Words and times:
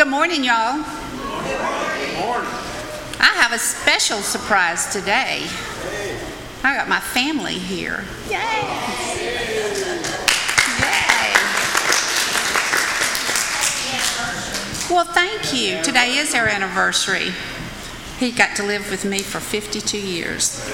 Good 0.00 0.08
morning, 0.08 0.42
y'all. 0.44 0.76
Good 0.76 2.16
morning. 2.16 2.48
I 3.20 3.34
have 3.36 3.52
a 3.52 3.58
special 3.58 4.20
surprise 4.20 4.90
today. 4.90 5.46
I 6.64 6.74
got 6.74 6.88
my 6.88 7.00
family 7.00 7.58
here. 7.58 8.02
Yay! 8.30 8.38
Yay! 10.80 11.34
Well, 14.88 15.04
thank 15.04 15.52
you. 15.52 15.82
Today 15.82 16.16
is 16.16 16.34
our 16.34 16.46
anniversary. 16.46 17.32
He 18.18 18.32
got 18.32 18.56
to 18.56 18.62
live 18.62 18.90
with 18.90 19.04
me 19.04 19.18
for 19.18 19.38
52 19.38 19.98
years. 19.98 20.66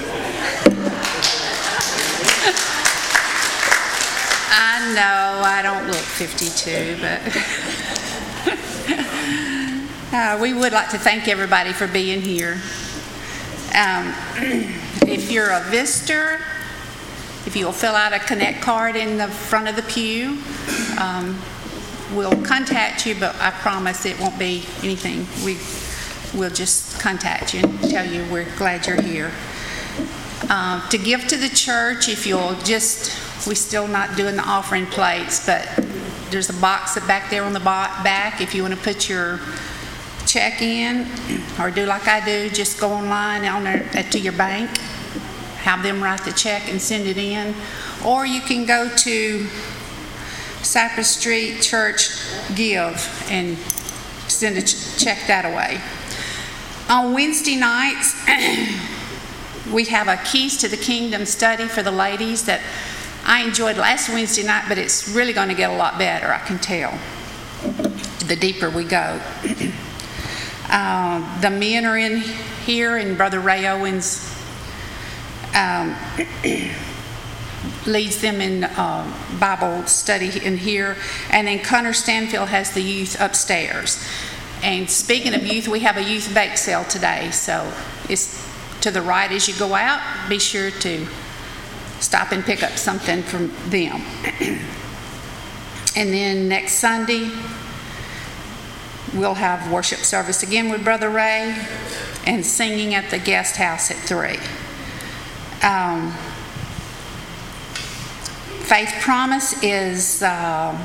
I 4.49 4.93
know 4.95 5.41
I 5.43 5.61
don't 5.61 5.87
look 5.87 5.97
52, 5.97 7.01
but 7.01 7.83
uh, 10.11 10.37
we 10.41 10.53
would 10.53 10.73
like 10.73 10.89
to 10.89 10.97
thank 10.97 11.27
everybody 11.27 11.73
for 11.73 11.87
being 11.87 12.21
here. 12.21 12.61
Um, 13.77 14.13
if 15.07 15.31
you're 15.31 15.51
a 15.51 15.61
visitor, 15.69 16.39
if 17.45 17.55
you'll 17.55 17.71
fill 17.71 17.95
out 17.95 18.13
a 18.13 18.19
connect 18.19 18.61
card 18.61 18.95
in 18.95 19.17
the 19.17 19.27
front 19.27 19.67
of 19.67 19.75
the 19.75 19.83
pew, 19.83 20.37
um, 20.99 21.39
we'll 22.13 22.41
contact 22.43 23.05
you, 23.05 23.15
but 23.15 23.35
I 23.35 23.51
promise 23.51 24.05
it 24.05 24.19
won't 24.19 24.39
be 24.39 24.63
anything. 24.81 25.25
We 25.45 25.57
will 26.39 26.51
just 26.51 26.99
contact 26.99 27.53
you 27.53 27.61
and 27.61 27.81
tell 27.89 28.05
you 28.05 28.25
we're 28.31 28.47
glad 28.57 28.87
you're 28.87 29.01
here. 29.01 29.31
Uh, 30.49 30.87
to 30.89 30.97
give 30.97 31.27
to 31.27 31.35
the 31.35 31.49
church, 31.49 32.07
if 32.07 32.25
you'll 32.25 32.55
just, 32.63 33.47
we're 33.47 33.55
still 33.55 33.87
not 33.87 34.15
doing 34.15 34.37
the 34.37 34.43
offering 34.43 34.85
plates, 34.85 35.45
but 35.45 35.67
there's 36.29 36.49
a 36.49 36.61
box 36.61 36.97
back 37.07 37.29
there 37.29 37.43
on 37.43 37.53
the 37.53 37.59
back. 37.59 38.41
If 38.41 38.53
you 38.53 38.61
want 38.61 38.73
to 38.73 38.79
put 38.79 39.09
your 39.09 39.39
check 40.27 40.61
in 40.61 41.07
or 41.59 41.71
do 41.71 41.85
like 41.85 42.07
I 42.07 42.23
do, 42.23 42.49
just 42.49 42.79
go 42.79 42.91
online 42.91 43.45
on 43.45 43.65
uh, 43.65 44.03
to 44.11 44.19
your 44.19 44.33
bank, 44.33 44.77
have 45.59 45.81
them 45.81 46.03
write 46.03 46.23
the 46.25 46.33
check 46.33 46.69
and 46.69 46.81
send 46.81 47.07
it 47.07 47.17
in. 47.17 47.55
Or 48.05 48.25
you 48.25 48.41
can 48.41 48.65
go 48.65 48.89
to 48.89 49.47
Cypress 50.61 51.15
Street 51.15 51.61
Church 51.61 52.09
Give 52.55 52.95
and 53.29 53.57
send 54.27 54.57
a 54.57 54.61
check 54.61 55.25
that 55.27 55.45
away. 55.45 55.81
On 56.89 57.13
Wednesday 57.13 57.55
nights, 57.55 58.13
we 59.73 59.85
have 59.85 60.07
a 60.07 60.17
Keys 60.29 60.57
to 60.57 60.67
the 60.67 60.77
Kingdom 60.77 61.25
study 61.25 61.65
for 61.65 61.83
the 61.83 61.91
ladies 61.91 62.45
that 62.45 62.61
I 63.25 63.43
enjoyed 63.43 63.77
last 63.77 64.09
Wednesday 64.09 64.43
night, 64.43 64.65
but 64.69 64.77
it's 64.77 65.09
really 65.09 65.33
going 65.33 65.49
to 65.49 65.55
get 65.55 65.69
a 65.69 65.75
lot 65.75 65.97
better, 65.97 66.31
I 66.31 66.39
can 66.39 66.59
tell, 66.59 66.97
the 68.25 68.37
deeper 68.39 68.69
we 68.69 68.83
go. 68.83 69.19
Uh, 70.69 71.41
the 71.41 71.49
men 71.49 71.85
are 71.85 71.97
in 71.97 72.17
here, 72.65 72.97
and 72.97 73.17
Brother 73.17 73.39
Ray 73.39 73.67
Owens 73.67 74.35
um, 75.55 75.95
leads 77.85 78.21
them 78.21 78.41
in 78.41 78.65
uh, 78.65 79.11
Bible 79.39 79.85
study 79.87 80.31
in 80.43 80.57
here. 80.57 80.97
And 81.31 81.47
then 81.47 81.59
Connor 81.59 81.93
Stanfield 81.93 82.49
has 82.49 82.71
the 82.71 82.81
youth 82.81 83.19
upstairs. 83.19 84.05
And 84.61 84.89
speaking 84.89 85.33
of 85.33 85.45
youth, 85.45 85.67
we 85.67 85.79
have 85.81 85.97
a 85.97 86.03
youth 86.03 86.33
bake 86.33 86.57
sale 86.57 86.83
today. 86.85 87.31
So 87.31 87.71
it's 88.09 88.45
to 88.81 88.91
the 88.91 89.01
right 89.01 89.31
as 89.31 89.47
you 89.47 89.55
go 89.55 89.73
out. 89.73 90.01
Be 90.29 90.39
sure 90.39 90.71
to 90.71 91.07
stop 91.99 92.31
and 92.31 92.43
pick 92.43 92.63
up 92.63 92.71
something 92.71 93.23
from 93.23 93.51
them. 93.69 94.01
and 95.95 96.13
then 96.13 96.47
next 96.47 96.73
Sunday, 96.73 97.29
we'll 99.13 99.35
have 99.35 99.71
worship 99.71 99.99
service 99.99 100.43
again 100.43 100.69
with 100.69 100.83
Brother 100.83 101.09
Ray 101.09 101.55
and 102.25 102.45
singing 102.45 102.93
at 102.93 103.09
the 103.09 103.19
guest 103.19 103.55
house 103.55 103.91
at 103.91 103.97
3. 103.97 104.37
Um, 105.67 106.11
Faith 108.67 108.93
Promise 108.99 109.63
is 109.63 110.21
uh, 110.21 110.77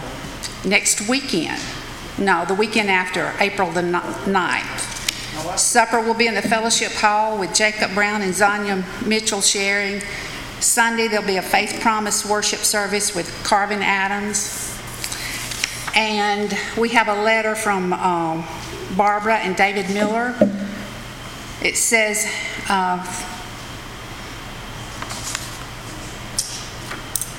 next 0.65 1.09
weekend. 1.09 1.61
No, 2.19 2.45
the 2.45 2.55
weekend 2.55 2.91
after, 2.91 3.33
April 3.41 3.71
the 3.71 3.83
9th. 3.83 5.59
Supper 5.59 6.01
will 6.01 6.15
be 6.15 6.27
in 6.27 6.35
the 6.35 6.43
fellowship 6.43 6.93
hall 6.93 7.39
with 7.39 7.55
Jacob 7.55 7.95
Brown 7.95 8.23
and 8.23 8.33
Zanya 8.33 8.85
Mitchell 9.05 9.41
sharing. 9.41 10.01
Sunday, 10.61 11.09
there'll 11.09 11.27
be 11.27 11.39
a 11.39 11.43
Faith 11.43 11.81
Promise 11.81 12.25
worship 12.27 12.61
service 12.61 13.15
with 13.15 13.29
Carvin 13.43 13.83
Adams. 13.83 14.62
And 15.95 16.57
we 16.79 16.89
have 16.91 17.09
a 17.09 17.23
letter 17.23 17.55
from 17.55 17.93
um, 17.93 18.45
Barbara 18.97 19.37
and 19.37 19.55
David 19.55 19.93
Miller. 19.93 20.35
It 21.63 21.77
says, 21.77 22.27
uh, 22.71 22.99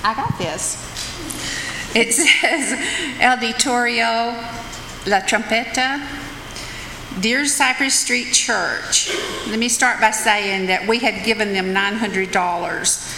I 0.03 0.13
got 0.13 0.37
this. 0.37 0.75
It 1.95 2.13
says, 2.13 2.73
Editorial 3.19 4.35
La 5.05 5.19
Trompeta, 5.21 6.05
Dear 7.19 7.45
Cypress 7.45 7.99
Street 7.99 8.33
Church. 8.33 9.09
Let 9.47 9.59
me 9.59 9.69
start 9.69 9.99
by 9.99 10.11
saying 10.11 10.67
that 10.67 10.87
we 10.87 10.99
had 10.99 11.25
given 11.25 11.53
them 11.53 11.73
$900. 11.73 13.12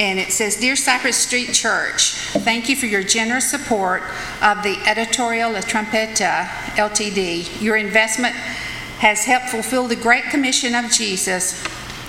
And 0.00 0.18
it 0.18 0.32
says, 0.32 0.56
Dear 0.56 0.76
Cypress 0.76 1.16
Street 1.16 1.52
Church, 1.52 2.14
thank 2.42 2.70
you 2.70 2.74
for 2.74 2.86
your 2.86 3.02
generous 3.02 3.50
support 3.50 4.02
of 4.40 4.62
the 4.62 4.78
Editorial 4.86 5.52
La 5.52 5.60
Trompeta 5.60 6.46
uh, 6.46 6.88
LTD. 6.88 7.60
Your 7.60 7.76
investment 7.76 8.34
has 8.34 9.26
helped 9.26 9.50
fulfill 9.50 9.88
the 9.88 9.96
Great 9.96 10.24
Commission 10.24 10.74
of 10.74 10.90
Jesus 10.90 11.62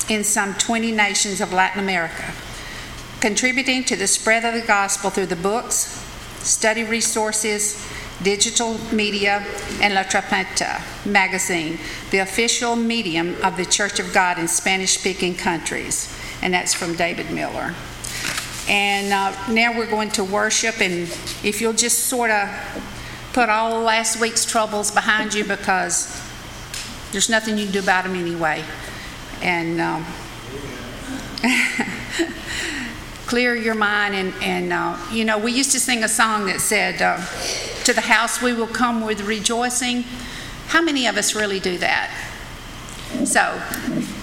in 0.10 0.24
some 0.24 0.54
20 0.54 0.94
nations 0.94 1.42
of 1.42 1.52
Latin 1.52 1.82
America 1.82 2.34
contributing 3.22 3.84
to 3.84 3.96
the 3.96 4.08
spread 4.08 4.44
of 4.44 4.60
the 4.60 4.66
gospel 4.66 5.10
through 5.10 5.28
the 5.28 5.36
books, 5.36 6.04
study 6.40 6.84
resources, 6.84 7.88
digital 8.24 8.78
media, 8.92 9.46
and 9.82 9.94
La 9.94 10.04
Trompeta 10.04 10.82
magazine, 11.06 11.78
the 12.10 12.18
official 12.18 12.76
medium 12.76 13.36
of 13.44 13.58
the 13.58 13.66
Church 13.66 14.00
of 14.00 14.12
God 14.12 14.40
in 14.40 14.48
Spanish 14.48 14.98
speaking 14.98 15.36
countries. 15.36 16.18
And 16.42 16.54
that's 16.54 16.74
from 16.74 16.96
David 16.96 17.32
Miller. 17.32 17.74
And 18.68 19.14
uh, 19.14 19.52
now 19.52 19.78
we're 19.78 19.90
going 19.90 20.12
to 20.12 20.24
worship, 20.24 20.80
and 20.82 21.10
if 21.44 21.62
you'll 21.62 21.74
just 21.74 22.06
sort 22.06 22.32
of 22.32 22.50
put 23.34 23.50
all 23.50 23.82
last 23.82 24.20
week's 24.20 24.46
troubles 24.46 24.92
behind 24.92 25.34
you 25.34 25.44
because 25.44 26.22
there's 27.12 27.30
nothing 27.30 27.58
you 27.58 27.66
can 27.66 27.74
do 27.74 27.80
about 27.80 28.04
them 28.04 28.16
anyway. 28.16 28.64
And 29.42 29.82
um, 29.82 30.06
clear 33.26 33.56
your 33.56 33.76
mind. 33.76 34.16
And, 34.16 34.34
and 34.42 34.74
uh, 34.74 34.98
you 35.12 35.26
know, 35.26 35.38
we 35.38 35.54
used 35.54 35.72
to 35.72 35.80
sing 35.80 36.04
a 36.04 36.10
song 36.10 36.46
that 36.48 36.60
said, 36.60 37.02
uh, 37.02 37.18
To 37.86 37.94
the 37.94 38.02
house 38.02 38.42
we 38.42 38.54
will 38.54 38.68
come 38.68 39.06
with 39.06 39.22
rejoicing. 39.22 40.04
How 40.68 40.82
many 40.82 41.08
of 41.08 41.18
us 41.18 41.34
really 41.36 41.60
do 41.60 41.78
that? 41.78 42.12
So 43.26 43.62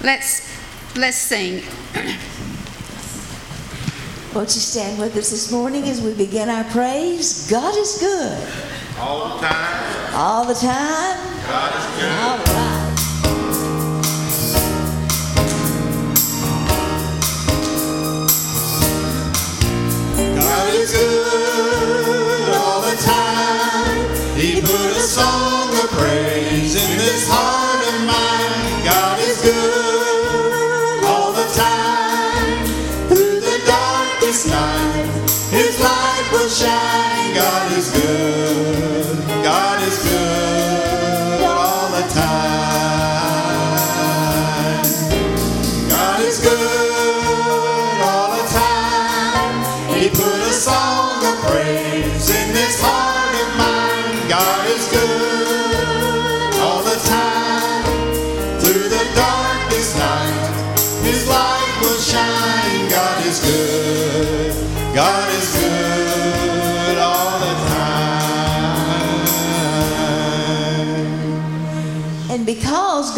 let's, 0.03 0.58
let's 0.99 1.17
sing. 1.17 1.63
Won't 4.35 4.55
you 4.55 4.61
stand 4.61 4.99
with 4.99 5.17
us 5.17 5.31
this 5.31 5.51
morning 5.53 5.85
as 5.85 6.03
we 6.03 6.13
begin 6.15 6.49
our 6.49 6.65
praise? 6.65 7.49
God 7.49 7.77
is 7.77 7.99
good. 7.99 8.49
All 8.99 9.37
the 9.37 9.47
time. 9.47 10.15
All 10.15 10.45
the 10.45 10.55
time. 10.55 11.19
God 11.47 11.75
is 11.79 11.87
good. 11.97 12.13
All 12.19 12.39
right. 12.39 12.85
God 20.35 20.75
is 20.75 20.93
good 20.93 21.98
His 35.51 35.81
light 35.81 36.29
will 36.31 36.49
shine. 36.49 37.35
God 37.35 37.73
is 37.73 37.91
good. 37.93 38.88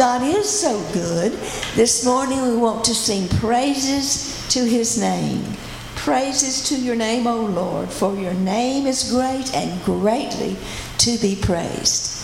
God 0.00 0.22
is 0.22 0.48
so 0.48 0.80
good. 0.94 1.32
This 1.74 2.06
morning 2.06 2.40
we 2.40 2.56
want 2.56 2.86
to 2.86 2.94
sing 2.94 3.28
praises 3.38 4.48
to 4.48 4.64
his 4.64 4.98
name. 4.98 5.44
Praises 5.94 6.66
to 6.70 6.74
your 6.74 6.96
name, 6.96 7.26
O 7.26 7.44
Lord, 7.44 7.90
for 7.90 8.16
your 8.16 8.32
name 8.32 8.86
is 8.86 9.10
great 9.10 9.54
and 9.54 9.84
greatly 9.84 10.56
to 11.00 11.18
be 11.18 11.36
praised. 11.36 12.16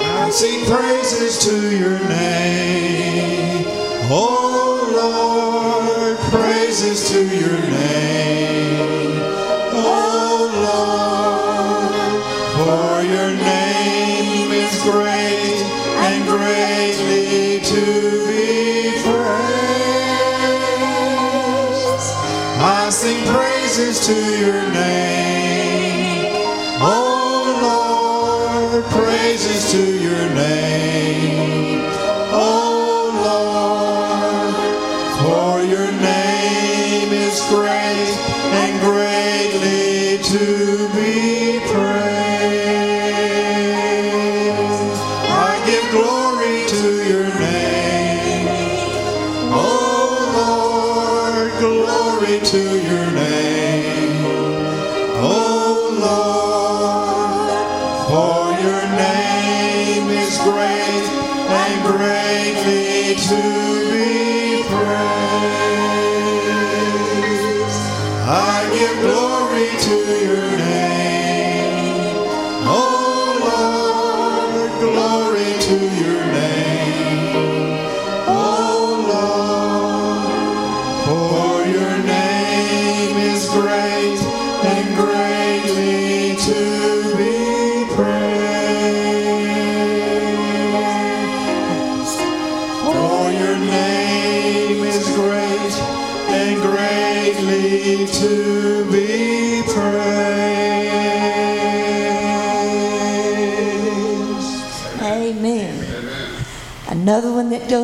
I 0.00 0.30
sing 0.32 0.64
praises 0.64 1.44
to 1.44 1.76
your 1.76 1.98
name. 2.08 2.65
I 68.48 68.70
give 68.78 69.00
glory 69.02 69.68
to 69.86 70.24
your 70.24 70.58
name. 70.58 70.65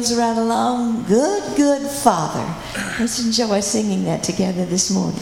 goes 0.02 0.18
right 0.18 0.36
along. 0.36 1.04
Good, 1.04 1.56
good 1.56 1.88
Father. 1.88 2.44
Let's 2.98 3.24
enjoy 3.24 3.60
singing 3.60 4.04
that 4.04 4.24
together 4.24 4.64
this 4.64 4.90
morning. 4.90 5.20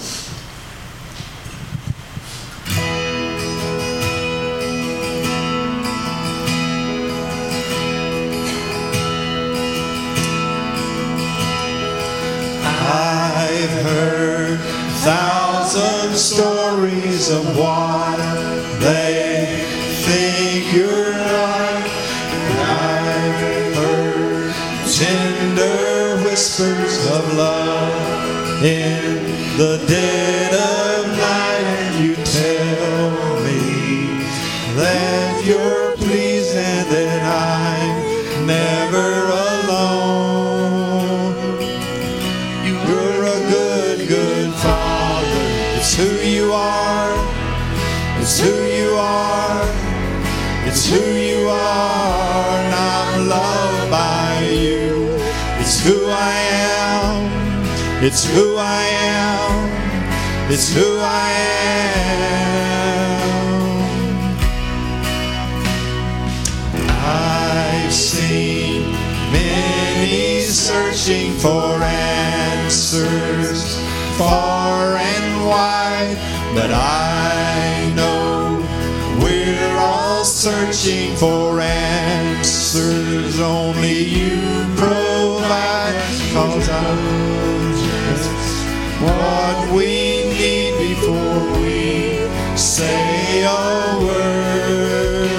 we 89.73 90.25
need 90.25 90.73
before 90.79 91.41
we 91.61 92.29
say 92.57 93.45
a 93.45 93.99
word. 94.05 95.31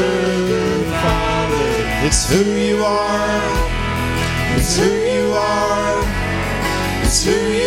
Father, 1.02 1.68
it's 2.06 2.30
who 2.30 2.44
you 2.44 2.84
are. 2.84 3.42
It's 4.56 4.78
who 4.78 4.90
you 4.90 5.34
are. 5.34 6.04
It's 7.04 7.24
who 7.26 7.32
you 7.32 7.58
are. 7.58 7.61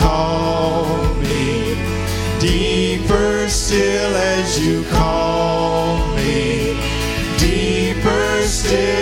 Call 0.00 0.84
me. 1.22 1.76
Deeper 2.40 3.48
still 3.48 4.14
as 4.16 4.58
you 4.64 4.84
call 4.84 5.98
me. 6.16 6.76
Deeper 7.38 8.42
still 8.42 8.99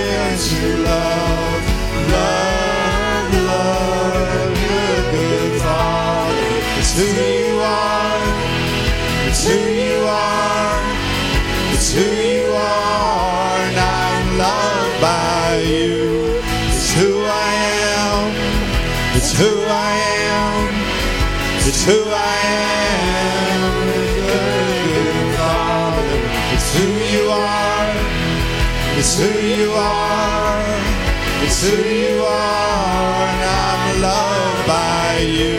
It's 31.44 31.62
who 31.62 31.76
you 31.82 32.24
are. 32.24 33.26
And 33.30 33.42
I'm 33.44 34.02
loved 34.02 34.66
by 34.66 35.18
you. 35.20 35.58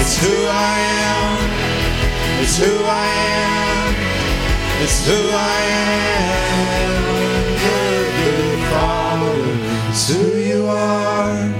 It's 0.00 0.16
who 0.22 0.34
I 0.46 0.78
am. 1.10 1.38
It's 2.42 2.56
who 2.58 2.74
I 2.84 3.08
am. 3.42 3.94
It's 4.82 5.06
who 5.06 5.18
I 5.32 5.60
am. 5.80 7.04
Good, 7.64 8.08
good 8.20 8.58
Father. 8.70 9.36
It's 9.90 10.08
who 10.08 10.38
you 10.38 10.66
are. 10.66 11.50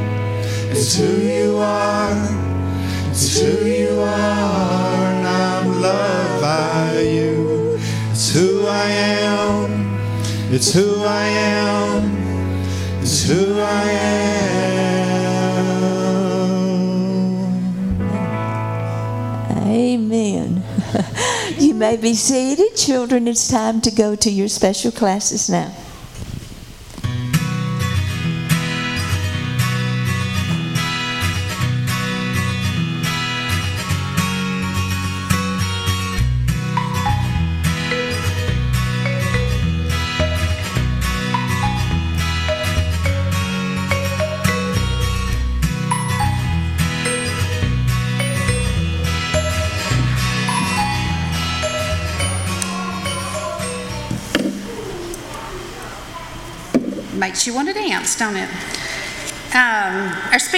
It's 0.71 0.97
who 0.97 1.11
you 1.21 1.57
are. 1.57 2.29
It's 3.11 3.41
who 3.41 3.67
you 3.67 4.01
are. 4.01 5.05
And 5.11 5.27
I'm 5.27 5.81
loved 5.81 6.41
by 6.41 7.01
you. 7.01 7.79
It's 8.11 8.33
who 8.33 8.67
I 8.67 8.91
am. 8.91 9.99
It's 10.51 10.73
who 10.73 11.03
I 11.03 11.27
am. 11.27 12.14
Who 13.27 13.59
I 13.59 13.83
am. 13.91 14.85
Amen. 19.67 20.63
you 21.59 21.73
may 21.73 21.97
be 21.97 22.13
seated. 22.13 22.77
Children, 22.77 23.27
it's 23.27 23.49
time 23.49 23.81
to 23.81 23.91
go 23.91 24.15
to 24.15 24.31
your 24.31 24.49
special 24.49 24.93
classes 24.93 25.49
now. 25.49 25.73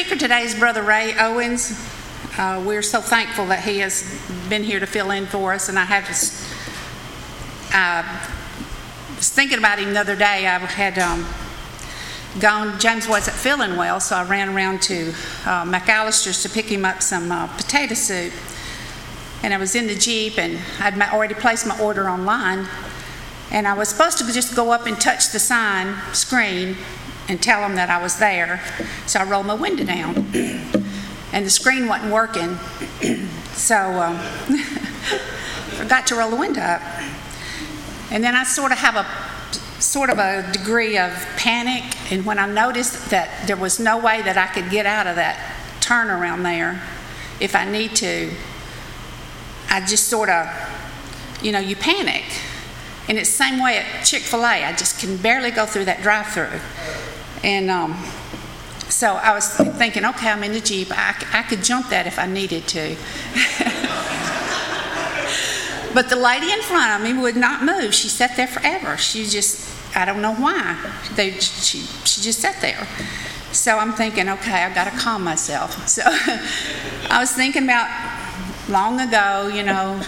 Speaker 0.06 0.20
today 0.20 0.42
is 0.42 0.54
Brother 0.54 0.84
Ray 0.84 1.14
Owens. 1.18 1.72
Uh, 2.38 2.62
we're 2.64 2.80
so 2.80 3.00
thankful 3.00 3.46
that 3.46 3.64
he 3.64 3.78
has 3.78 4.04
been 4.48 4.62
here 4.62 4.78
to 4.78 4.86
fill 4.86 5.10
in 5.10 5.26
for 5.26 5.52
us, 5.52 5.68
and 5.68 5.76
I 5.76 5.84
have 5.84 6.06
just 6.06 6.44
uh, 7.74 8.04
was 9.16 9.30
thinking 9.30 9.58
about 9.58 9.80
him 9.80 9.94
the 9.94 9.98
other 9.98 10.14
day. 10.14 10.46
I 10.46 10.58
had 10.58 10.96
um, 11.00 11.26
gone, 12.40 12.78
James 12.78 13.08
wasn't 13.08 13.36
feeling 13.36 13.74
well, 13.74 13.98
so 13.98 14.14
I 14.14 14.22
ran 14.22 14.50
around 14.50 14.80
to 14.82 15.08
uh, 15.44 15.64
McAlister's 15.64 16.40
to 16.44 16.50
pick 16.50 16.66
him 16.66 16.84
up 16.84 17.02
some 17.02 17.32
uh, 17.32 17.48
potato 17.56 17.94
soup. 17.94 18.32
And 19.42 19.52
I 19.52 19.56
was 19.56 19.74
in 19.74 19.88
the 19.88 19.96
Jeep, 19.96 20.38
and 20.38 20.60
I'd 20.78 20.96
already 21.12 21.34
placed 21.34 21.66
my 21.66 21.76
order 21.80 22.08
online. 22.08 22.68
And 23.50 23.66
I 23.66 23.74
was 23.74 23.88
supposed 23.88 24.18
to 24.18 24.32
just 24.32 24.54
go 24.54 24.70
up 24.70 24.86
and 24.86 25.00
touch 25.00 25.32
the 25.32 25.40
sign 25.40 25.96
screen 26.14 26.76
and 27.28 27.42
tell 27.42 27.60
them 27.60 27.76
that 27.76 27.90
I 27.90 28.02
was 28.02 28.18
there. 28.18 28.60
So 29.06 29.20
I 29.20 29.24
rolled 29.24 29.46
my 29.46 29.54
window 29.54 29.84
down, 29.84 30.16
and 31.32 31.44
the 31.46 31.50
screen 31.50 31.88
wasn't 31.88 32.12
working. 32.12 32.58
so 33.52 33.76
um, 34.00 34.18
forgot 35.76 36.06
to 36.08 36.14
roll 36.14 36.30
the 36.30 36.36
window 36.36 36.60
up. 36.60 36.82
And 38.10 38.22
then 38.22 38.34
I 38.34 38.44
sort 38.44 38.72
of 38.72 38.78
have 38.78 38.96
a 38.96 39.06
sort 39.82 40.10
of 40.10 40.18
a 40.18 40.50
degree 40.52 40.96
of 40.98 41.12
panic. 41.36 41.84
And 42.10 42.24
when 42.24 42.38
I 42.38 42.46
noticed 42.46 43.10
that 43.10 43.46
there 43.46 43.56
was 43.56 43.78
no 43.78 43.98
way 43.98 44.22
that 44.22 44.36
I 44.36 44.46
could 44.46 44.70
get 44.70 44.86
out 44.86 45.06
of 45.06 45.16
that 45.16 45.38
turnaround 45.80 46.42
there, 46.42 46.82
if 47.40 47.54
I 47.54 47.70
need 47.70 47.94
to, 47.96 48.32
I 49.70 49.84
just 49.84 50.08
sort 50.08 50.28
of, 50.28 50.48
you 51.42 51.52
know, 51.52 51.58
you 51.58 51.76
panic. 51.76 52.24
And 53.08 53.18
it's 53.18 53.30
the 53.30 53.44
same 53.44 53.62
way 53.62 53.78
at 53.78 54.04
Chick 54.04 54.22
fil 54.22 54.40
A. 54.40 54.64
I 54.64 54.72
just 54.72 54.98
can 54.98 55.16
barely 55.16 55.50
go 55.50 55.66
through 55.66 55.84
that 55.84 56.02
drive 56.02 56.26
through. 56.28 56.58
And 57.44 57.70
um, 57.70 57.94
so 58.88 59.14
I 59.14 59.34
was 59.34 59.48
thinking, 59.48 60.04
okay, 60.04 60.30
I'm 60.30 60.42
in 60.44 60.52
the 60.52 60.60
Jeep. 60.60 60.88
I, 60.90 61.14
I 61.32 61.42
could 61.42 61.62
jump 61.62 61.90
that 61.90 62.06
if 62.06 62.18
I 62.18 62.26
needed 62.26 62.66
to. 62.68 62.80
but 65.94 66.08
the 66.08 66.16
lady 66.16 66.52
in 66.52 66.60
front 66.62 67.00
of 67.00 67.06
me 67.06 67.20
would 67.20 67.36
not 67.36 67.64
move. 67.64 67.94
She 67.94 68.08
sat 68.08 68.36
there 68.36 68.46
forever. 68.46 68.96
She 68.96 69.26
just, 69.26 69.96
I 69.96 70.04
don't 70.04 70.22
know 70.22 70.34
why. 70.34 70.78
They, 71.14 71.32
she, 71.32 71.80
she 72.04 72.22
just 72.22 72.40
sat 72.40 72.60
there. 72.60 72.86
So 73.52 73.78
I'm 73.78 73.92
thinking, 73.92 74.28
okay, 74.28 74.64
I've 74.64 74.74
got 74.74 74.84
to 74.84 74.98
calm 74.98 75.24
myself. 75.24 75.86
So 75.88 76.02
I 77.10 77.18
was 77.20 77.32
thinking 77.32 77.64
about 77.64 77.88
long 78.68 79.00
ago, 79.00 79.50
you 79.52 79.62
know, 79.62 80.02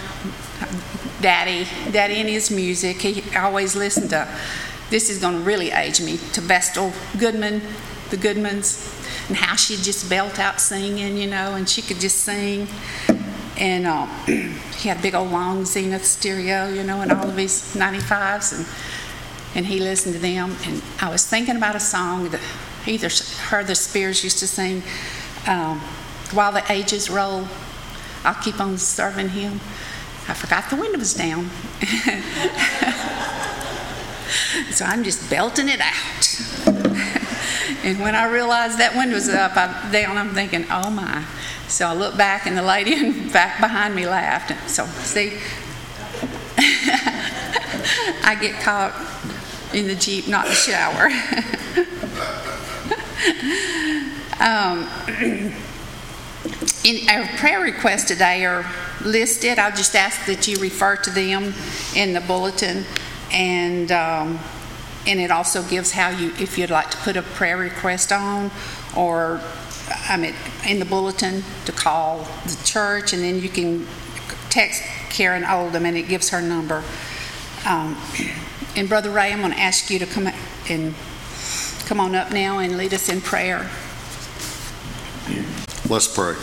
Daddy, 1.21 1.67
Daddy 1.91 2.15
and 2.15 2.29
his 2.29 2.51
music. 2.51 3.01
He 3.01 3.23
always 3.35 3.75
listened 3.75 4.11
to, 4.11 4.27
this 4.89 5.09
is 5.09 5.19
going 5.19 5.35
to 5.35 5.41
really 5.41 5.71
age 5.71 6.01
me, 6.01 6.17
to 6.33 6.41
Vestal 6.41 6.91
Goodman, 7.17 7.61
the 8.09 8.17
Goodmans, 8.17 8.95
and 9.27 9.37
how 9.37 9.55
she'd 9.55 9.79
just 9.79 10.09
belt 10.09 10.39
out 10.39 10.59
singing, 10.59 11.17
you 11.17 11.27
know, 11.27 11.53
and 11.55 11.69
she 11.69 11.81
could 11.81 11.99
just 11.99 12.19
sing. 12.19 12.67
And 13.57 13.85
uh, 13.85 14.05
he 14.25 14.89
had 14.89 14.97
a 14.97 15.01
big 15.01 15.13
old 15.13 15.31
long 15.31 15.65
Zenith 15.65 16.05
stereo, 16.05 16.69
you 16.69 16.83
know, 16.83 17.01
and 17.01 17.11
all 17.11 17.29
of 17.29 17.37
his 17.37 17.75
95s, 17.75 18.57
and, 18.57 18.65
and 19.55 19.65
he 19.67 19.79
listened 19.79 20.15
to 20.15 20.21
them. 20.21 20.55
And 20.65 20.81
I 20.99 21.09
was 21.09 21.25
thinking 21.25 21.55
about 21.55 21.75
a 21.75 21.79
song 21.79 22.29
that 22.29 22.41
either 22.87 23.09
her 23.49 23.63
the 23.63 23.75
Speers 23.75 24.23
used 24.23 24.39
to 24.39 24.47
sing, 24.47 24.81
um, 25.47 25.79
While 26.31 26.51
the 26.51 26.63
Ages 26.71 27.09
Roll, 27.09 27.47
I'll 28.23 28.41
keep 28.41 28.59
on 28.59 28.77
serving 28.77 29.29
him. 29.29 29.59
I 30.27 30.33
forgot 30.33 30.69
the 30.69 30.75
window 30.75 30.99
was 30.99 31.13
down. 31.13 31.49
so 34.71 34.85
I'm 34.85 35.03
just 35.03 35.29
belting 35.29 35.67
it 35.69 35.81
out. 35.81 36.41
and 37.83 37.99
when 37.99 38.15
I 38.15 38.29
realized 38.31 38.79
that 38.79 38.95
window 38.95 39.15
was 39.15 39.29
up, 39.29 39.55
I, 39.55 39.89
down, 39.91 40.17
I'm 40.17 40.33
thinking, 40.33 40.65
oh 40.69 40.89
my. 40.89 41.25
So 41.67 41.87
I 41.87 41.93
looked 41.93 42.17
back, 42.17 42.45
and 42.45 42.57
the 42.57 42.63
lady 42.63 42.93
in 42.93 43.29
back 43.33 43.59
behind 43.59 43.95
me 43.95 44.07
laughed. 44.07 44.69
So, 44.69 44.85
see, 44.85 45.37
I 48.23 48.37
get 48.39 48.59
caught 48.61 48.93
in 49.73 49.87
the 49.87 49.95
Jeep, 49.95 50.27
not 50.27 50.47
the 50.47 50.53
shower. 50.53 51.09
um, 54.39 54.87
in 56.83 57.09
our 57.09 57.27
prayer 57.37 57.61
requests 57.61 58.05
today 58.05 58.45
are 58.45 58.65
listed. 59.01 59.59
I'll 59.59 59.75
just 59.75 59.95
ask 59.95 60.25
that 60.25 60.47
you 60.47 60.57
refer 60.57 60.95
to 60.97 61.09
them 61.09 61.53
in 61.95 62.13
the 62.13 62.21
bulletin, 62.21 62.85
and 63.31 63.91
um, 63.91 64.39
and 65.07 65.19
it 65.19 65.31
also 65.31 65.63
gives 65.63 65.91
how 65.91 66.09
you, 66.09 66.31
if 66.39 66.57
you'd 66.57 66.69
like 66.69 66.91
to 66.91 66.97
put 66.97 67.17
a 67.17 67.21
prayer 67.21 67.57
request 67.57 68.11
on, 68.11 68.51
or 68.95 69.41
I 70.07 70.17
mean, 70.17 70.35
in 70.67 70.79
the 70.79 70.85
bulletin 70.85 71.43
to 71.65 71.71
call 71.71 72.27
the 72.45 72.61
church, 72.63 73.13
and 73.13 73.23
then 73.23 73.41
you 73.41 73.49
can 73.49 73.87
text 74.49 74.83
Karen 75.09 75.43
Oldham, 75.43 75.85
and 75.85 75.97
it 75.97 76.07
gives 76.07 76.29
her 76.29 76.41
number. 76.41 76.83
Um, 77.65 77.97
and 78.75 78.87
Brother 78.87 79.09
Ray, 79.09 79.31
I'm 79.31 79.39
going 79.39 79.51
to 79.51 79.59
ask 79.59 79.89
you 79.89 79.99
to 79.99 80.05
come 80.05 80.29
and 80.69 80.93
come 81.85 81.99
on 81.99 82.13
up 82.13 82.31
now 82.31 82.59
and 82.59 82.77
lead 82.77 82.93
us 82.93 83.09
in 83.09 83.19
prayer. 83.21 83.69
Let's 85.89 86.07
pray. 86.07 86.35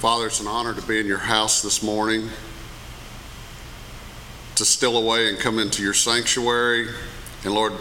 Father, 0.00 0.28
it's 0.28 0.40
an 0.40 0.46
honor 0.46 0.72
to 0.72 0.80
be 0.82 0.98
in 0.98 1.06
your 1.06 1.18
house 1.18 1.60
this 1.60 1.82
morning 1.82 2.30
to 4.60 4.66
still 4.66 4.98
away 4.98 5.30
and 5.30 5.38
come 5.38 5.58
into 5.58 5.82
your 5.82 5.94
sanctuary. 5.94 6.86
And 7.44 7.54
Lord, 7.54 7.72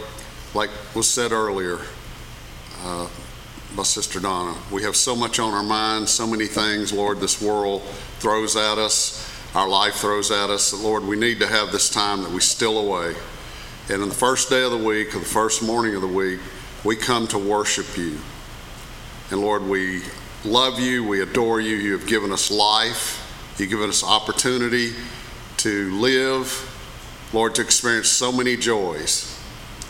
like 0.53 0.69
was 0.95 1.09
said 1.09 1.33
earlier 1.33 1.77
uh, 2.83 3.09
by 3.75 3.83
Sister 3.83 4.21
Donna, 4.21 4.57
we 4.71 4.83
have 4.83 4.95
so 4.95 5.13
much 5.13 5.39
on 5.39 5.53
our 5.53 5.61
minds, 5.61 6.09
so 6.09 6.25
many 6.25 6.45
things, 6.45 6.93
Lord, 6.93 7.19
this 7.19 7.41
world 7.41 7.81
throws 8.19 8.55
at 8.55 8.77
us, 8.77 9.29
our 9.53 9.67
life 9.67 9.95
throws 9.95 10.31
at 10.31 10.49
us. 10.49 10.71
Lord, 10.73 11.03
we 11.03 11.17
need 11.17 11.41
to 11.41 11.47
have 11.47 11.73
this 11.73 11.89
time 11.89 12.23
that 12.23 12.31
we 12.31 12.39
still 12.39 12.77
away. 12.77 13.13
And 13.89 14.01
on 14.01 14.07
the 14.07 14.15
first 14.15 14.49
day 14.49 14.63
of 14.63 14.71
the 14.71 14.77
week, 14.77 15.13
or 15.13 15.19
the 15.19 15.25
first 15.25 15.61
morning 15.61 15.95
of 15.95 16.01
the 16.01 16.07
week, 16.07 16.39
we 16.85 16.95
come 16.95 17.27
to 17.27 17.37
worship 17.37 17.97
you. 17.97 18.17
And 19.31 19.41
Lord, 19.41 19.63
we 19.63 20.03
love 20.45 20.79
you, 20.79 21.05
we 21.05 21.21
adore 21.21 21.59
you. 21.59 21.75
You 21.75 21.97
have 21.97 22.07
given 22.07 22.31
us 22.31 22.49
life, 22.49 23.53
you've 23.57 23.69
given 23.69 23.89
us 23.89 24.01
opportunity 24.01 24.93
to 25.57 25.91
live, 25.99 26.68
Lord, 27.31 27.55
to 27.55 27.61
experience 27.61 28.09
so 28.09 28.31
many 28.31 28.57
joys. 28.57 29.39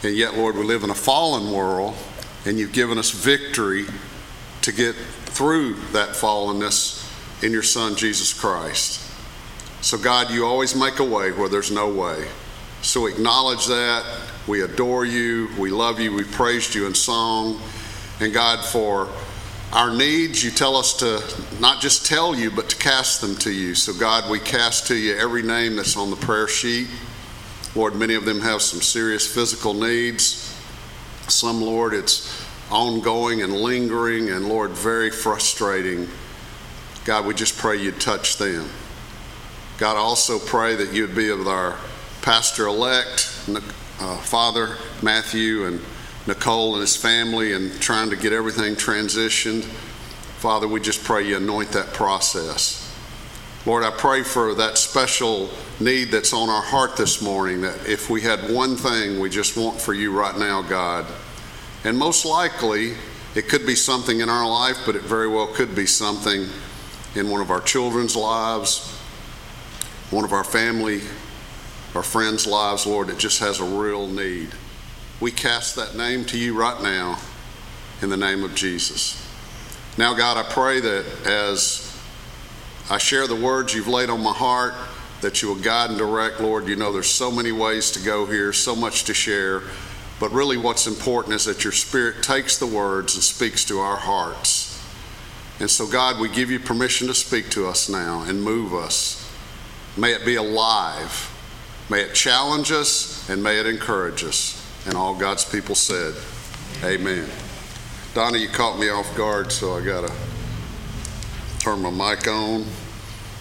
And 0.03 0.15
yet, 0.15 0.35
Lord, 0.35 0.55
we 0.55 0.63
live 0.63 0.83
in 0.83 0.89
a 0.89 0.95
fallen 0.95 1.51
world, 1.51 1.95
and 2.45 2.57
you've 2.57 2.73
given 2.73 2.97
us 2.97 3.11
victory 3.11 3.85
to 4.61 4.71
get 4.71 4.95
through 4.95 5.75
that 5.93 6.09
fallenness 6.09 7.05
in 7.43 7.51
your 7.51 7.63
Son, 7.63 7.95
Jesus 7.95 8.33
Christ. 8.33 9.05
So, 9.81 9.97
God, 9.97 10.31
you 10.31 10.45
always 10.45 10.75
make 10.75 10.99
a 10.99 11.03
way 11.03 11.31
where 11.31 11.47
there's 11.47 11.71
no 11.71 11.87
way. 11.87 12.27
So, 12.81 13.05
acknowledge 13.05 13.67
that. 13.67 14.05
We 14.47 14.61
adore 14.61 15.05
you. 15.05 15.49
We 15.57 15.69
love 15.69 15.99
you. 15.99 16.13
We 16.13 16.23
praised 16.23 16.75
you 16.75 16.87
in 16.87 16.93
song. 16.93 17.61
And, 18.19 18.33
God, 18.33 18.65
for 18.65 19.07
our 19.71 19.95
needs, 19.95 20.43
you 20.43 20.51
tell 20.51 20.75
us 20.75 20.93
to 20.97 21.23
not 21.61 21.81
just 21.81 22.05
tell 22.05 22.35
you, 22.35 22.51
but 22.51 22.69
to 22.69 22.75
cast 22.75 23.21
them 23.21 23.35
to 23.37 23.51
you. 23.51 23.75
So, 23.75 23.93
God, 23.93 24.29
we 24.29 24.39
cast 24.39 24.87
to 24.87 24.95
you 24.95 25.15
every 25.15 25.43
name 25.43 25.77
that's 25.77 25.95
on 25.95 26.09
the 26.09 26.17
prayer 26.17 26.47
sheet. 26.47 26.87
Lord, 27.75 27.95
many 27.95 28.15
of 28.15 28.25
them 28.25 28.41
have 28.41 28.61
some 28.61 28.81
serious 28.81 29.31
physical 29.31 29.73
needs. 29.73 30.55
Some, 31.27 31.61
Lord, 31.61 31.93
it's 31.93 32.45
ongoing 32.71 33.41
and 33.41 33.53
lingering, 33.53 34.29
and 34.29 34.47
Lord, 34.49 34.71
very 34.71 35.11
frustrating. 35.11 36.07
God, 37.05 37.25
we 37.25 37.33
just 37.33 37.57
pray 37.57 37.77
you'd 37.77 38.01
touch 38.01 38.37
them. 38.37 38.67
God, 39.77 39.95
I 39.95 39.99
also 39.99 40.39
pray 40.39 40.75
that 40.75 40.93
you'd 40.93 41.15
be 41.15 41.31
with 41.31 41.47
our 41.47 41.77
pastor 42.21 42.65
elect, 42.67 43.33
uh, 43.99 44.17
Father 44.17 44.77
Matthew, 45.01 45.65
and 45.65 45.79
Nicole 46.27 46.73
and 46.73 46.81
his 46.81 46.95
family, 46.95 47.53
and 47.53 47.71
trying 47.79 48.09
to 48.09 48.15
get 48.15 48.33
everything 48.33 48.75
transitioned. 48.75 49.63
Father, 50.39 50.67
we 50.67 50.79
just 50.79 51.03
pray 51.03 51.27
you 51.27 51.37
anoint 51.37 51.71
that 51.71 51.93
process. 51.93 52.78
Lord, 53.69 53.83
I 53.83 53.91
pray 53.91 54.23
for 54.23 54.55
that 54.55 54.79
special 54.79 55.47
need 55.79 56.05
that's 56.05 56.33
on 56.33 56.49
our 56.49 56.63
heart 56.63 56.97
this 56.97 57.21
morning 57.21 57.61
that 57.61 57.87
if 57.87 58.09
we 58.09 58.19
had 58.19 58.49
one 58.49 58.75
thing 58.75 59.19
we 59.19 59.29
just 59.29 59.55
want 59.55 59.79
for 59.79 59.93
you 59.93 60.11
right 60.11 60.35
now, 60.35 60.63
God, 60.63 61.05
and 61.83 61.95
most 61.95 62.25
likely 62.25 62.95
it 63.35 63.47
could 63.47 63.67
be 63.67 63.75
something 63.75 64.21
in 64.21 64.27
our 64.27 64.49
life, 64.49 64.77
but 64.87 64.95
it 64.95 65.03
very 65.03 65.27
well 65.27 65.45
could 65.45 65.75
be 65.75 65.85
something 65.85 66.47
in 67.13 67.29
one 67.29 67.41
of 67.41 67.51
our 67.51 67.61
children's 67.61 68.15
lives, 68.15 68.91
one 70.09 70.25
of 70.25 70.33
our 70.33 70.43
family, 70.43 71.01
our 71.93 72.01
friends' 72.01 72.47
lives, 72.47 72.87
Lord, 72.87 73.05
that 73.09 73.19
just 73.19 73.37
has 73.37 73.59
a 73.59 73.65
real 73.65 74.07
need. 74.07 74.49
We 75.19 75.29
cast 75.29 75.75
that 75.75 75.95
name 75.95 76.25
to 76.25 76.39
you 76.39 76.57
right 76.57 76.81
now 76.81 77.19
in 78.01 78.09
the 78.09 78.17
name 78.17 78.43
of 78.43 78.55
Jesus. 78.55 79.23
Now, 79.95 80.15
God, 80.15 80.37
I 80.37 80.51
pray 80.51 80.79
that 80.79 81.05
as 81.27 81.88
I 82.89 82.97
share 82.97 83.27
the 83.27 83.35
words 83.35 83.73
you've 83.73 83.87
laid 83.87 84.09
on 84.09 84.21
my 84.23 84.33
heart, 84.33 84.73
that 85.21 85.41
you 85.41 85.49
will 85.49 85.61
guide 85.61 85.89
and 85.89 85.99
direct, 85.99 86.39
Lord. 86.39 86.67
You 86.67 86.75
know 86.75 86.91
there's 86.91 87.09
so 87.09 87.31
many 87.31 87.51
ways 87.51 87.91
to 87.91 88.03
go 88.03 88.25
here, 88.25 88.51
so 88.51 88.75
much 88.75 89.03
to 89.03 89.13
share. 89.13 89.61
But 90.19 90.31
really, 90.31 90.57
what's 90.57 90.87
important 90.87 91.35
is 91.35 91.45
that 91.45 91.63
your 91.63 91.73
Spirit 91.73 92.23
takes 92.23 92.57
the 92.57 92.65
words 92.65 93.15
and 93.15 93.23
speaks 93.23 93.63
to 93.65 93.79
our 93.79 93.97
hearts. 93.97 94.83
And 95.59 95.69
so, 95.69 95.87
God, 95.87 96.19
we 96.19 96.29
give 96.29 96.49
you 96.49 96.59
permission 96.59 97.07
to 97.07 97.13
speak 97.13 97.49
to 97.51 97.67
us 97.67 97.89
now 97.89 98.23
and 98.23 98.41
move 98.41 98.73
us. 98.73 99.29
May 99.95 100.13
it 100.13 100.25
be 100.25 100.35
alive. 100.35 101.35
May 101.89 102.01
it 102.01 102.13
challenge 102.13 102.71
us 102.71 103.29
and 103.29 103.43
may 103.43 103.59
it 103.59 103.65
encourage 103.65 104.23
us. 104.23 104.55
And 104.85 104.95
all 104.95 105.15
God's 105.15 105.45
people 105.45 105.75
said, 105.75 106.15
Amen. 106.83 107.29
Donna, 108.13 108.37
you 108.37 108.47
caught 108.47 108.79
me 108.79 108.89
off 108.89 109.15
guard, 109.15 109.51
so 109.51 109.75
I 109.75 109.85
got 109.85 110.07
to 110.07 110.13
turn 111.69 111.81
my 111.83 112.15
mic 112.15 112.27
on. 112.27 112.65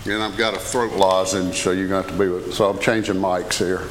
And 0.04 0.22
I've 0.22 0.36
got 0.36 0.54
a 0.54 0.58
throat 0.58 0.92
lozenge, 0.92 1.54
so 1.54 1.70
you're 1.70 1.88
going 1.88 2.02
to 2.02 2.08
have 2.08 2.18
to 2.18 2.24
be 2.24 2.30
with 2.30 2.52
So 2.52 2.68
I'm 2.68 2.78
changing 2.78 3.14
mics 3.14 3.56
here. 3.56 3.88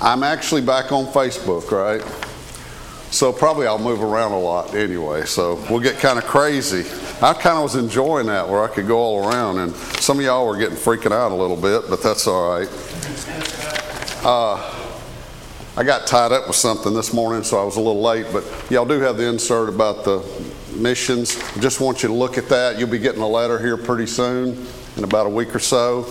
I'm 0.00 0.22
actually 0.22 0.62
back 0.62 0.90
on 0.90 1.04
Facebook, 1.06 1.70
right? 1.70 2.00
So 3.12 3.30
probably 3.30 3.66
I'll 3.66 3.78
move 3.78 4.02
around 4.02 4.32
a 4.32 4.38
lot 4.38 4.74
anyway. 4.74 5.26
So 5.26 5.62
we'll 5.68 5.80
get 5.80 5.98
kind 5.98 6.18
of 6.18 6.24
crazy. 6.24 6.88
I 7.20 7.34
kind 7.34 7.58
of 7.58 7.64
was 7.64 7.76
enjoying 7.76 8.26
that 8.28 8.48
where 8.48 8.64
I 8.64 8.68
could 8.68 8.86
go 8.86 8.98
all 8.98 9.28
around, 9.28 9.58
and 9.58 9.76
some 10.00 10.18
of 10.18 10.24
y'all 10.24 10.46
were 10.46 10.56
getting 10.56 10.76
freaking 10.76 11.12
out 11.12 11.30
a 11.30 11.34
little 11.34 11.58
bit, 11.58 11.90
but 11.90 12.02
that's 12.02 12.26
all 12.26 12.58
right. 12.58 12.68
Uh, 14.24 14.78
I 15.76 15.84
got 15.84 16.06
tied 16.06 16.32
up 16.32 16.46
with 16.46 16.56
something 16.56 16.94
this 16.94 17.12
morning, 17.12 17.44
so 17.44 17.60
I 17.60 17.64
was 17.64 17.76
a 17.76 17.80
little 17.80 18.00
late, 18.00 18.26
but 18.32 18.44
y'all 18.70 18.86
do 18.86 18.98
have 19.00 19.18
the 19.18 19.28
insert 19.28 19.68
about 19.68 20.04
the 20.04 20.20
missions. 20.82 21.36
Just 21.60 21.80
want 21.80 22.02
you 22.02 22.08
to 22.08 22.14
look 22.14 22.36
at 22.36 22.48
that. 22.48 22.78
You'll 22.78 22.90
be 22.90 22.98
getting 22.98 23.22
a 23.22 23.28
letter 23.28 23.58
here 23.58 23.76
pretty 23.76 24.06
soon, 24.06 24.66
in 24.96 25.04
about 25.04 25.26
a 25.26 25.30
week 25.30 25.54
or 25.54 25.60
so. 25.60 26.04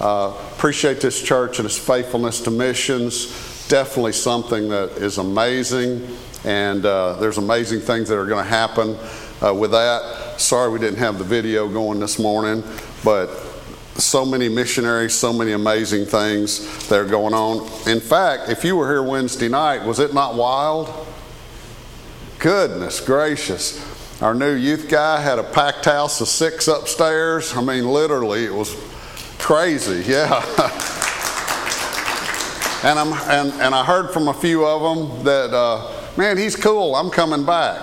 Uh, 0.00 0.34
appreciate 0.56 1.00
this 1.00 1.22
church 1.22 1.58
and 1.58 1.66
its 1.66 1.78
faithfulness 1.78 2.40
to 2.40 2.50
missions. 2.50 3.66
Definitely 3.68 4.12
something 4.12 4.68
that 4.70 4.90
is 4.92 5.18
amazing, 5.18 6.16
and 6.44 6.84
uh, 6.84 7.14
there's 7.14 7.38
amazing 7.38 7.80
things 7.80 8.08
that 8.08 8.18
are 8.18 8.26
going 8.26 8.42
to 8.42 8.50
happen 8.50 8.96
uh, 9.42 9.54
with 9.54 9.70
that. 9.70 10.40
Sorry 10.40 10.70
we 10.70 10.78
didn't 10.78 10.98
have 10.98 11.18
the 11.18 11.24
video 11.24 11.68
going 11.68 12.00
this 12.00 12.18
morning, 12.18 12.62
but 13.04 13.28
so 13.96 14.24
many 14.24 14.48
missionaries, 14.48 15.14
so 15.14 15.32
many 15.32 15.52
amazing 15.52 16.04
things 16.04 16.88
that 16.88 16.98
are 16.98 17.06
going 17.06 17.32
on. 17.32 17.60
In 17.88 18.00
fact, 18.00 18.48
if 18.48 18.64
you 18.64 18.76
were 18.76 18.88
here 18.88 19.02
Wednesday 19.02 19.48
night, 19.48 19.84
was 19.84 20.00
it 20.00 20.12
not 20.12 20.34
wild? 20.34 21.06
Goodness 22.40 23.00
gracious. 23.00 23.93
Our 24.20 24.32
new 24.32 24.52
youth 24.52 24.88
guy 24.88 25.20
had 25.20 25.40
a 25.40 25.42
packed 25.42 25.86
house 25.86 26.20
of 26.20 26.28
six 26.28 26.68
upstairs. 26.68 27.56
I 27.56 27.60
mean, 27.60 27.88
literally, 27.88 28.44
it 28.44 28.54
was 28.54 28.74
crazy. 29.38 30.04
Yeah. 30.10 30.40
and, 32.84 32.98
I'm, 32.98 33.12
and, 33.28 33.52
and 33.60 33.74
I 33.74 33.84
heard 33.84 34.12
from 34.12 34.28
a 34.28 34.34
few 34.34 34.64
of 34.64 34.82
them 34.82 35.24
that, 35.24 35.52
uh, 35.52 35.90
man, 36.16 36.38
he's 36.38 36.54
cool. 36.54 36.94
I'm 36.94 37.10
coming 37.10 37.44
back. 37.44 37.80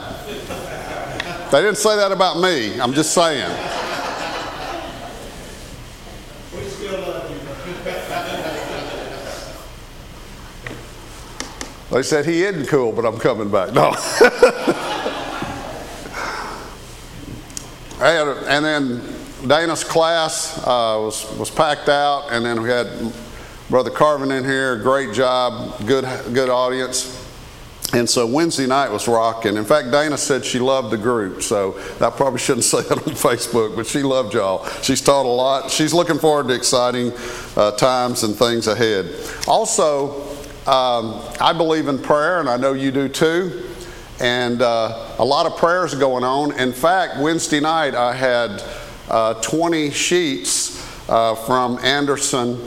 They 1.51 1.61
didn't 1.61 1.77
say 1.77 1.97
that 1.97 2.13
about 2.13 2.39
me. 2.39 2.79
I'm 2.79 2.93
just 2.93 3.13
saying. 3.13 3.51
They 11.91 12.03
said 12.03 12.25
he 12.25 12.43
isn't 12.43 12.67
cool, 12.67 12.93
but 12.93 13.05
I'm 13.05 13.17
coming 13.17 13.51
back. 13.51 13.73
No. 13.73 13.91
and 18.01 18.65
then 18.65 19.01
Dana's 19.47 19.83
class 19.83 20.57
uh, 20.59 20.97
was, 20.99 21.29
was 21.37 21.49
packed 21.49 21.89
out, 21.89 22.27
and 22.31 22.45
then 22.45 22.61
we 22.61 22.69
had 22.69 22.87
Brother 23.69 23.89
Carvin 23.89 24.31
in 24.31 24.43
here. 24.43 24.77
Great 24.77 25.13
job, 25.13 25.85
good, 25.85 26.05
good 26.33 26.49
audience. 26.49 27.17
And 27.93 28.09
so 28.09 28.25
Wednesday 28.25 28.67
night 28.67 28.89
was 28.89 29.07
rocking. 29.07 29.57
In 29.57 29.65
fact, 29.65 29.91
Dana 29.91 30.17
said 30.17 30.45
she 30.45 30.59
loved 30.59 30.91
the 30.91 30.97
group, 30.97 31.43
so 31.43 31.77
I 31.99 32.09
probably 32.09 32.39
shouldn't 32.39 32.63
say 32.65 32.81
that 32.83 32.97
on 32.97 33.13
Facebook, 33.13 33.75
but 33.75 33.85
she 33.85 34.01
loved 34.01 34.33
y'all. 34.33 34.65
She's 34.81 35.01
taught 35.01 35.25
a 35.25 35.27
lot. 35.27 35.69
She's 35.69 35.93
looking 35.93 36.17
forward 36.17 36.47
to 36.47 36.53
exciting 36.53 37.11
uh, 37.57 37.71
times 37.71 38.23
and 38.23 38.35
things 38.35 38.67
ahead. 38.67 39.13
Also, 39.47 40.21
um, 40.67 41.21
I 41.41 41.53
believe 41.55 41.87
in 41.87 41.99
prayer, 41.99 42.39
and 42.39 42.49
I 42.49 42.57
know 42.57 42.73
you 42.73 42.91
do 42.91 43.09
too 43.09 43.67
and 44.21 44.61
uh, 44.61 45.10
a 45.21 45.25
lot 45.25 45.45
of 45.45 45.55
prayers 45.55 45.93
going 45.93 46.23
on. 46.23 46.51
In 46.57 46.73
fact, 46.73 47.19
Wednesday 47.19 47.59
night 47.59 47.93
I 47.93 48.15
had 48.15 48.63
uh, 49.07 49.35
20 49.35 49.91
sheets 49.91 50.81
uh, 51.07 51.35
from 51.35 51.77
Anderson 51.83 52.59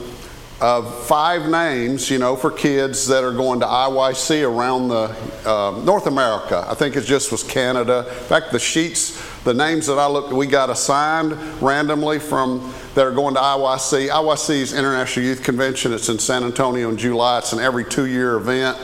of 0.61 1.05
five 1.05 1.49
names, 1.49 2.09
you 2.09 2.17
know, 2.17 2.37
for 2.37 2.49
kids 2.49 3.07
that 3.07 3.25
are 3.25 3.33
going 3.33 3.59
to 3.59 3.65
IYC 3.65 4.49
around 4.49 4.87
the 4.87 5.13
uh, 5.45 5.81
North 5.83 6.07
America. 6.07 6.65
I 6.65 6.75
think 6.75 6.95
it 6.95 7.01
just 7.01 7.29
was 7.29 7.43
Canada. 7.43 8.05
In 8.07 8.23
fact, 8.23 8.53
the 8.53 8.59
sheets, 8.59 9.21
the 9.43 9.53
names 9.53 9.87
that 9.87 9.99
I 9.99 10.07
looked, 10.07 10.31
we 10.31 10.47
got 10.47 10.69
assigned 10.69 11.33
randomly 11.61 12.19
from 12.19 12.73
that 12.93 13.05
are 13.05 13.11
going 13.11 13.33
to 13.33 13.41
IYC. 13.41 14.07
IYC 14.07 14.49
is 14.51 14.73
International 14.73 15.25
Youth 15.25 15.43
Convention. 15.43 15.91
It's 15.91 16.07
in 16.07 16.19
San 16.19 16.45
Antonio 16.45 16.87
in 16.87 16.95
July. 16.95 17.39
It's 17.39 17.51
an 17.51 17.59
every 17.59 17.83
two-year 17.83 18.37
event. 18.37 18.77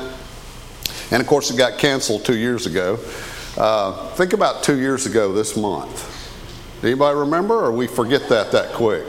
And 1.10 1.22
of 1.22 1.28
course, 1.28 1.50
it 1.52 1.58
got 1.58 1.80
canceled 1.80 2.26
two 2.26 2.38
years 2.38 2.66
ago. 2.66 3.00
Uh, 3.58 4.08
think 4.16 4.32
about 4.34 4.64
two 4.64 4.80
years 4.80 5.06
ago 5.06 5.34
this 5.34 5.58
month. 5.58 6.18
Anybody 6.84 7.18
remember, 7.18 7.66
or 7.66 7.72
we 7.72 7.86
forget 7.86 8.30
that 8.30 8.52
that 8.54 8.74
quick? 8.74 9.06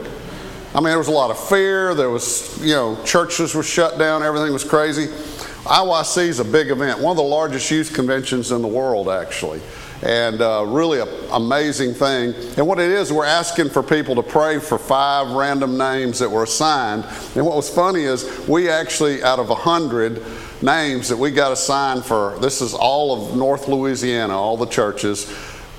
I 0.75 0.79
mean, 0.79 0.85
there 0.85 0.97
was 0.97 1.07
a 1.07 1.11
lot 1.11 1.31
of 1.31 1.39
fear. 1.39 1.95
There 1.95 2.09
was, 2.09 2.59
you 2.61 2.73
know, 2.73 3.01
churches 3.03 3.55
were 3.55 3.63
shut 3.63 3.97
down. 3.97 4.21
Everything 4.21 4.51
was 4.51 4.63
crazy. 4.63 5.07
IYC 5.07 6.27
is 6.27 6.39
a 6.39 6.45
big 6.45 6.71
event, 6.71 6.99
one 6.99 7.11
of 7.11 7.17
the 7.17 7.23
largest 7.23 7.71
youth 7.71 7.93
conventions 7.93 8.51
in 8.51 8.61
the 8.61 8.67
world, 8.67 9.07
actually. 9.07 9.61
And 10.01 10.41
uh, 10.41 10.65
really 10.67 10.99
an 10.99 11.07
amazing 11.31 11.93
thing. 11.93 12.33
And 12.57 12.67
what 12.67 12.79
it 12.79 12.91
is, 12.91 13.13
we're 13.13 13.23
asking 13.23 13.69
for 13.69 13.81
people 13.81 14.15
to 14.15 14.23
pray 14.23 14.59
for 14.59 14.77
five 14.77 15.29
random 15.31 15.77
names 15.77 16.19
that 16.19 16.29
were 16.29 16.43
assigned. 16.43 17.05
And 17.35 17.45
what 17.45 17.55
was 17.55 17.69
funny 17.69 18.03
is 18.03 18.45
we 18.45 18.67
actually, 18.69 19.23
out 19.23 19.39
of 19.39 19.51
a 19.51 19.55
hundred 19.55 20.21
names 20.63 21.09
that 21.09 21.17
we 21.17 21.29
got 21.29 21.51
assigned 21.51 22.05
for, 22.05 22.37
this 22.39 22.61
is 22.61 22.73
all 22.73 23.13
of 23.27 23.35
North 23.35 23.67
Louisiana, 23.67 24.33
all 24.33 24.57
the 24.57 24.65
churches. 24.65 25.31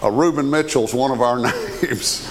Uh, 0.02 0.10
Reuben 0.10 0.50
Mitchell's 0.50 0.94
one 0.94 1.10
of 1.10 1.20
our 1.20 1.38
names. 1.82 2.30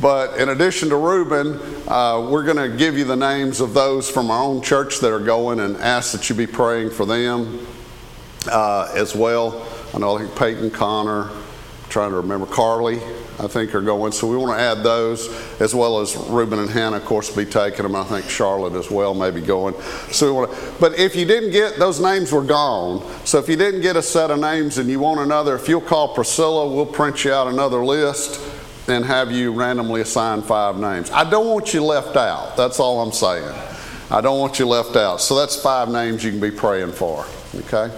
But 0.00 0.38
in 0.38 0.48
addition 0.48 0.88
to 0.90 0.96
Reuben, 0.96 1.60
uh, 1.88 2.28
we're 2.30 2.44
going 2.44 2.70
to 2.70 2.76
give 2.76 2.96
you 2.96 3.04
the 3.04 3.16
names 3.16 3.60
of 3.60 3.74
those 3.74 4.08
from 4.08 4.30
our 4.30 4.42
own 4.42 4.62
church 4.62 5.00
that 5.00 5.12
are 5.12 5.20
going 5.20 5.60
and 5.60 5.76
ask 5.76 6.12
that 6.12 6.28
you 6.30 6.36
be 6.36 6.46
praying 6.46 6.90
for 6.90 7.04
them 7.04 7.66
uh, 8.50 8.92
as 8.94 9.14
well. 9.14 9.66
I 9.92 9.98
know 9.98 10.16
I 10.16 10.20
think 10.22 10.36
Peyton 10.36 10.70
Connor, 10.70 11.30
trying 11.88 12.10
to 12.10 12.16
remember 12.16 12.46
Carly, 12.46 13.00
I 13.40 13.46
think 13.46 13.74
are 13.74 13.80
going. 13.80 14.10
So 14.12 14.26
we 14.26 14.36
want 14.36 14.58
to 14.58 14.60
add 14.60 14.82
those 14.82 15.28
as 15.60 15.74
well 15.74 16.00
as 16.00 16.16
Reuben 16.16 16.58
and 16.58 16.68
Hannah, 16.68 16.96
of 16.96 17.04
course, 17.04 17.34
be 17.34 17.44
taking 17.44 17.84
them. 17.84 17.94
I 17.94 18.02
think 18.04 18.28
Charlotte 18.28 18.74
as 18.74 18.90
well 18.90 19.14
may 19.14 19.30
be 19.30 19.40
going. 19.40 19.80
So 20.10 20.46
to, 20.46 20.74
but 20.80 20.98
if 20.98 21.14
you 21.14 21.24
didn't 21.24 21.50
get 21.50 21.78
those 21.78 22.00
names 22.00 22.32
were 22.32 22.42
gone. 22.42 23.04
So 23.24 23.38
if 23.38 23.48
you 23.48 23.56
didn't 23.56 23.82
get 23.82 23.94
a 23.94 24.02
set 24.02 24.30
of 24.30 24.40
names 24.40 24.78
and 24.78 24.90
you 24.90 24.98
want 24.98 25.20
another, 25.20 25.54
if 25.54 25.68
you'll 25.68 25.80
call 25.80 26.14
Priscilla, 26.14 26.66
we'll 26.66 26.86
print 26.86 27.24
you 27.24 27.32
out 27.32 27.46
another 27.46 27.84
list 27.84 28.40
and 28.88 29.04
have 29.04 29.30
you 29.30 29.52
randomly 29.52 30.00
assign 30.00 30.42
five 30.42 30.78
names. 30.78 31.10
I 31.10 31.28
don't 31.28 31.46
want 31.46 31.72
you 31.74 31.84
left 31.84 32.16
out. 32.16 32.56
That's 32.56 32.80
all 32.80 33.00
I'm 33.00 33.12
saying. 33.12 33.54
I 34.10 34.20
don't 34.20 34.40
want 34.40 34.58
you 34.58 34.66
left 34.66 34.96
out. 34.96 35.20
So 35.20 35.36
that's 35.36 35.60
five 35.60 35.90
names 35.90 36.24
you 36.24 36.30
can 36.30 36.40
be 36.40 36.50
praying 36.50 36.92
for. 36.92 37.26
Okay? 37.54 37.90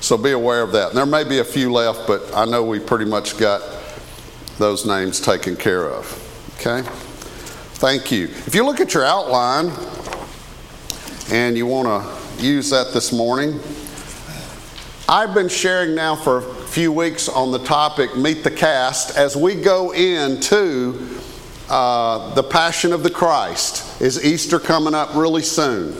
So 0.00 0.16
be 0.16 0.32
aware 0.32 0.62
of 0.62 0.72
that. 0.72 0.88
And 0.88 0.96
there 0.96 1.06
may 1.06 1.24
be 1.24 1.38
a 1.38 1.44
few 1.44 1.72
left, 1.72 2.06
but 2.06 2.34
I 2.34 2.46
know 2.46 2.64
we 2.64 2.80
pretty 2.80 3.04
much 3.04 3.36
got 3.36 3.60
those 4.58 4.84
names 4.84 5.20
taken 5.20 5.56
care 5.56 5.88
of. 5.88 6.06
Okay? 6.60 6.82
Thank 7.78 8.10
you. 8.10 8.24
If 8.24 8.54
you 8.54 8.66
look 8.66 8.80
at 8.80 8.92
your 8.92 9.04
outline 9.04 9.72
and 11.30 11.56
you 11.56 11.66
want 11.66 11.86
to 11.86 12.44
use 12.44 12.70
that 12.70 12.92
this 12.92 13.12
morning, 13.12 13.60
I've 15.08 15.32
been 15.32 15.48
sharing 15.48 15.94
now 15.94 16.16
for 16.16 16.38
a 16.38 16.66
few 16.66 16.92
weeks 16.92 17.28
on 17.28 17.52
the 17.52 17.60
topic 17.60 18.16
Meet 18.16 18.44
the 18.44 18.50
Cast 18.50 19.16
as 19.16 19.36
we 19.36 19.54
go 19.54 19.92
into 19.92 21.18
uh, 21.70 22.34
the 22.34 22.42
Passion 22.42 22.92
of 22.92 23.02
the 23.02 23.10
Christ. 23.10 24.02
Is 24.02 24.24
Easter 24.24 24.58
coming 24.58 24.94
up 24.94 25.14
really 25.14 25.42
soon? 25.42 25.96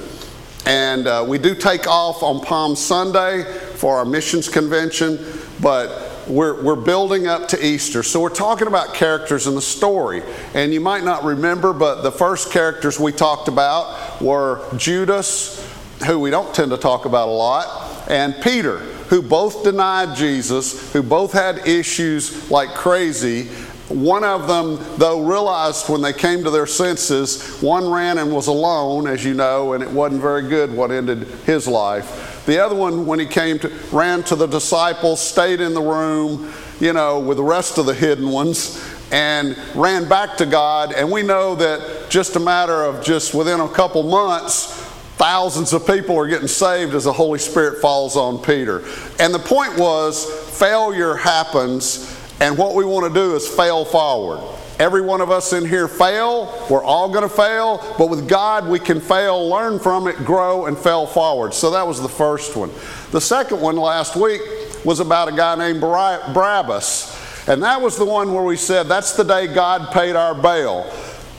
And 0.66 1.06
uh, 1.06 1.24
we 1.26 1.38
do 1.38 1.54
take 1.54 1.86
off 1.86 2.22
on 2.22 2.40
Palm 2.40 2.76
Sunday 2.76 3.44
for 3.76 3.96
our 3.96 4.04
missions 4.04 4.48
convention, 4.48 5.24
but 5.60 6.07
we're, 6.28 6.62
we're 6.62 6.76
building 6.76 7.26
up 7.26 7.48
to 7.48 7.64
Easter. 7.64 8.02
So 8.02 8.20
we're 8.20 8.28
talking 8.28 8.66
about 8.68 8.94
characters 8.94 9.46
in 9.46 9.54
the 9.54 9.62
story. 9.62 10.22
And 10.54 10.72
you 10.72 10.80
might 10.80 11.04
not 11.04 11.24
remember, 11.24 11.72
but 11.72 12.02
the 12.02 12.12
first 12.12 12.52
characters 12.52 13.00
we 13.00 13.12
talked 13.12 13.48
about 13.48 14.20
were 14.20 14.64
Judas, 14.76 15.64
who 16.06 16.20
we 16.20 16.30
don't 16.30 16.54
tend 16.54 16.70
to 16.70 16.76
talk 16.76 17.04
about 17.04 17.28
a 17.28 17.32
lot, 17.32 18.08
and 18.08 18.34
Peter 18.42 18.80
who 19.08 19.22
both 19.22 19.64
denied 19.64 20.14
Jesus, 20.16 20.92
who 20.92 21.02
both 21.02 21.32
had 21.32 21.66
issues 21.66 22.50
like 22.50 22.74
crazy. 22.74 23.48
One 23.88 24.22
of 24.22 24.46
them, 24.46 24.78
though, 24.98 25.24
realized 25.24 25.88
when 25.88 26.02
they 26.02 26.12
came 26.12 26.44
to 26.44 26.50
their 26.50 26.66
senses, 26.66 27.58
one 27.60 27.90
ran 27.90 28.18
and 28.18 28.32
was 28.32 28.46
alone, 28.46 29.06
as 29.06 29.24
you 29.24 29.34
know, 29.34 29.72
and 29.72 29.82
it 29.82 29.90
wasn't 29.90 30.20
very 30.20 30.42
good 30.42 30.72
what 30.72 30.90
ended 30.90 31.22
his 31.46 31.66
life. 31.66 32.44
The 32.44 32.62
other 32.62 32.74
one, 32.74 33.06
when 33.06 33.18
he 33.18 33.26
came 33.26 33.58
to, 33.60 33.72
ran 33.90 34.22
to 34.24 34.36
the 34.36 34.46
disciples, 34.46 35.20
stayed 35.20 35.60
in 35.60 35.72
the 35.72 35.82
room, 35.82 36.52
you 36.80 36.92
know, 36.92 37.18
with 37.18 37.38
the 37.38 37.44
rest 37.44 37.78
of 37.78 37.86
the 37.86 37.94
hidden 37.94 38.28
ones, 38.28 38.82
and 39.10 39.56
ran 39.74 40.06
back 40.06 40.36
to 40.36 40.46
God. 40.46 40.92
And 40.92 41.10
we 41.10 41.22
know 41.22 41.54
that 41.54 42.10
just 42.10 42.36
a 42.36 42.40
matter 42.40 42.82
of 42.84 43.02
just 43.02 43.32
within 43.32 43.60
a 43.60 43.68
couple 43.68 44.02
months, 44.02 44.86
Thousands 45.18 45.72
of 45.72 45.84
people 45.84 46.16
are 46.16 46.28
getting 46.28 46.46
saved 46.46 46.94
as 46.94 47.02
the 47.02 47.12
Holy 47.12 47.40
Spirit 47.40 47.80
falls 47.82 48.16
on 48.16 48.38
Peter. 48.38 48.84
And 49.18 49.34
the 49.34 49.40
point 49.40 49.76
was 49.76 50.24
failure 50.56 51.16
happens, 51.16 52.16
and 52.40 52.56
what 52.56 52.74
we 52.74 52.84
want 52.84 53.12
to 53.12 53.14
do 53.14 53.34
is 53.34 53.48
fail 53.48 53.84
forward. 53.84 54.40
Every 54.78 55.00
one 55.00 55.20
of 55.20 55.30
us 55.30 55.52
in 55.52 55.66
here 55.66 55.88
fail. 55.88 56.66
We're 56.70 56.84
all 56.84 57.08
going 57.08 57.28
to 57.28 57.34
fail, 57.34 57.78
but 57.98 58.08
with 58.08 58.28
God 58.28 58.68
we 58.68 58.78
can 58.78 59.00
fail, 59.00 59.48
learn 59.48 59.80
from 59.80 60.06
it, 60.06 60.16
grow, 60.18 60.66
and 60.66 60.78
fail 60.78 61.04
forward. 61.04 61.52
So 61.52 61.72
that 61.72 61.84
was 61.84 62.00
the 62.00 62.08
first 62.08 62.56
one. 62.56 62.70
The 63.10 63.20
second 63.20 63.60
one 63.60 63.76
last 63.76 64.14
week 64.14 64.40
was 64.84 65.00
about 65.00 65.28
a 65.28 65.32
guy 65.32 65.56
named 65.56 65.80
Barabbas. 65.80 67.48
And 67.48 67.62
that 67.64 67.80
was 67.80 67.96
the 67.96 68.04
one 68.04 68.32
where 68.32 68.44
we 68.44 68.56
said 68.56 68.84
that's 68.84 69.14
the 69.14 69.24
day 69.24 69.52
God 69.52 69.90
paid 69.92 70.14
our 70.14 70.34
bail. 70.34 70.88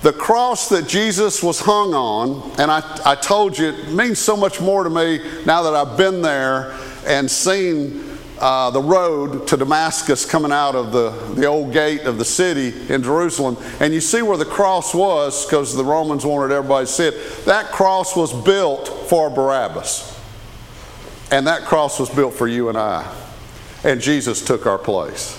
The 0.02 0.12
cross 0.14 0.70
that 0.70 0.88
Jesus 0.88 1.44
was 1.44 1.60
hung 1.60 1.94
on, 1.94 2.52
and 2.60 2.72
I, 2.72 2.82
I 3.06 3.16
told 3.16 3.58
you, 3.58 3.68
it 3.70 3.92
means 3.92 4.20
so 4.20 4.36
much 4.36 4.60
more 4.60 4.84
to 4.84 4.90
me 4.90 5.20
now 5.46 5.62
that 5.64 5.76
I've 5.76 5.98
been 5.98 6.22
there 6.22 6.78
and 7.06 7.30
seen 7.30 8.09
uh, 8.40 8.70
the 8.72 8.82
road 8.82 9.48
to 9.48 9.58
Damascus 9.58 10.26
coming 10.26 10.52
out 10.52 10.76
of 10.76 10.92
the, 10.92 11.10
the 11.36 11.46
old 11.46 11.74
gate 11.74 12.02
of 12.02 12.18
the 12.18 12.26
city 12.26 12.74
in 12.92 13.04
Jerusalem. 13.04 13.58
And 13.80 13.94
you 13.94 14.02
see 14.02 14.22
where 14.22 14.38
the 14.38 14.46
cross 14.46 14.94
was 14.94 15.46
because 15.46 15.76
the 15.76 15.84
Romans 15.84 16.26
wanted 16.26 16.54
everybody 16.54 16.86
to 16.86 16.92
see 16.92 17.08
it. 17.08 17.46
That 17.46 17.72
cross 17.72 18.16
was 18.16 18.34
built 18.44 18.88
for 19.10 19.30
Barabbas. 19.30 20.20
And 21.32 21.46
that 21.48 21.64
cross 21.64 22.00
was 22.00 22.10
built 22.10 22.34
for 22.34 22.48
you 22.48 22.70
and 22.70 22.78
I. 22.78 23.14
And 23.84 24.02
Jesus 24.02 24.44
took 24.44 24.66
our 24.66 24.80
place. 24.80 25.38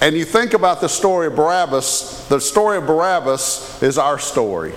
And 0.00 0.16
you 0.16 0.24
think 0.24 0.54
about 0.54 0.80
the 0.80 0.88
story 0.88 1.28
of 1.28 1.36
Barabbas, 1.36 2.26
the 2.28 2.40
story 2.40 2.78
of 2.78 2.86
Barabbas 2.86 3.82
is 3.82 3.98
our 3.98 4.18
story. 4.18 4.72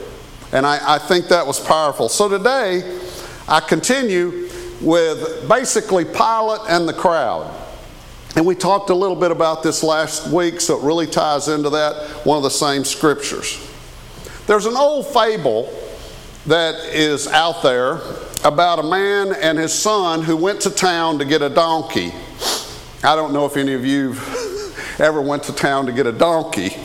And 0.51 0.65
I, 0.65 0.95
I 0.95 0.99
think 0.99 1.29
that 1.29 1.47
was 1.47 1.59
powerful. 1.59 2.09
So 2.09 2.29
today, 2.29 2.99
I 3.47 3.59
continue 3.59 4.44
with 4.85 5.49
basically 5.49 6.05
Pilate 6.05 6.61
and 6.69 6.87
the 6.87 6.93
crowd. 6.93 7.51
And 8.35 8.45
we 8.45 8.53
talked 8.53 8.89
a 8.89 8.95
little 8.95 9.15
bit 9.15 9.31
about 9.31 9.63
this 9.63 9.81
last 9.81 10.27
week, 10.27 10.61
so 10.61 10.77
it 10.79 10.83
really 10.83 11.07
ties 11.07 11.47
into 11.47 11.69
that, 11.71 12.25
one 12.25 12.37
of 12.37 12.43
the 12.43 12.49
same 12.49 12.85
scriptures. 12.85 13.59
There's 14.45 14.65
an 14.65 14.75
old 14.75 15.07
fable 15.07 15.73
that 16.45 16.75
is 16.93 17.27
out 17.27 17.63
there 17.63 17.99
about 18.43 18.77
a 18.77 18.83
man 18.83 19.33
and 19.33 19.57
his 19.57 19.73
son 19.73 20.21
who 20.21 20.37
went 20.37 20.61
to 20.61 20.69
town 20.69 21.17
to 21.17 21.25
get 21.25 21.41
a 21.41 21.49
donkey. 21.49 22.13
I 23.03 23.15
don't 23.15 23.33
know 23.33 23.45
if 23.45 23.57
any 23.57 23.73
of 23.73 23.85
you 23.85 24.15
ever 25.03 25.21
went 25.21 25.43
to 25.43 25.53
town 25.53 25.87
to 25.87 25.91
get 25.91 26.05
a 26.05 26.11
donkey. 26.11 26.75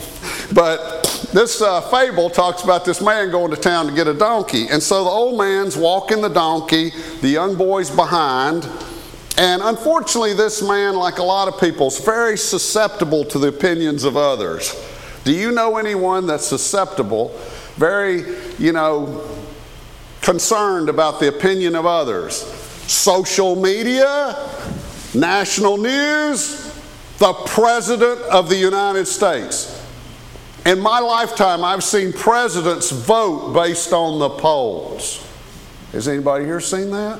But 0.54 0.99
this 1.33 1.62
uh, 1.62 1.81
fable 1.83 2.29
talks 2.29 2.62
about 2.62 2.85
this 2.85 3.01
man 3.01 3.31
going 3.31 3.51
to 3.51 3.57
town 3.57 3.87
to 3.87 3.93
get 3.93 4.07
a 4.09 4.14
donkey. 4.14 4.69
And 4.69 4.83
so 4.83 5.05
the 5.05 5.11
old 5.11 5.38
man's 5.38 5.77
walking 5.77 6.21
the 6.21 6.29
donkey, 6.29 6.90
the 7.21 7.29
young 7.29 7.57
boy's 7.57 7.90
behind. 7.90 8.69
And 9.38 9.62
unfortunately, 9.62 10.35
this 10.35 10.62
man, 10.62 10.97
like 10.97 11.19
a 11.19 11.23
lot 11.23 11.49
of 11.49 11.59
people, 11.61 11.87
is 11.87 11.99
very 11.99 12.37
susceptible 12.37 13.25
to 13.25 13.38
the 13.38 13.49
opinions 13.49 14.05
of 14.05 14.16
others. 14.16 14.75
Do 15.25 15.33
you 15.33 15.53
know 15.53 15.77
anyone 15.77 16.27
that's 16.27 16.47
susceptible, 16.47 17.29
very, 17.77 18.25
you 18.59 18.73
know, 18.73 19.27
concerned 20.21 20.88
about 20.88 21.21
the 21.21 21.29
opinion 21.29 21.77
of 21.77 21.87
others? 21.87 22.35
Social 22.87 23.55
media, 23.55 24.51
national 25.14 25.77
news, 25.77 26.66
the 27.19 27.33
President 27.47 28.21
of 28.23 28.49
the 28.49 28.57
United 28.57 29.07
States. 29.07 29.80
In 30.66 30.79
my 30.81 31.01
lifetime, 31.01 31.64
I've 31.64 31.83
seen 31.83 32.12
presidents 32.12 32.90
vote 32.90 33.53
based 33.55 33.92
on 33.92 34.18
the 34.18 34.29
polls. 34.29 35.27
Has 35.92 36.07
anybody 36.07 36.44
here 36.44 36.61
seen 36.61 36.90
that? 36.90 37.18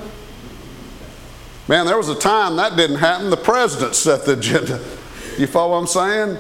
Man, 1.67 1.87
there 1.87 1.97
was 1.97 2.09
a 2.09 2.19
time 2.19 2.57
that 2.57 2.77
didn't 2.77 2.99
happen. 2.99 3.31
The 3.31 3.37
president 3.37 3.95
set 3.95 4.25
the 4.27 4.33
agenda. 4.33 4.85
You 5.39 5.47
follow 5.47 5.73
what 5.73 5.79
I'm 5.79 5.87
saying? 5.87 6.39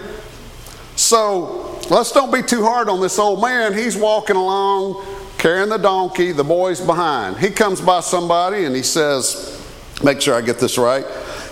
So 0.97 1.81
let's 1.89 2.13
don't 2.13 2.33
be 2.33 2.43
too 2.43 2.63
hard 2.63 2.89
on 2.89 3.01
this 3.01 3.19
old 3.19 3.41
man. 3.41 3.73
He's 3.73 3.97
walking 3.97 4.37
along 4.37 5.07
carrying 5.39 5.71
the 5.71 5.79
donkey, 5.79 6.33
the 6.33 6.45
boy's 6.45 6.83
behind. 6.83 7.39
He 7.39 7.49
comes 7.49 7.81
by 7.81 8.01
somebody 8.01 8.67
and 8.67 8.77
he 8.77 8.83
says, 8.83 9.57
Make 10.05 10.21
sure 10.21 10.35
I 10.35 10.43
get 10.43 10.59
this 10.59 10.77
right. 10.77 11.05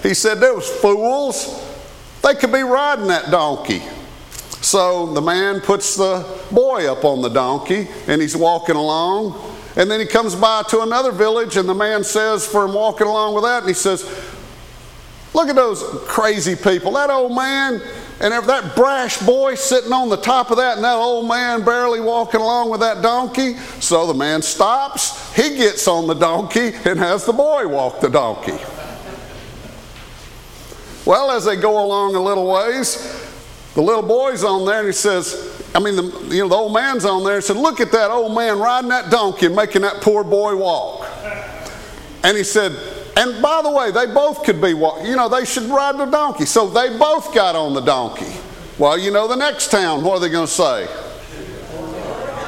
He 0.03 0.13
said, 0.13 0.41
Those 0.41 0.69
fools 0.69 1.65
they 2.23 2.35
could 2.35 2.53
be 2.53 2.63
riding 2.63 3.07
that 3.07 3.31
donkey. 3.31 3.83
So 4.69 5.07
the 5.07 5.23
man 5.23 5.63
puts 5.63 5.97
the 5.97 6.27
boy 6.53 6.93
up 6.93 7.03
on 7.03 7.23
the 7.23 7.31
donkey 7.31 7.89
and 8.07 8.21
he's 8.21 8.37
walking 8.37 8.77
along. 8.77 9.57
And 9.77 9.91
then 9.91 9.99
he 9.99 10.05
comes 10.05 10.35
by 10.35 10.63
to 10.65 10.83
another 10.83 11.11
village, 11.11 11.57
and 11.57 11.67
the 11.67 11.75
man 11.75 12.05
says, 12.05 12.47
for 12.47 12.67
him 12.67 12.75
walking 12.75 13.07
along 13.07 13.35
with 13.35 13.45
that, 13.45 13.61
and 13.61 13.69
he 13.69 13.75
says, 13.75 14.03
Look 15.33 15.49
at 15.49 15.57
those 15.57 15.83
crazy 16.07 16.55
people. 16.55 16.93
That 16.93 17.09
old 17.09 17.35
man, 17.35 17.81
And 18.21 18.33
that 18.33 18.77
brash 18.77 19.19
boy 19.21 19.55
sitting 19.55 19.93
on 19.93 20.11
the 20.11 20.17
top 20.19 20.51
of 20.51 20.59
that 20.59 20.77
and 20.77 20.85
that 20.85 20.97
old 20.97 21.27
man 21.27 21.65
barely 21.65 22.01
walking 22.01 22.41
along 22.43 22.69
with 22.69 22.81
that 22.81 23.01
donkey, 23.01 23.57
so 23.81 24.07
the 24.07 24.13
man 24.13 24.43
stops, 24.43 25.35
he 25.35 25.57
gets 25.57 25.89
on 25.89 26.07
the 26.07 26.15
donkey 26.15 26.73
and 26.85 26.99
has 26.99 27.25
the 27.25 27.33
boy 27.33 27.67
walk 27.67 28.01
the 28.01 28.11
donkey. 28.11 28.59
Well, 31.07 31.31
as 31.31 31.47
they 31.47 31.57
go 31.57 31.83
along 31.83 32.17
a 32.17 32.21
little 32.21 32.51
ways, 32.51 33.28
the 33.79 33.83
little 33.83 34.03
boy's 34.03 34.43
on 34.43 34.67
there 34.67 34.81
and 34.81 34.89
he 34.89 34.93
says, 34.93 35.65
I 35.73 35.79
mean, 35.79 35.95
the, 35.95 36.03
you 36.35 36.43
know, 36.43 36.49
the 36.49 36.55
old 36.57 36.75
man's 36.75 37.05
on 37.05 37.23
there 37.23 37.37
and 37.37 37.45
said, 37.45 37.57
Look 37.57 37.79
at 37.79 37.93
that 37.93 38.11
old 38.11 38.35
man 38.35 38.59
riding 38.59 38.91
that 38.91 39.09
donkey 39.09 39.47
and 39.47 39.55
making 39.55 39.83
that 39.83 40.01
poor 40.01 40.25
boy 40.25 40.57
walk. 40.57 41.09
And 42.25 42.37
he 42.37 42.43
said, 42.43 42.73
and 43.17 43.41
by 43.41 43.63
the 43.63 43.71
way, 43.71 43.93
they 43.93 44.13
both 44.13 44.43
could 44.43 44.61
be, 44.61 44.71
you 44.71 45.15
know, 45.15 45.29
they 45.29 45.45
should 45.45 45.63
ride 45.71 45.97
the 45.97 46.07
donkey. 46.07 46.45
So 46.45 46.69
they 46.69 46.99
both 46.99 47.33
got 47.33 47.55
on 47.55 47.73
the 47.73 47.81
donkey. 47.81 48.33
Well, 48.79 48.99
you 48.99 49.13
know, 49.13 49.29
the 49.29 49.37
next 49.37 49.71
town, 49.71 50.03
what 50.03 50.15
are 50.15 50.21
they 50.23 50.29
going 50.29 50.49
to 50.49 50.53
say? 50.53 50.89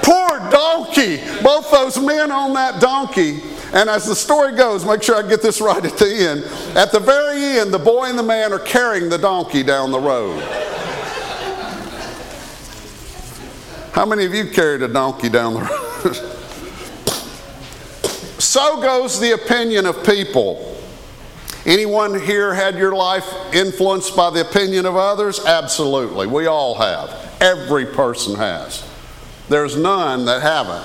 Poor 0.03 0.51
donkey. 0.51 1.19
Both 1.45 1.71
those 1.71 1.97
men 1.97 2.33
on 2.33 2.55
that 2.55 2.81
donkey. 2.81 3.39
And 3.73 3.89
as 3.89 4.05
the 4.05 4.17
story 4.17 4.57
goes, 4.57 4.85
make 4.85 5.05
sure 5.05 5.15
I 5.15 5.29
get 5.29 5.43
this 5.43 5.61
right 5.61 5.85
at 5.85 5.97
the 5.97 6.13
end. 6.13 6.77
At 6.77 6.91
the 6.91 6.99
very 6.99 7.61
end, 7.61 7.73
the 7.73 7.79
boy 7.79 8.07
and 8.07 8.19
the 8.19 8.25
man 8.25 8.53
are 8.53 8.59
carrying 8.59 9.09
the 9.09 9.19
donkey 9.19 9.63
down 9.63 9.93
the 9.93 10.01
road. 10.01 10.43
How 13.93 14.07
many 14.07 14.25
of 14.25 14.35
you 14.35 14.47
carried 14.47 14.83
a 14.83 14.89
donkey 14.89 15.29
down 15.29 15.55
the 15.55 15.61
road? 15.61 16.37
So 18.41 18.81
goes 18.81 19.21
the 19.21 19.33
opinion 19.33 19.87
of 19.87 20.05
people. 20.05 20.77
Anyone 21.67 22.19
here 22.19 22.53
had 22.53 22.77
your 22.77 22.97
life 22.97 23.33
influenced 23.53 24.17
by 24.17 24.31
the 24.31 24.41
opinion 24.41 24.87
of 24.87 24.97
others? 24.97 25.45
Absolutely. 25.45 26.27
We 26.27 26.47
all 26.47 26.75
have. 26.75 27.37
Every 27.41 27.87
person 27.87 28.35
has. 28.35 28.85
There's 29.49 29.77
none 29.77 30.25
that 30.25 30.43
haven't. 30.43 30.83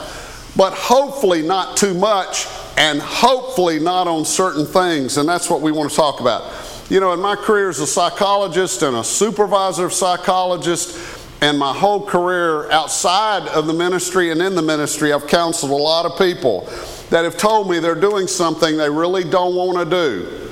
But 0.56 0.74
hopefully 0.74 1.42
not 1.42 1.76
too 1.76 1.94
much 1.94 2.46
and 2.78 3.02
hopefully 3.02 3.80
not 3.80 4.08
on 4.08 4.26
certain 4.26 4.66
things. 4.66 5.18
And 5.18 5.28
that's 5.28 5.50
what 5.50 5.62
we 5.62 5.72
want 5.72 5.90
to 5.90 5.96
talk 5.96 6.20
about. 6.20 6.44
You 6.90 7.00
know, 7.00 7.14
in 7.14 7.20
my 7.20 7.36
career 7.36 7.70
as 7.70 7.80
a 7.80 7.88
psychologist 7.88 8.84
and 8.84 8.98
a 8.98 9.04
supervisor 9.04 9.86
of 9.86 9.94
psychologists, 9.94 11.25
and 11.42 11.60
my 11.60 11.74
whole 11.74 12.06
career 12.06 12.70
outside 12.72 13.48
of 13.50 13.68
the 13.68 13.74
ministry 13.74 14.32
and 14.32 14.42
in 14.42 14.56
the 14.56 14.62
ministry, 14.62 15.12
I've 15.12 15.28
counseled 15.28 15.72
a 15.72 15.76
lot 15.76 16.06
of 16.06 16.18
people 16.18 16.62
that 17.10 17.24
have 17.24 17.38
told 17.38 17.70
me 17.70 17.80
they're 17.80 17.94
doing 17.94 18.28
something 18.28 18.78
they 18.78 18.90
really 18.90 19.24
don't 19.24 19.56
want 19.56 19.78
to 19.78 19.86
do. 19.86 20.50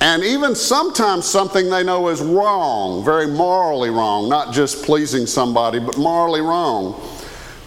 And 0.00 0.22
even 0.22 0.54
sometimes 0.54 1.24
something 1.24 1.70
they 1.70 1.82
know 1.82 2.08
is 2.08 2.20
wrong, 2.20 3.04
very 3.04 3.26
morally 3.26 3.88
wrong, 3.88 4.28
not 4.28 4.52
just 4.52 4.84
pleasing 4.84 5.26
somebody, 5.26 5.78
but 5.78 5.96
morally 5.96 6.42
wrong. 6.42 7.00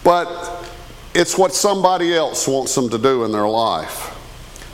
But 0.04 0.64
it's 1.14 1.36
what 1.36 1.52
somebody 1.52 2.14
else 2.14 2.46
wants 2.46 2.74
them 2.74 2.90
to 2.90 2.98
do 2.98 3.24
in 3.24 3.32
their 3.32 3.48
life. 3.48 4.14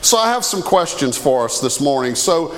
So 0.01 0.17
I 0.17 0.29
have 0.29 0.45
some 0.45 0.61
questions 0.61 1.17
for 1.17 1.45
us 1.45 1.59
this 1.59 1.81
morning. 1.81 2.13
So, 2.13 2.49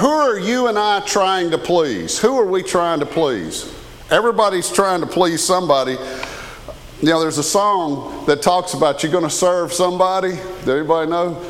who 0.00 0.08
are 0.08 0.38
you 0.38 0.66
and 0.66 0.76
I 0.76 1.00
trying 1.00 1.52
to 1.52 1.58
please? 1.58 2.18
Who 2.18 2.36
are 2.38 2.46
we 2.46 2.62
trying 2.64 2.98
to 3.00 3.06
please? 3.06 3.72
Everybody's 4.10 4.72
trying 4.72 5.00
to 5.00 5.06
please 5.06 5.44
somebody. 5.44 5.92
You 5.92 7.10
know, 7.10 7.20
there's 7.20 7.36
a 7.36 7.42
song 7.42 8.24
that 8.26 8.40
talks 8.40 8.72
about 8.72 9.02
you're 9.02 9.12
going 9.12 9.24
to 9.24 9.30
serve 9.30 9.72
somebody. 9.72 10.30
Does 10.30 10.68
everybody 10.68 11.10
know? 11.10 11.44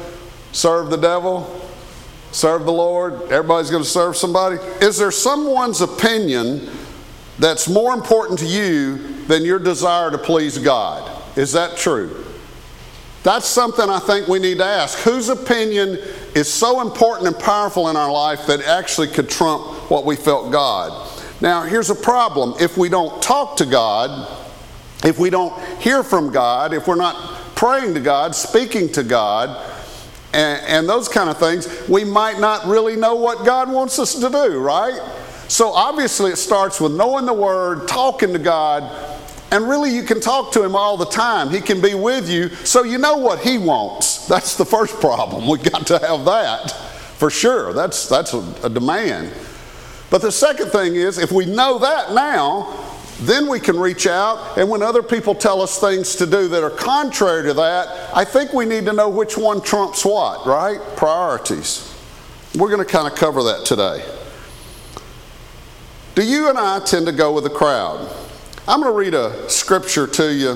Serve 0.51 0.91
the 0.91 0.97
devil, 0.97 1.47
serve 2.33 2.65
the 2.65 2.73
Lord. 2.73 3.31
Everybody's 3.31 3.71
going 3.71 3.85
to 3.85 3.89
serve 3.89 4.17
somebody. 4.17 4.57
Is 4.81 4.99
there 4.99 5.13
someone's 5.13 5.81
opinion 5.81 6.69
that's 7.39 7.69
more 7.69 7.95
important 7.95 8.41
to 8.41 8.47
you 8.47 8.97
than 9.27 9.45
your 9.45 9.61
desire 9.61 10.11
to 10.11 10.19
please 10.19 10.59
God? 10.59 11.23
Is 11.37 11.53
that 11.53 11.77
true? 11.77 12.25
That's 13.23 13.47
something 13.47 13.89
I 13.89 14.01
think 14.01 14.27
we 14.27 14.41
need 14.41 14.59
to 14.59 14.65
ask. 14.65 14.99
Whose 15.01 15.29
opinion 15.29 15.99
is 16.35 16.53
so 16.53 16.81
important 16.81 17.29
and 17.29 17.39
powerful 17.39 17.89
in 17.89 17.97
our 17.97 18.11
life 18.11 18.47
that 18.47 18.63
actually 18.63 19.09
could 19.09 19.29
trump 19.29 19.91
what 19.91 20.05
we 20.05 20.17
felt 20.17 20.51
God? 20.51 21.08
Now, 21.41 21.63
here's 21.63 21.91
a 21.91 21.95
problem. 21.95 22.55
If 22.61 22.77
we 22.77 22.89
don't 22.89 23.23
talk 23.23 23.59
to 23.59 23.67
God, 23.67 24.29
if 25.05 25.19
we 25.19 25.31
don't 25.31 25.57
hear 25.81 26.03
from 26.03 26.33
God, 26.33 26.73
if 26.73 26.89
we're 26.89 26.97
not 26.97 27.55
praying 27.55 27.95
to 27.95 28.01
God, 28.01 28.35
speaking 28.35 28.91
to 28.93 29.05
God, 29.05 29.65
and, 30.33 30.67
and, 30.67 30.89
those 30.89 31.09
kind 31.09 31.31
of 31.31 31.39
things, 31.39 31.67
we 31.89 32.05
might 32.05 32.39
not 32.39 32.67
really 32.67 32.97
know 32.97 33.15
what 33.15 33.47
God 33.47 33.73
wants 33.73 33.99
us 33.99 34.15
to 34.15 34.29
do, 34.29 34.59
right? 34.59 35.01
So 35.49 35.71
obviously, 35.71 36.33
it 36.33 36.37
starts 36.37 36.81
with 36.81 36.93
knowing 36.93 37.25
the 37.25 37.33
Word, 37.33 37.89
talking 37.89 38.35
to 38.35 38.39
God, 38.39 38.83
and 39.51 39.67
really 39.67 39.95
you 39.95 40.03
can 40.03 40.21
talk 40.21 40.53
to 40.53 40.63
Him 40.63 40.77
all 40.77 40.99
the 40.99 41.07
time. 41.07 41.49
He 41.49 41.63
can 41.63 41.81
be 41.81 41.95
with 41.95 42.29
you, 42.29 42.51
so 42.51 42.83
you 42.83 42.99
know 42.99 43.17
what 43.17 43.41
He 43.41 43.57
wants. 43.57 44.27
That's 44.29 44.57
the 44.57 44.67
first 44.67 45.01
problem. 45.01 45.49
We've 45.49 45.63
got 45.63 45.87
to 45.87 45.99
have 45.99 46.27
that 46.27 46.73
for 47.19 47.31
sure. 47.31 47.73
That's, 47.73 48.09
that's 48.09 48.33
a, 48.33 48.55
a 48.63 48.71
demand. 48.71 49.33
But 50.11 50.23
the 50.23 50.33
second 50.33 50.71
thing 50.71 50.95
is, 50.95 51.19
if 51.19 51.31
we 51.31 51.45
know 51.45 51.79
that 51.79 52.13
now, 52.15 52.89
then 53.21 53.49
we 53.49 53.59
can 53.59 53.79
reach 53.79 54.07
out, 54.07 54.57
and 54.57 54.69
when 54.71 54.81
other 54.81 55.03
people 55.03 55.35
tell 55.35 55.61
us 55.61 55.81
things 55.81 56.15
to 56.17 56.27
do 56.27 56.47
that 56.49 56.63
are 56.63 56.71
contrary 56.71 57.43
to 57.45 57.55
that, 57.55 58.11
I 58.15 58.25
think 58.25 58.53
we 58.53 58.65
need 58.65 58.87
to 58.87 58.93
know 58.93 59.09
which 59.09 59.37
one 59.37 59.61
trumps 59.61 60.05
what, 60.05 60.47
right? 60.47 60.79
Priorities. 60.97 61.95
We're 62.55 62.69
going 62.69 62.85
to 62.85 62.91
kind 62.91 63.11
of 63.11 63.19
cover 63.19 63.43
that 63.43 63.67
today. 63.67 64.05
Do 66.15 66.25
you 66.25 66.49
and 66.49 66.59
I 66.59 66.81
tend 66.81 67.07
to 67.07 67.13
go 67.13 67.33
with 67.33 67.45
the 67.45 67.51
crowd? 67.51 68.09
I'm 68.69 68.81
going 68.81 68.93
to 68.93 68.99
read 68.99 69.15
a 69.15 69.49
scripture 69.51 70.07
to 70.07 70.33
you 70.33 70.55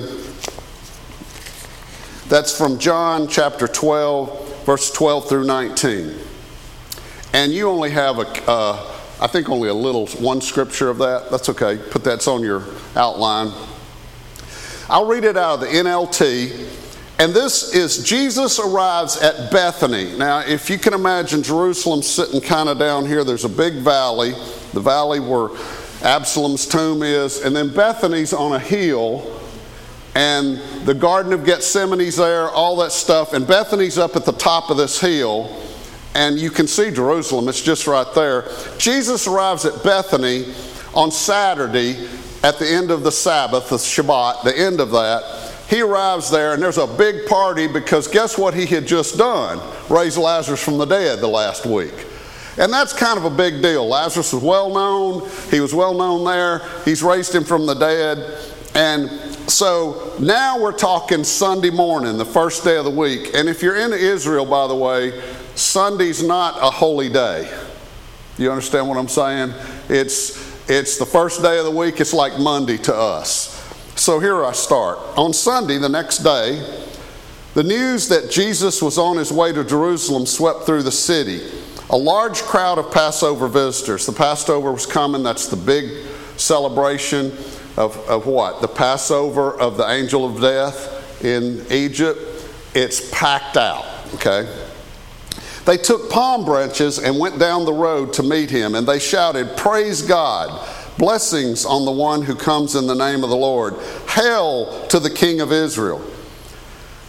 that's 2.29 2.57
from 2.57 2.79
John 2.79 3.27
chapter 3.27 3.67
12, 3.67 4.65
verse 4.65 4.89
12 4.91 5.27
through 5.27 5.45
19. 5.45 6.17
And 7.33 7.51
you 7.51 7.67
only 7.67 7.91
have 7.91 8.19
a. 8.19 8.49
Uh, 8.49 8.92
I 9.23 9.27
think 9.27 9.47
only 9.47 9.69
a 9.69 9.73
little, 9.73 10.05
one 10.07 10.41
scripture 10.41 10.89
of 10.89 10.97
that. 10.97 11.31
That's 11.31 11.47
okay. 11.47 11.77
Put 11.77 12.03
that's 12.03 12.27
on 12.27 12.43
your 12.43 12.65
outline. 12.93 13.53
I'll 14.89 15.05
read 15.07 15.23
it 15.23 15.37
out 15.37 15.53
of 15.53 15.59
the 15.61 15.67
NLT. 15.67 16.81
And 17.19 17.33
this 17.33 17.73
is 17.73 18.03
Jesus 18.03 18.59
arrives 18.59 19.15
at 19.21 19.49
Bethany. 19.49 20.17
Now, 20.17 20.39
if 20.39 20.69
you 20.69 20.77
can 20.77 20.93
imagine 20.93 21.41
Jerusalem 21.41 22.01
sitting 22.01 22.41
kind 22.41 22.67
of 22.67 22.77
down 22.77 23.05
here, 23.05 23.23
there's 23.23 23.45
a 23.45 23.49
big 23.49 23.75
valley, 23.75 24.31
the 24.73 24.81
valley 24.81 25.21
where 25.21 25.51
Absalom's 26.03 26.67
tomb 26.67 27.01
is, 27.01 27.45
and 27.45 27.55
then 27.55 27.73
Bethany's 27.73 28.33
on 28.33 28.51
a 28.51 28.59
hill, 28.59 29.39
and 30.15 30.57
the 30.85 30.93
Garden 30.93 31.31
of 31.31 31.45
Gethsemane's 31.45 32.17
there, 32.17 32.49
all 32.49 32.75
that 32.75 32.91
stuff, 32.91 33.31
and 33.31 33.47
Bethany's 33.47 33.97
up 33.97 34.17
at 34.17 34.25
the 34.25 34.33
top 34.33 34.69
of 34.69 34.75
this 34.75 34.99
hill 34.99 35.62
and 36.15 36.37
you 36.37 36.51
can 36.51 36.67
see 36.67 36.91
Jerusalem, 36.91 37.47
it's 37.47 37.61
just 37.61 37.87
right 37.87 38.07
there. 38.13 38.47
Jesus 38.77 39.27
arrives 39.27 39.65
at 39.65 39.83
Bethany 39.83 40.53
on 40.93 41.11
Saturday 41.11 42.07
at 42.43 42.59
the 42.59 42.67
end 42.67 42.91
of 42.91 43.03
the 43.03 43.11
Sabbath, 43.11 43.69
the 43.69 43.77
Shabbat, 43.77 44.43
the 44.43 44.57
end 44.57 44.79
of 44.79 44.91
that. 44.91 45.51
He 45.69 45.81
arrives 45.81 46.29
there, 46.29 46.53
and 46.53 46.61
there's 46.61 46.77
a 46.77 46.85
big 46.85 47.25
party 47.27 47.67
because 47.67 48.07
guess 48.07 48.37
what 48.37 48.53
he 48.53 48.65
had 48.65 48.85
just 48.85 49.17
done? 49.17 49.59
Raised 49.89 50.17
Lazarus 50.17 50.63
from 50.63 50.77
the 50.77 50.85
dead 50.85 51.19
the 51.19 51.27
last 51.27 51.65
week. 51.65 51.93
And 52.57 52.71
that's 52.71 52.93
kind 52.93 53.17
of 53.17 53.25
a 53.25 53.35
big 53.35 53.63
deal. 53.63 53.87
Lazarus 53.87 54.33
was 54.33 54.43
well 54.43 54.69
known, 54.69 55.27
he 55.49 55.59
was 55.59 55.73
well 55.73 55.95
known 55.95 56.23
there, 56.25 56.61
he's 56.85 57.01
raised 57.01 57.33
him 57.33 57.43
from 57.43 57.65
the 57.65 57.73
dead. 57.73 58.37
And 58.75 59.09
so 59.49 60.15
now 60.19 60.59
we're 60.59 60.77
talking 60.77 61.23
Sunday 61.23 61.71
morning, 61.71 62.17
the 62.17 62.25
first 62.25 62.63
day 62.63 62.77
of 62.77 62.85
the 62.85 62.91
week. 62.91 63.31
And 63.33 63.49
if 63.49 63.63
you're 63.63 63.77
in 63.77 63.93
Israel, 63.93 64.45
by 64.45 64.67
the 64.67 64.75
way, 64.75 65.19
Sunday's 65.55 66.23
not 66.23 66.57
a 66.57 66.69
holy 66.69 67.09
day. 67.09 67.51
You 68.37 68.51
understand 68.51 68.87
what 68.87 68.97
I'm 68.97 69.07
saying? 69.07 69.53
It's, 69.89 70.69
it's 70.69 70.97
the 70.97 71.05
first 71.05 71.41
day 71.41 71.59
of 71.59 71.65
the 71.65 71.71
week, 71.71 71.99
it's 72.01 72.13
like 72.13 72.39
Monday 72.39 72.77
to 72.77 72.95
us. 72.95 73.51
So 73.95 74.19
here 74.19 74.43
I 74.43 74.53
start. 74.53 74.97
On 75.17 75.33
Sunday, 75.33 75.77
the 75.77 75.89
next 75.89 76.19
day, 76.19 76.83
the 77.53 77.63
news 77.63 78.07
that 78.09 78.31
Jesus 78.31 78.81
was 78.81 78.97
on 78.97 79.17
his 79.17 79.31
way 79.31 79.53
to 79.53 79.63
Jerusalem 79.63 80.25
swept 80.25 80.65
through 80.65 80.81
the 80.81 80.91
city. 80.91 81.41
A 81.91 81.97
large 81.97 82.41
crowd 82.41 82.79
of 82.79 82.91
Passover 82.91 83.47
visitors. 83.47 84.07
The 84.07 84.13
Passover 84.13 84.71
was 84.71 84.87
coming, 84.87 85.21
that's 85.21 85.47
the 85.47 85.55
big 85.55 86.07
celebration 86.37 87.27
of, 87.77 87.97
of 88.09 88.25
what? 88.25 88.61
The 88.61 88.67
Passover 88.67 89.59
of 89.59 89.77
the 89.77 89.87
angel 89.87 90.25
of 90.25 90.41
death 90.41 91.23
in 91.23 91.63
Egypt. 91.71 92.19
It's 92.73 93.11
packed 93.11 93.57
out, 93.57 93.85
okay? 94.15 94.51
They 95.65 95.77
took 95.77 96.09
palm 96.09 96.43
branches 96.43 96.99
and 96.99 97.17
went 97.17 97.39
down 97.39 97.65
the 97.65 97.73
road 97.73 98.13
to 98.13 98.23
meet 98.23 98.49
him, 98.49 98.75
and 98.75 98.85
they 98.85 98.99
shouted, 98.99 99.55
Praise 99.55 100.01
God! 100.01 100.67
Blessings 100.97 101.65
on 101.65 101.85
the 101.85 101.91
one 101.91 102.21
who 102.21 102.35
comes 102.35 102.75
in 102.75 102.85
the 102.85 102.93
name 102.93 103.23
of 103.23 103.29
the 103.29 103.35
Lord. 103.35 103.75
Hail 104.09 104.87
to 104.89 104.99
the 104.99 105.09
King 105.09 105.41
of 105.41 105.51
Israel. 105.51 106.03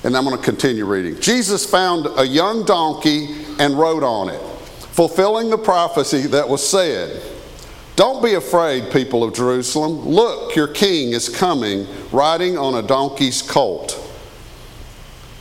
And 0.04 0.16
I'm 0.16 0.24
going 0.24 0.36
to 0.36 0.42
continue 0.42 0.84
reading. 0.84 1.20
Jesus 1.20 1.68
found 1.68 2.06
a 2.16 2.26
young 2.26 2.64
donkey 2.64 3.44
and 3.58 3.78
rode 3.78 4.02
on 4.02 4.28
it, 4.28 4.40
fulfilling 4.92 5.50
the 5.50 5.58
prophecy 5.58 6.22
that 6.28 6.48
was 6.48 6.66
said 6.66 7.22
Don't 7.96 8.22
be 8.22 8.34
afraid, 8.34 8.92
people 8.92 9.24
of 9.24 9.34
Jerusalem. 9.34 10.00
Look, 10.00 10.54
your 10.54 10.68
king 10.68 11.12
is 11.12 11.28
coming, 11.28 11.86
riding 12.12 12.56
on 12.56 12.74
a 12.74 12.86
donkey's 12.86 13.42
colt. 13.42 14.03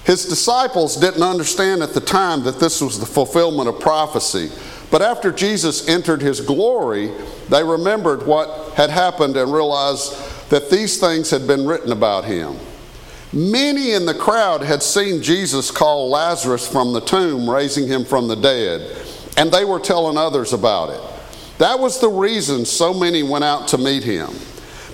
His 0.05 0.25
disciples 0.25 0.97
didn't 0.97 1.23
understand 1.23 1.81
at 1.81 1.93
the 1.93 2.01
time 2.01 2.43
that 2.43 2.59
this 2.59 2.81
was 2.81 2.99
the 2.99 3.05
fulfillment 3.05 3.69
of 3.69 3.79
prophecy. 3.79 4.51
But 4.91 5.01
after 5.01 5.31
Jesus 5.31 5.87
entered 5.87 6.21
his 6.21 6.41
glory, 6.41 7.11
they 7.49 7.63
remembered 7.63 8.25
what 8.25 8.73
had 8.73 8.89
happened 8.89 9.37
and 9.37 9.51
realized 9.51 10.49
that 10.49 10.69
these 10.69 10.99
things 10.99 11.29
had 11.29 11.47
been 11.47 11.65
written 11.65 11.91
about 11.91 12.25
him. 12.25 12.57
Many 13.31 13.93
in 13.93 14.05
the 14.05 14.13
crowd 14.13 14.61
had 14.61 14.83
seen 14.83 15.23
Jesus 15.23 15.71
call 15.71 16.09
Lazarus 16.09 16.67
from 16.67 16.93
the 16.93 17.01
tomb, 17.01 17.49
raising 17.49 17.87
him 17.87 18.05
from 18.05 18.27
the 18.27 18.35
dead, 18.35 18.95
and 19.37 19.51
they 19.51 19.65
were 19.65 19.79
telling 19.79 20.17
others 20.17 20.53
about 20.53 20.89
it. 20.91 21.01
That 21.57 21.79
was 21.79 21.99
the 21.99 22.09
reason 22.09 22.65
so 22.65 22.93
many 22.93 23.23
went 23.23 23.43
out 23.43 23.69
to 23.69 23.79
meet 23.79 24.03
him, 24.03 24.29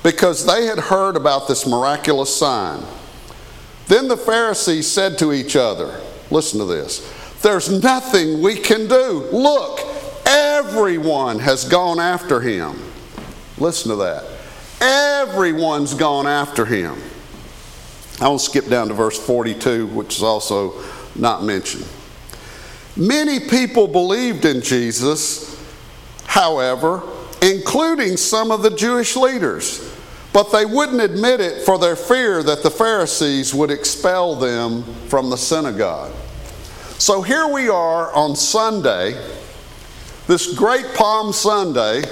because 0.03 0.45
they 0.45 0.65
had 0.67 0.77
heard 0.77 1.17
about 1.17 1.49
this 1.49 1.67
miraculous 1.67 2.33
sign. 2.33 2.81
Then 3.89 4.07
the 4.07 4.17
Pharisees 4.17 4.87
said 4.87 5.17
to 5.17 5.33
each 5.33 5.55
other, 5.55 5.99
Listen 6.29 6.59
to 6.59 6.65
this, 6.65 7.11
there's 7.41 7.81
nothing 7.81 8.39
we 8.39 8.55
can 8.55 8.87
do. 8.87 9.27
Look, 9.31 9.79
everyone 10.27 11.39
has 11.39 11.67
gone 11.67 11.99
after 11.99 12.39
him. 12.39 12.79
Listen 13.57 13.89
to 13.89 13.95
that. 13.97 14.25
Everyone's 14.79 15.95
gone 15.95 16.27
after 16.27 16.65
him. 16.65 17.01
I 18.21 18.27
will 18.27 18.37
skip 18.37 18.67
down 18.67 18.89
to 18.89 18.93
verse 18.93 19.17
42, 19.17 19.87
which 19.87 20.17
is 20.17 20.23
also 20.23 20.83
not 21.15 21.43
mentioned. 21.43 21.87
Many 22.95 23.39
people 23.39 23.87
believed 23.87 24.45
in 24.45 24.61
Jesus, 24.61 25.59
however, 26.25 27.01
including 27.41 28.17
some 28.17 28.51
of 28.51 28.61
the 28.61 28.69
Jewish 28.69 29.15
leaders, 29.15 29.88
but 30.33 30.51
they 30.51 30.65
wouldn't 30.65 31.01
admit 31.01 31.39
it 31.39 31.63
for 31.63 31.77
their 31.77 31.95
fear 31.95 32.43
that 32.43 32.63
the 32.63 32.69
Pharisees 32.69 33.53
would 33.53 33.71
expel 33.71 34.35
them 34.35 34.83
from 35.07 35.29
the 35.29 35.37
synagogue. 35.37 36.13
So 36.97 37.21
here 37.21 37.47
we 37.47 37.69
are 37.69 38.13
on 38.13 38.35
Sunday, 38.35 39.13
this 40.27 40.53
great 40.53 40.85
Palm 40.95 41.33
Sunday, 41.33 42.03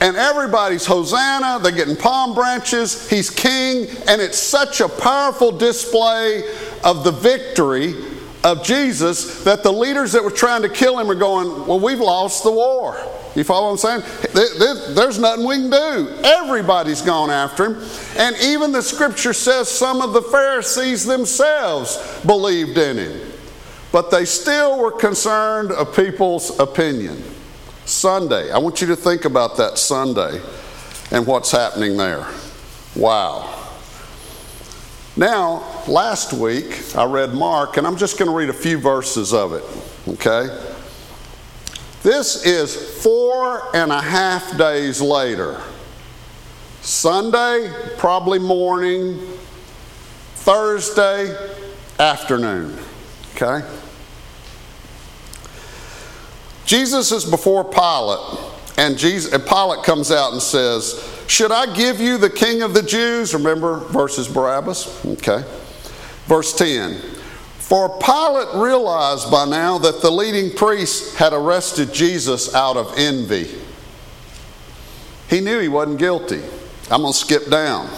and 0.00 0.16
everybody's 0.16 0.84
Hosanna, 0.84 1.60
they're 1.62 1.70
getting 1.70 1.96
palm 1.96 2.34
branches, 2.34 3.08
he's 3.08 3.30
king, 3.30 3.86
and 4.08 4.20
it's 4.20 4.38
such 4.38 4.80
a 4.80 4.88
powerful 4.88 5.52
display 5.52 6.42
of 6.82 7.04
the 7.04 7.12
victory 7.12 7.94
of 8.42 8.64
Jesus 8.64 9.44
that 9.44 9.62
the 9.62 9.72
leaders 9.72 10.12
that 10.12 10.24
were 10.24 10.30
trying 10.30 10.62
to 10.62 10.68
kill 10.68 10.98
him 10.98 11.08
are 11.08 11.14
going, 11.14 11.66
Well, 11.66 11.78
we've 11.78 12.00
lost 12.00 12.42
the 12.42 12.50
war. 12.50 12.96
You 13.34 13.44
follow 13.44 13.72
what 13.72 13.84
I'm 13.84 14.02
saying? 14.02 14.94
There's 14.94 15.18
nothing 15.18 15.46
we 15.46 15.56
can 15.56 15.70
do. 15.70 16.08
Everybody's 16.22 17.00
gone 17.00 17.30
after 17.30 17.66
him. 17.66 17.88
And 18.16 18.36
even 18.42 18.72
the 18.72 18.82
scripture 18.82 19.32
says 19.32 19.70
some 19.70 20.02
of 20.02 20.12
the 20.12 20.22
Pharisees 20.22 21.06
themselves 21.06 22.20
believed 22.26 22.76
in 22.76 22.98
him. 22.98 23.32
But 23.90 24.10
they 24.10 24.24
still 24.24 24.78
were 24.78 24.92
concerned 24.92 25.72
of 25.72 25.94
people's 25.96 26.58
opinion. 26.58 27.22
Sunday. 27.84 28.50
I 28.52 28.58
want 28.58 28.80
you 28.80 28.86
to 28.88 28.96
think 28.96 29.24
about 29.24 29.56
that 29.56 29.76
Sunday 29.76 30.40
and 31.10 31.26
what's 31.26 31.50
happening 31.50 31.96
there. 31.96 32.26
Wow. 32.94 33.58
Now, 35.16 35.82
last 35.88 36.32
week 36.32 36.96
I 36.96 37.04
read 37.04 37.34
Mark, 37.34 37.76
and 37.76 37.86
I'm 37.86 37.96
just 37.96 38.18
going 38.18 38.30
to 38.30 38.36
read 38.36 38.50
a 38.50 38.54
few 38.54 38.78
verses 38.78 39.34
of 39.34 39.52
it, 39.52 39.64
okay? 40.08 40.71
This 42.02 42.44
is 42.44 43.00
four 43.02 43.74
and 43.76 43.92
a 43.92 44.00
half 44.00 44.58
days 44.58 45.00
later. 45.00 45.60
Sunday, 46.80 47.72
probably 47.96 48.40
morning, 48.40 49.18
Thursday, 50.34 51.36
afternoon, 52.00 52.76
okay? 53.36 53.64
Jesus 56.66 57.12
is 57.12 57.24
before 57.24 57.62
Pilate, 57.62 58.40
and, 58.78 58.98
Jesus, 58.98 59.32
and 59.32 59.46
Pilate 59.46 59.84
comes 59.84 60.10
out 60.10 60.32
and 60.32 60.42
says, 60.42 61.08
Should 61.28 61.52
I 61.52 61.72
give 61.72 62.00
you 62.00 62.18
the 62.18 62.30
king 62.30 62.62
of 62.62 62.74
the 62.74 62.82
Jews? 62.82 63.32
Remember 63.32 63.78
verses 63.78 64.26
Barabbas? 64.26 65.04
Okay. 65.06 65.44
Verse 66.26 66.52
10 66.56 67.00
For 67.62 67.88
Pilate 68.00 68.62
realized 68.62 69.30
by 69.30 69.46
now 69.46 69.78
that 69.78 70.02
the 70.02 70.10
leading 70.10 70.54
priests 70.54 71.14
had 71.14 71.32
arrested 71.32 71.94
Jesus 71.94 72.54
out 72.54 72.76
of 72.76 72.92
envy. 72.98 73.48
He 75.30 75.40
knew 75.40 75.58
he 75.58 75.68
wasn't 75.68 75.98
guilty. 75.98 76.42
I'm 76.90 77.00
going 77.00 77.14
to 77.14 77.18
skip 77.18 77.48
down. 77.48 77.88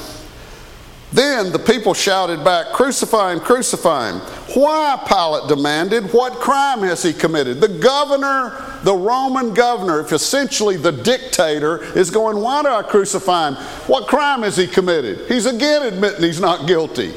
Then 1.13 1.51
the 1.51 1.59
people 1.59 1.95
shouted 1.95 2.45
back, 2.45 2.73
Crucify 2.73 3.33
him, 3.33 3.41
crucify 3.41 4.13
him. 4.13 4.21
Why, 4.55 5.03
Pilate 5.09 5.49
demanded, 5.49 6.13
what 6.13 6.35
crime 6.35 6.81
has 6.81 7.03
he 7.03 7.13
committed? 7.13 7.61
The 7.61 7.69
governor, 7.69 8.79
the 8.85 8.95
Roman 8.95 9.55
governor, 9.55 10.01
if 10.01 10.13
essentially 10.13 10.77
the 10.77 10.93
dictator, 10.93 11.83
is 11.99 12.11
going, 12.11 12.37
Why 12.37 12.63
do 12.63 12.69
I 12.69 12.83
crucify 12.83 13.49
him? 13.49 13.55
What 13.89 14.07
crime 14.07 14.43
has 14.43 14.57
he 14.57 14.69
committed? 14.69 15.27
He's 15.27 15.47
again 15.47 15.83
admitting 15.83 16.23
he's 16.23 16.41
not 16.41 16.69
guilty. 16.69 17.15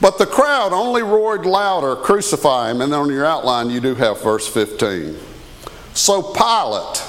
But 0.00 0.16
the 0.16 0.26
crowd 0.26 0.72
only 0.72 1.02
roared 1.02 1.44
louder, 1.44 1.94
Crucify 1.94 2.70
him. 2.70 2.80
And 2.80 2.92
then 2.92 3.00
on 3.00 3.10
your 3.10 3.26
outline, 3.26 3.70
you 3.70 3.80
do 3.80 3.94
have 3.94 4.22
verse 4.22 4.48
15. 4.48 5.16
So 5.92 6.22
Pilate, 6.22 7.02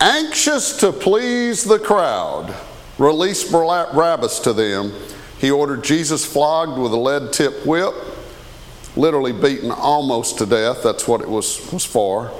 anxious 0.00 0.76
to 0.78 0.92
please 0.92 1.64
the 1.64 1.78
crowd, 1.78 2.54
released 2.98 3.50
Barabbas 3.50 4.38
to 4.40 4.52
them. 4.52 4.92
He 5.38 5.50
ordered 5.50 5.82
Jesus 5.82 6.24
flogged 6.24 6.78
with 6.78 6.92
a 6.92 6.96
lead 6.96 7.32
tipped 7.32 7.66
whip, 7.66 7.94
literally 8.94 9.32
beaten 9.32 9.70
almost 9.70 10.38
to 10.38 10.46
death. 10.46 10.82
That's 10.82 11.08
what 11.08 11.22
it 11.22 11.28
was, 11.28 11.72
was 11.72 11.84
for. 11.84 12.30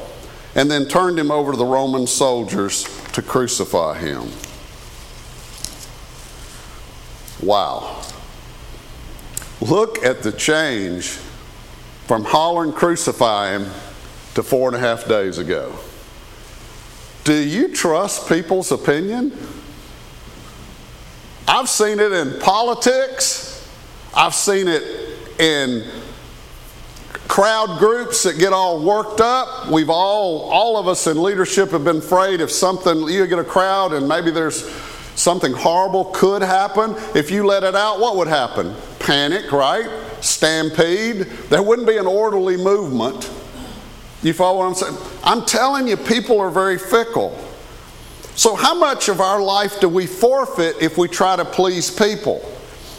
And 0.55 0.71
then 0.71 0.87
turned 0.87 1.19
him 1.19 1.31
over 1.31 1.53
to 1.53 1.59
the 1.59 1.65
Roman 1.65 2.07
soldiers 2.07 2.85
to 3.13 3.23
crucify 3.23 3.99
him. 3.99 4.29
Wow. 7.43 8.00
Look 9.61 10.05
at 10.05 10.23
the 10.23 10.33
change 10.33 11.19
from 12.07 12.25
hollering 12.25 12.73
crucify 12.73 13.53
him 13.53 13.67
to 14.35 14.43
four 14.43 14.69
and 14.69 14.77
a 14.77 14.81
half 14.81 15.07
days 15.07 15.39
ago. 15.39 15.75
Do 17.25 17.35
you 17.35 17.69
trust 17.69 18.29
people's 18.29 18.73
opinion? 18.73 19.37
I've 21.47 21.69
seen 21.69 22.01
it 22.01 22.13
in 22.13 22.41
politics. 22.41 23.69
I've 24.15 24.35
seen 24.35 24.67
it 24.67 24.83
in 25.39 25.85
crowd 27.29 27.79
groups 27.79 28.23
that 28.23 28.39
get 28.39 28.53
all 28.53 28.83
worked 28.83 29.21
up. 29.21 29.71
We've 29.71 29.91
all, 29.91 30.51
all 30.51 30.79
of 30.79 30.89
us 30.89 31.07
in 31.07 31.23
leadership 31.23 31.71
have 31.71 31.85
been 31.85 31.99
afraid 31.99 32.41
if 32.41 32.51
something, 32.51 33.09
you 33.09 33.27
get 33.27 33.39
a 33.39 33.45
crowd 33.45 33.93
and 33.93 34.09
maybe 34.09 34.31
there's 34.31 34.69
something 35.15 35.53
horrible 35.53 36.07
could 36.07 36.43
happen. 36.43 36.97
If 37.15 37.31
you 37.31 37.47
let 37.47 37.63
it 37.63 37.77
out, 37.77 38.01
what 38.01 38.17
would 38.17 38.29
happen? 38.29 38.75
Panic, 39.01 39.51
right? 39.51 39.89
Stampede. 40.21 41.23
There 41.49 41.63
wouldn't 41.63 41.89
be 41.89 41.97
an 41.97 42.07
orderly 42.07 42.57
movement. 42.57 43.31
You 44.23 44.33
follow 44.35 44.59
what 44.59 44.67
I'm 44.67 44.75
saying? 44.75 44.97
I'm 45.25 45.47
telling 45.47 45.89
you, 45.89 45.97
people 45.97 46.39
are 46.39 46.51
very 46.51 46.79
fickle. 46.79 47.37
So, 48.37 48.55
how 48.55 48.75
much 48.75 49.09
of 49.09 49.21
our 49.21 49.41
life 49.41 49.81
do 49.81 49.89
we 49.89 50.07
forfeit 50.07 50.77
if 50.81 50.97
we 50.97 51.09
try 51.09 51.37
to 51.37 51.45
please 51.45 51.91
people? 51.91 52.41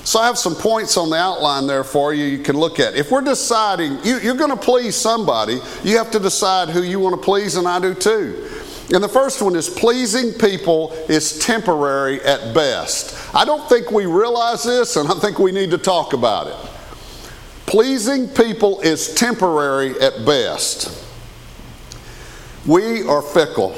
So, 0.04 0.20
I 0.20 0.26
have 0.26 0.38
some 0.38 0.56
points 0.56 0.98
on 0.98 1.12
the 1.12 1.16
outline 1.16 1.68
there 1.68 1.84
for 1.84 2.14
you 2.14 2.26
you 2.26 2.44
can 2.44 2.58
look 2.58 2.80
at. 2.80 2.96
If 2.96 3.12
we're 3.12 3.22
deciding, 3.22 4.04
you, 4.04 4.32
are 4.32 4.36
going 4.36 4.50
to 4.50 4.58
please 4.58 4.96
somebody, 4.96 5.60
you 5.84 5.98
have 5.98 6.12
to 6.12 6.20
decide 6.20 6.70
who 6.70 6.82
you 6.82 7.00
want 7.00 7.16
to 7.16 7.24
please, 7.24 7.56
and 7.56 7.68
I 7.68 7.80
do 7.80 7.94
too. 7.94 8.50
And 8.94 9.04
the 9.04 9.10
first 9.10 9.42
one 9.42 9.56
is 9.56 9.70
pleasing 9.70 10.34
people 10.34 10.92
is 11.08 11.40
temporary 11.40 12.22
at 12.22 12.54
best. 12.54 13.21
I 13.34 13.46
don't 13.46 13.68
think 13.70 13.92
we 13.92 14.06
realize 14.06 14.64
this, 14.64 14.98
and 14.98 15.10
I 15.10 15.14
think 15.14 15.40
we 15.40 15.52
need 15.52 15.72
to 15.72 15.78
talk 15.78 16.14
about 16.14 16.48
it. 16.48 16.70
Pleasing 17.66 18.28
people 18.28 18.82
is 18.82 19.14
temporary 19.14 19.98
at 20.02 20.26
best. 20.26 21.06
We 22.68 23.04
are 23.08 23.22
fickle. 23.22 23.76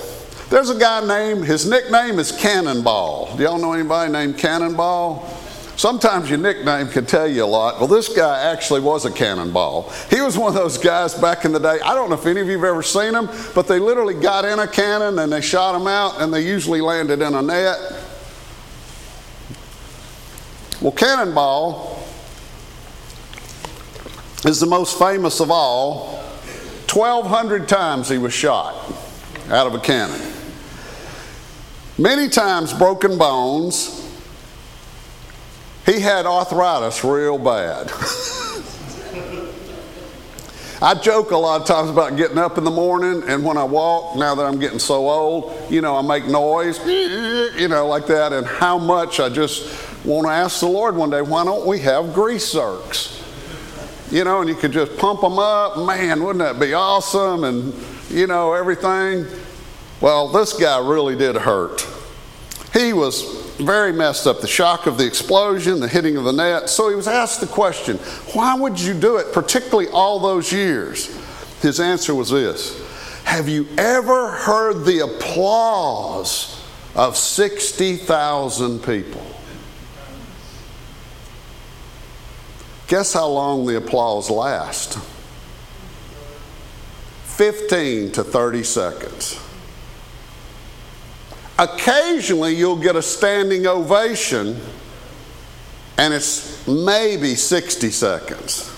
There's 0.50 0.72
a 0.72 0.80
guy 0.80 1.06
named, 1.06 1.46
his 1.46 1.70
nickname 1.70 2.18
is 2.18 2.32
Cannonball. 2.32 3.38
Do 3.38 3.44
y'all 3.44 3.60
know 3.60 3.74
anybody 3.74 4.12
named 4.12 4.38
Cannonball? 4.38 5.30
Sometimes 5.76 6.30
your 6.30 6.40
nickname 6.40 6.88
can 6.88 7.06
tell 7.06 7.28
you 7.28 7.44
a 7.44 7.46
lot. 7.46 7.80
Well, 7.80 7.88
this 7.88 8.10
guy 8.16 8.52
actually 8.52 8.82
was 8.82 9.06
a 9.06 9.12
cannonball. 9.12 9.92
He 10.10 10.22
was 10.22 10.38
one 10.38 10.50
of 10.50 10.54
those 10.54 10.78
guys 10.78 11.16
back 11.16 11.46
in 11.46 11.52
the 11.52 11.60
day. 11.60 11.80
I 11.84 11.96
don't 11.96 12.10
know 12.10 12.16
if 12.16 12.26
any 12.28 12.42
of 12.42 12.48
you 12.48 12.58
have 12.58 12.66
ever 12.66 12.84
seen 12.84 13.16
him, 13.16 13.28
but 13.56 13.68
they 13.68 13.80
literally 13.80 14.14
got 14.14 14.46
in 14.46 14.60
a 14.60 14.68
cannon 14.68 15.18
and 15.18 15.32
they 15.32 15.42
shot 15.42 15.80
him 15.80 15.88
out, 15.88 16.22
and 16.22 16.32
they 16.32 16.42
usually 16.42 16.82
landed 16.82 17.22
in 17.22 17.34
a 17.34 17.42
net. 17.42 18.03
Well, 20.84 20.92
Cannonball 20.92 21.98
is 24.44 24.60
the 24.60 24.66
most 24.66 25.00
famous 25.00 25.40
of 25.40 25.50
all. 25.50 26.22
1,200 26.92 27.70
times 27.70 28.10
he 28.10 28.18
was 28.18 28.34
shot. 28.34 28.76
out 29.50 29.66
of 29.66 29.76
a 29.76 29.80
cannon. 29.80 30.20
Many 31.98 32.28
times 32.28 32.74
broken 32.74 33.18
bones. 33.18 34.02
He 35.86 36.02
had 36.02 36.26
arthritis 36.26 37.02
real 37.06 37.38
bad. 37.38 37.90
I 40.82 40.96
joke 40.96 41.32
a 41.32 41.38
lot 41.38 41.62
of 41.62 41.68
times 41.68 41.90
about 41.90 42.18
getting 42.18 42.38
up 42.38 42.58
in 42.58 42.66
the 42.66 42.72
morning, 42.72 43.24
and 43.26 43.46
when 43.46 43.56
I 43.56 43.64
walk, 43.64 44.18
now 44.18 44.36
that 44.36 44.46
I'm 44.46 44.60
getting 44.60 44.80
so 44.80 45.10
old, 45.10 45.72
you 45.72 45.80
know, 45.80 45.96
I 45.96 46.02
make 46.02 46.26
noise, 46.28 46.86
you 46.86 47.70
know, 47.70 47.88
like 47.88 48.06
that, 48.08 48.34
and 48.34 48.46
how 48.46 48.78
much 48.78 49.22
I 49.22 49.30
just 49.30 49.93
want 50.04 50.28
to 50.28 50.32
ask 50.32 50.60
the 50.60 50.68
Lord 50.68 50.96
one 50.96 51.10
day, 51.10 51.22
why 51.22 51.46
don't 51.46 51.66
we 51.66 51.80
have 51.80 52.14
grease 52.14 52.54
zerks? 52.54 53.20
You 54.12 54.24
know, 54.24 54.42
and 54.42 54.50
you 54.50 54.56
could 54.56 54.72
just 54.72 54.98
pump 54.98 55.22
them 55.22 55.40
up. 55.40 55.78
Man, 55.78 56.24
wouldn't 56.24 56.44
that 56.44 56.60
be 56.60 56.74
awesome? 56.74 57.44
And, 57.46 57.74
you 58.10 58.28
know, 58.28 58.54
everything. 58.54 59.26
Well, 60.02 60.28
this 60.28 60.54
guy 60.54 60.80
really 60.80 61.16
did 61.16 61.36
hurt. 61.36 61.88
He 62.74 62.92
was 62.92 63.24
very 63.58 63.94
messed 63.94 64.28
up. 64.28 64.42
The 64.42 64.48
shock 64.48 64.88
of 64.88 64.98
the 64.98 65.06
explosion, 65.06 65.80
the 65.80 65.88
hitting 65.88 66.18
of 66.18 66.26
the 66.26 66.34
net. 66.34 66.70
So 66.70 66.90
he 66.90 66.96
was 66.96 67.08
asked 67.08 67.40
the 67.40 67.48
question, 67.48 67.98
why 68.34 68.56
would 68.56 68.80
you 68.80 68.94
do 68.94 69.18
it, 69.18 69.32
particularly 69.32 69.90
all 69.90 70.20
those 70.20 70.52
years? 70.52 71.08
His 71.62 71.80
answer 71.80 72.14
was 72.14 72.30
this 72.30 72.80
Have 73.24 73.48
you 73.48 73.68
ever 73.78 74.32
heard 74.32 74.86
the 74.86 75.00
applause 75.00 76.62
of 76.96 77.16
60,000 77.16 78.84
people? 78.84 79.33
Guess 82.88 83.14
how 83.14 83.28
long 83.28 83.66
the 83.66 83.78
applause 83.78 84.30
lasts? 84.30 84.98
15 87.24 88.12
to 88.12 88.24
30 88.24 88.64
seconds. 88.64 89.40
Occasionally, 91.58 92.56
you'll 92.56 92.78
get 92.78 92.96
a 92.96 93.02
standing 93.02 93.68
ovation, 93.68 94.60
and 95.98 96.14
it's 96.14 96.68
maybe 96.68 97.36
60 97.36 97.90
seconds. 97.90 98.70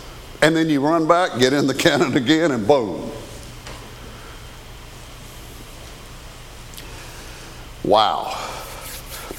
And 0.41 0.55
then 0.55 0.69
you 0.69 0.81
run 0.81 1.07
back, 1.07 1.39
get 1.39 1.53
in 1.53 1.67
the 1.67 1.73
cannon 1.73 2.15
again, 2.15 2.51
and 2.51 2.67
boom. 2.67 3.11
Wow. 7.83 8.54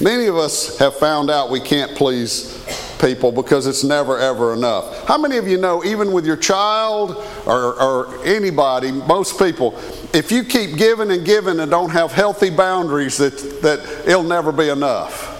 Many 0.01 0.27
of 0.27 0.37
us 0.37 0.79
have 0.79 0.95
found 0.97 1.31
out 1.31 1.51
we 1.51 1.61
can't 1.61 1.97
please 1.97 2.53
people 3.01 3.33
because 3.33 3.67
it's 3.67 3.85
never 3.85 4.19
ever 4.19 4.53
enough. 4.53 5.07
How 5.07 5.19
many 5.19 5.37
of 5.37 5.49
you 5.49 5.59
know, 5.59 5.85
even 5.85 6.13
with 6.13 6.27
your 6.27 6.37
child 6.37 7.25
or, 7.47 7.81
or, 7.81 8.25
anybody, 8.27 8.93
most 8.93 9.39
people, 9.39 9.79
if 10.13 10.31
you 10.31 10.45
keep 10.45 10.77
giving 10.77 11.11
and 11.11 11.25
giving 11.25 11.61
and 11.61 11.71
don't 11.71 11.91
have 11.91 12.13
healthy 12.13 12.51
boundaries, 12.51 13.19
that, 13.19 13.63
that 13.63 13.81
it'll 14.07 14.23
never 14.23 14.53
be 14.53 14.69
enough? 14.69 15.33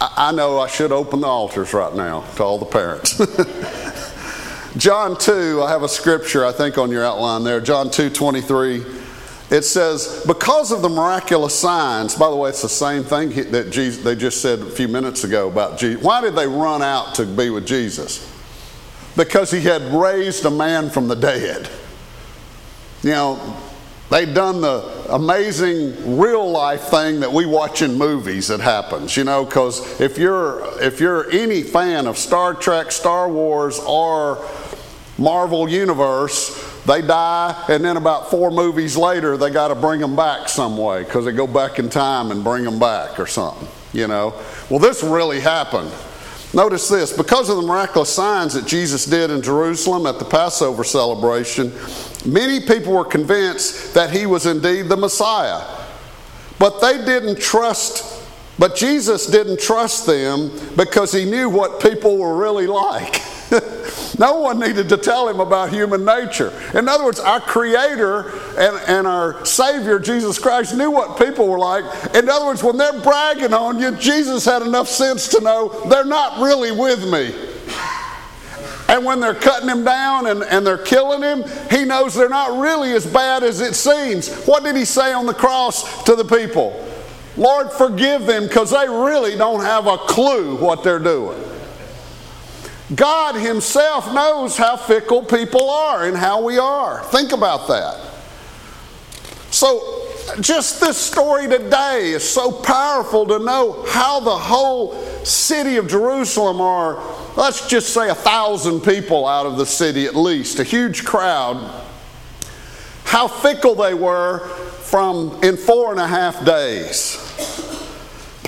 I, 0.00 0.28
I 0.28 0.32
know 0.32 0.60
I 0.60 0.68
should 0.68 0.92
open 0.92 1.20
the 1.20 1.26
altars 1.26 1.74
right 1.74 1.94
now 1.94 2.22
to 2.36 2.42
all 2.42 2.58
the 2.58 2.66
parents. 2.66 3.18
John 4.76 5.18
2, 5.18 5.62
I 5.62 5.70
have 5.70 5.82
a 5.82 5.88
scripture 5.88 6.44
I 6.44 6.52
think 6.52 6.78
on 6.78 6.90
your 6.90 7.04
outline 7.04 7.44
there. 7.44 7.60
John 7.60 7.90
2 7.90 8.10
23 8.10 8.97
it 9.50 9.62
says, 9.62 10.22
because 10.26 10.72
of 10.72 10.82
the 10.82 10.90
miraculous 10.90 11.58
signs, 11.58 12.14
by 12.14 12.28
the 12.28 12.36
way, 12.36 12.50
it's 12.50 12.60
the 12.60 12.68
same 12.68 13.02
thing 13.02 13.30
that 13.50 13.70
Jesus, 13.70 14.04
they 14.04 14.14
just 14.14 14.42
said 14.42 14.58
a 14.58 14.70
few 14.70 14.88
minutes 14.88 15.24
ago 15.24 15.48
about 15.48 15.78
Jesus. 15.78 16.02
Why 16.02 16.20
did 16.20 16.36
they 16.36 16.46
run 16.46 16.82
out 16.82 17.14
to 17.14 17.24
be 17.24 17.48
with 17.48 17.66
Jesus? 17.66 18.30
Because 19.16 19.50
he 19.50 19.62
had 19.62 19.82
raised 19.92 20.44
a 20.44 20.50
man 20.50 20.90
from 20.90 21.08
the 21.08 21.16
dead. 21.16 21.70
You 23.02 23.10
know, 23.10 23.56
they'd 24.10 24.34
done 24.34 24.60
the 24.60 25.06
amazing 25.08 26.18
real 26.18 26.50
life 26.50 26.82
thing 26.82 27.20
that 27.20 27.32
we 27.32 27.46
watch 27.46 27.80
in 27.80 27.96
movies 27.96 28.48
that 28.48 28.60
happens, 28.60 29.16
you 29.16 29.24
know, 29.24 29.46
because 29.46 29.98
if 29.98 30.18
you're 30.18 30.62
if 30.82 31.00
you're 31.00 31.30
any 31.30 31.62
fan 31.62 32.06
of 32.06 32.18
Star 32.18 32.52
Trek, 32.52 32.92
Star 32.92 33.30
Wars, 33.30 33.78
or 33.78 34.46
Marvel 35.16 35.68
Universe, 35.68 36.67
they 36.86 37.02
die, 37.02 37.64
and 37.68 37.84
then 37.84 37.96
about 37.96 38.30
four 38.30 38.50
movies 38.50 38.96
later, 38.96 39.36
they 39.36 39.50
got 39.50 39.68
to 39.68 39.74
bring 39.74 40.00
them 40.00 40.16
back 40.16 40.48
some 40.48 40.76
way 40.76 41.04
because 41.04 41.24
they 41.24 41.32
go 41.32 41.46
back 41.46 41.78
in 41.78 41.88
time 41.90 42.30
and 42.30 42.42
bring 42.42 42.64
them 42.64 42.78
back 42.78 43.18
or 43.18 43.26
something, 43.26 43.68
you 43.92 44.06
know. 44.06 44.34
Well, 44.70 44.78
this 44.78 45.02
really 45.02 45.40
happened. 45.40 45.92
Notice 46.54 46.88
this 46.88 47.12
because 47.12 47.50
of 47.50 47.56
the 47.56 47.62
miraculous 47.62 48.08
signs 48.08 48.54
that 48.54 48.66
Jesus 48.66 49.04
did 49.04 49.30
in 49.30 49.42
Jerusalem 49.42 50.06
at 50.06 50.18
the 50.18 50.24
Passover 50.24 50.82
celebration, 50.82 51.72
many 52.24 52.60
people 52.60 52.94
were 52.94 53.04
convinced 53.04 53.92
that 53.94 54.10
he 54.10 54.24
was 54.24 54.46
indeed 54.46 54.88
the 54.88 54.96
Messiah. 54.96 55.62
But 56.58 56.80
they 56.80 57.04
didn't 57.04 57.38
trust, 57.38 58.24
but 58.58 58.74
Jesus 58.74 59.26
didn't 59.26 59.60
trust 59.60 60.06
them 60.06 60.50
because 60.74 61.12
he 61.12 61.24
knew 61.24 61.50
what 61.50 61.80
people 61.82 62.16
were 62.16 62.36
really 62.36 62.66
like. 62.66 63.20
no 64.18 64.40
one 64.40 64.58
needed 64.58 64.88
to 64.88 64.96
tell 64.96 65.28
him 65.28 65.40
about 65.40 65.70
human 65.70 66.04
nature. 66.04 66.52
In 66.74 66.88
other 66.88 67.04
words, 67.04 67.20
our 67.20 67.40
Creator 67.40 68.30
and, 68.58 68.76
and 68.88 69.06
our 69.06 69.44
Savior, 69.44 69.98
Jesus 69.98 70.38
Christ, 70.38 70.76
knew 70.76 70.90
what 70.90 71.18
people 71.18 71.48
were 71.48 71.58
like. 71.58 71.84
In 72.14 72.28
other 72.28 72.46
words, 72.46 72.62
when 72.62 72.76
they're 72.76 73.00
bragging 73.00 73.54
on 73.54 73.78
you, 73.78 73.92
Jesus 73.92 74.44
had 74.44 74.62
enough 74.62 74.88
sense 74.88 75.28
to 75.28 75.40
know 75.40 75.68
they're 75.88 76.04
not 76.04 76.40
really 76.40 76.72
with 76.72 77.10
me. 77.10 77.34
And 78.88 79.04
when 79.04 79.20
they're 79.20 79.34
cutting 79.34 79.68
him 79.68 79.84
down 79.84 80.26
and, 80.26 80.42
and 80.42 80.66
they're 80.66 80.78
killing 80.78 81.22
him, 81.22 81.44
he 81.70 81.84
knows 81.84 82.14
they're 82.14 82.28
not 82.30 82.58
really 82.58 82.92
as 82.92 83.06
bad 83.06 83.42
as 83.42 83.60
it 83.60 83.74
seems. 83.74 84.44
What 84.44 84.64
did 84.64 84.76
he 84.76 84.86
say 84.86 85.12
on 85.12 85.26
the 85.26 85.34
cross 85.34 86.04
to 86.04 86.16
the 86.16 86.24
people? 86.24 86.86
Lord, 87.36 87.70
forgive 87.70 88.26
them 88.26 88.48
because 88.48 88.70
they 88.70 88.88
really 88.88 89.36
don't 89.36 89.60
have 89.60 89.86
a 89.86 89.98
clue 89.98 90.56
what 90.56 90.82
they're 90.82 90.98
doing. 90.98 91.38
God 92.94 93.34
Himself 93.34 94.12
knows 94.12 94.56
how 94.56 94.76
fickle 94.76 95.22
people 95.22 95.68
are 95.70 96.06
and 96.06 96.16
how 96.16 96.42
we 96.42 96.58
are. 96.58 97.02
Think 97.04 97.32
about 97.32 97.68
that. 97.68 98.00
So, 99.50 100.04
just 100.40 100.80
this 100.80 100.96
story 100.96 101.48
today 101.48 102.10
is 102.10 102.28
so 102.28 102.52
powerful 102.52 103.26
to 103.26 103.38
know 103.38 103.84
how 103.88 104.20
the 104.20 104.36
whole 104.36 104.94
city 105.24 105.76
of 105.76 105.88
Jerusalem 105.88 106.60
are, 106.60 107.02
let's 107.36 107.66
just 107.68 107.92
say 107.92 108.08
a 108.08 108.14
thousand 108.14 108.80
people 108.80 109.26
out 109.26 109.46
of 109.46 109.56
the 109.56 109.66
city 109.66 110.06
at 110.06 110.14
least, 110.14 110.58
a 110.58 110.64
huge 110.64 111.04
crowd, 111.04 111.56
how 113.04 113.26
fickle 113.26 113.74
they 113.74 113.94
were 113.94 114.46
from 114.82 115.38
in 115.42 115.56
four 115.56 115.90
and 115.92 116.00
a 116.00 116.06
half 116.06 116.44
days. 116.44 117.16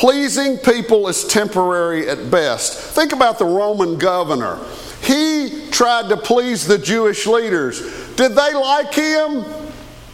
Pleasing 0.01 0.57
people 0.57 1.09
is 1.09 1.27
temporary 1.27 2.09
at 2.09 2.31
best. 2.31 2.73
Think 2.73 3.13
about 3.13 3.39
the 3.39 3.45
Roman 3.45 3.99
governor. 3.99 4.59
He 5.03 5.69
tried 5.71 6.09
to 6.09 6.17
please 6.17 6.67
the 6.67 6.79
Jewish 6.79 7.27
leaders. 7.27 7.83
Did 8.15 8.33
they 8.33 8.55
like 8.55 8.95
him? 8.95 9.45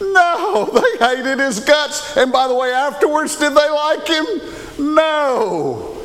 No, 0.01 0.71
they 0.99 1.07
hated 1.07 1.39
his 1.39 1.61
guts. 1.61 2.17
And 2.17 2.33
by 2.33 2.49
the 2.49 2.55
way, 2.57 2.73
afterwards, 2.73 3.37
did 3.37 3.53
they 3.53 3.71
like 3.71 4.09
him? 4.09 4.27
No. 4.97 5.97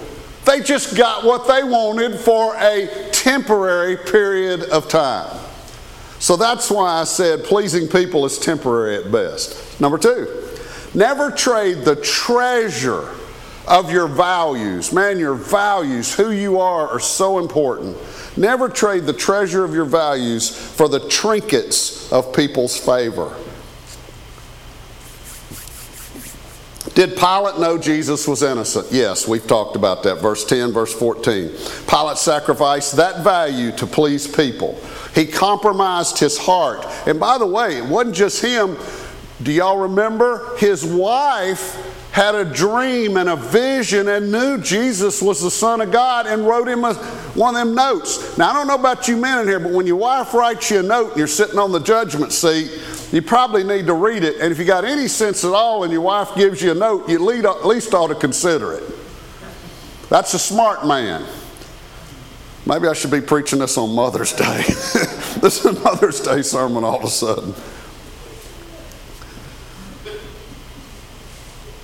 They 0.46 0.60
just 0.60 0.96
got 0.96 1.24
what 1.24 1.48
they 1.48 1.64
wanted 1.64 2.20
for 2.20 2.56
a 2.58 3.10
temporary 3.12 3.98
period 3.98 4.62
of 4.70 4.90
time. 4.90 5.36
So 6.20 6.36
that's 6.36 6.70
why 6.70 7.00
I 7.02 7.04
said 7.06 7.46
pleasing 7.46 7.88
people 7.88 8.28
is 8.28 8.38
temporary 8.38 8.98
at 8.98 9.12
best. 9.12 9.82
Number 9.82 9.98
two, 9.98 10.48
never 10.94 11.32
trade 11.32 11.78
the 11.78 11.96
treasure 11.96 13.18
of 13.68 13.92
your 13.92 14.08
values. 14.08 14.92
Man, 14.92 15.20
your 15.20 15.36
values, 15.36 16.14
who 16.14 16.32
you 16.32 16.60
are, 16.60 16.88
are 16.88 17.00
so 17.00 17.40
important. 17.40 17.98
Never 18.38 18.70
trade 18.70 19.06
the 19.06 19.14
treasure 19.14 19.64
of 19.64 19.74
your 19.74 19.86
values 19.86 20.50
for 20.50 20.88
the 20.88 21.08
trinkets 21.10 22.12
of 22.12 22.34
people's 22.34 22.78
favor. 22.78 23.36
Did 26.94 27.16
Pilate 27.16 27.58
know 27.60 27.78
Jesus 27.78 28.28
was 28.28 28.44
innocent? 28.44 28.88
Yes, 28.92 29.26
we've 29.26 29.46
talked 29.48 29.78
about 29.78 30.04
that. 30.04 30.16
Verse 30.16 30.44
10, 30.44 30.74
verse 30.74 30.94
14. 30.94 31.50
Pilate 31.88 32.18
sacrificed 32.18 32.98
that 32.98 33.24
value 33.24 33.72
to 33.78 33.88
please 33.88 34.28
people. 34.28 34.78
He 35.16 35.26
compromised 35.26 36.20
his 36.20 36.38
heart. 36.38 36.86
And 37.08 37.20
by 37.20 37.38
the 37.38 37.46
way, 37.48 37.78
it 37.78 37.86
wasn't 37.86 38.16
just 38.16 38.44
him. 38.44 38.78
Do 39.42 39.52
y'all 39.52 39.78
remember? 39.78 40.56
His 40.58 40.86
wife 40.86 41.78
had 42.12 42.36
a 42.36 42.44
dream 42.44 43.16
and 43.16 43.30
a 43.30 43.38
vision 43.38 44.10
and 44.10 44.32
knew 44.32 44.58
Jesus 44.58 45.22
was 45.22 45.42
the 45.42 45.52
Son 45.52 45.80
of 45.80 45.92
God 45.92 46.28
and 46.28 46.46
wrote 46.46 46.68
him 46.68 46.84
a, 46.84 46.94
one 47.36 47.56
of 47.56 47.66
them 47.66 47.74
notes. 47.74 48.38
Now, 48.38 48.50
I 48.50 48.54
don't 48.54 48.68
know 48.68 48.76
about 48.76 49.08
you 49.08 49.16
men 49.16 49.40
in 49.40 49.48
here, 49.48 49.60
but 49.60 49.72
when 49.72 49.88
your 49.88 49.96
wife 49.96 50.34
writes 50.34 50.70
you 50.72 50.80
a 50.80 50.84
note 50.84 51.10
and 51.10 51.18
you're 51.18 51.28
sitting 51.28 51.58
on 51.58 51.72
the 51.72 51.80
judgment 51.80 52.34
seat, 52.34 52.70
you 53.14 53.22
probably 53.22 53.64
need 53.64 53.88
to 53.88 53.94
read 53.94 54.26
it. 54.26 54.42
And 54.42 54.52
if 54.52 54.60
you 54.60 54.66
got 54.66 54.84
any 54.84 55.08
sense 55.08 55.46
at 55.46 55.54
all 55.54 55.84
and 55.84 55.92
your 55.92 56.02
wife 56.02 56.36
gives 56.36 56.62
you 56.62 56.72
a 56.72 56.76
note, 56.76 57.08
you 57.08 57.16
at 57.16 57.66
least 57.66 57.94
ought 57.94 58.08
to 58.08 58.16
consider 58.16 58.74
it. 58.74 58.84
That's 60.10 60.34
a 60.34 60.40
smart 60.40 60.86
man. 60.86 61.26
Maybe 62.66 62.88
I 62.88 62.94
should 62.94 63.12
be 63.12 63.22
preaching 63.22 63.60
this 63.60 63.78
on 63.78 63.96
Mother's 63.96 64.34
Day. 64.34 64.64
this 65.42 65.64
is 65.64 65.66
a 65.66 65.74
Mother's 65.80 66.20
Day 66.20 66.42
sermon 66.42 66.84
all 66.84 66.98
of 66.98 67.06
a 67.06 67.10
sudden. 67.10 67.54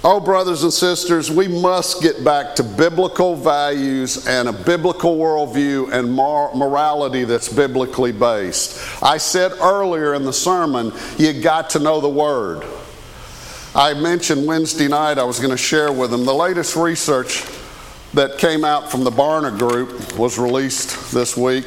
Oh, 0.04 0.20
brothers 0.20 0.62
and 0.62 0.72
sisters, 0.72 1.32
we 1.32 1.48
must 1.48 2.04
get 2.04 2.24
back 2.24 2.56
to 2.56 2.64
biblical 2.64 3.36
values 3.36 4.28
and 4.28 4.48
a 4.48 4.54
biblical 4.54 5.18
worldview 5.18 5.92
and 5.92 6.14
mor- 6.14 6.54
morality 6.56 7.24
that's 7.24 7.52
biblically 7.52 8.12
based. 8.12 8.80
I 9.02 9.18
said 9.18 9.54
earlier 9.60 10.14
in 10.14 10.24
the 10.24 10.32
sermon, 10.32 10.94
you 11.18 11.42
got 11.42 11.72
to 11.72 11.80
know 11.80 12.00
the 12.00 12.10
Word. 12.10 12.64
I 13.74 13.96
mentioned 13.96 14.46
Wednesday 14.46 14.88
night 14.88 15.18
I 15.18 15.24
was 15.24 15.40
going 15.40 15.52
to 15.52 15.58
share 15.58 15.92
with 15.92 16.12
them 16.12 16.26
the 16.26 16.34
latest 16.34 16.76
research 16.76 17.44
that 18.14 18.38
came 18.38 18.64
out 18.64 18.92
from 18.92 19.04
the 19.04 19.12
Barna 19.12 19.58
Group 19.58 20.16
was 20.16 20.38
released 20.38 21.12
this 21.12 21.36
week. 21.36 21.66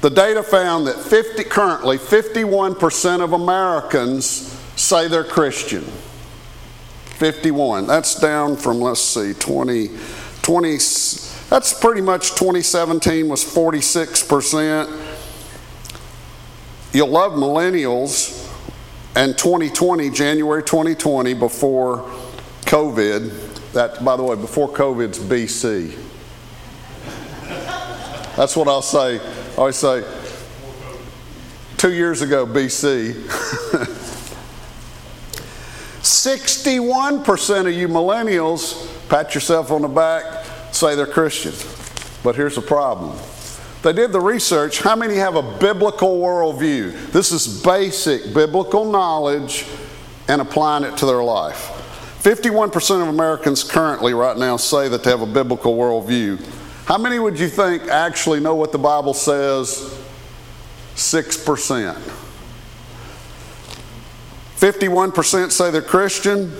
The 0.00 0.10
data 0.10 0.42
found 0.42 0.86
that 0.86 0.96
50, 0.96 1.44
currently 1.44 1.98
51% 1.98 3.20
of 3.20 3.34
Americans 3.34 4.58
say 4.76 5.06
they're 5.06 5.22
Christian. 5.22 5.84
51. 7.20 7.86
That's 7.86 8.18
down 8.18 8.56
from, 8.56 8.80
let's 8.80 9.00
see, 9.00 9.34
20, 9.34 9.90
20 10.40 10.78
that's 11.50 11.74
pretty 11.74 12.00
much 12.00 12.30
2017 12.30 13.28
was 13.28 13.44
46%. 13.44 14.86
You'll 16.92 17.08
love 17.08 17.32
millennials. 17.32 18.36
And 19.16 19.36
2020, 19.36 20.10
January 20.10 20.62
2020, 20.62 21.34
before 21.34 22.08
COVID, 22.62 23.72
that, 23.72 24.02
by 24.04 24.16
the 24.16 24.22
way, 24.22 24.36
before 24.36 24.68
COVID's 24.68 25.18
BC. 25.18 25.98
That's 28.36 28.56
what 28.56 28.68
I'll 28.68 28.80
say. 28.80 29.18
I 29.18 29.56
always 29.58 29.74
say, 29.74 30.04
two 31.76 31.92
years 31.92 32.22
ago, 32.22 32.46
BC. 32.46 33.96
61% 36.10 37.66
of 37.66 37.72
you 37.72 37.88
millennials, 37.88 39.08
pat 39.08 39.34
yourself 39.34 39.70
on 39.70 39.82
the 39.82 39.88
back, 39.88 40.44
say 40.72 40.94
they're 40.94 41.06
Christian. 41.06 41.52
But 42.22 42.34
here's 42.36 42.56
the 42.56 42.62
problem. 42.62 43.16
They 43.82 43.92
did 43.92 44.12
the 44.12 44.20
research. 44.20 44.82
How 44.82 44.94
many 44.94 45.14
have 45.14 45.36
a 45.36 45.58
biblical 45.58 46.18
worldview? 46.18 47.12
This 47.12 47.32
is 47.32 47.62
basic 47.62 48.34
biblical 48.34 48.90
knowledge 48.90 49.66
and 50.28 50.40
applying 50.42 50.84
it 50.84 50.96
to 50.98 51.06
their 51.06 51.22
life. 51.22 51.76
51% 52.22 53.02
of 53.02 53.08
Americans 53.08 53.64
currently, 53.64 54.12
right 54.12 54.36
now, 54.36 54.58
say 54.58 54.88
that 54.88 55.02
they 55.02 55.10
have 55.10 55.22
a 55.22 55.26
biblical 55.26 55.76
worldview. 55.76 56.38
How 56.84 56.98
many 56.98 57.18
would 57.18 57.38
you 57.38 57.48
think 57.48 57.84
actually 57.84 58.40
know 58.40 58.54
what 58.54 58.72
the 58.72 58.78
Bible 58.78 59.14
says? 59.14 59.98
6%. 60.96 62.19
51% 64.60 65.50
say 65.50 65.70
they're 65.70 65.80
Christian. 65.80 66.52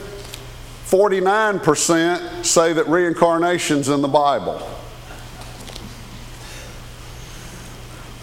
49% 0.86 2.44
say 2.46 2.72
that 2.72 2.88
reincarnation's 2.88 3.90
in 3.90 4.00
the 4.00 4.08
Bible. 4.08 4.58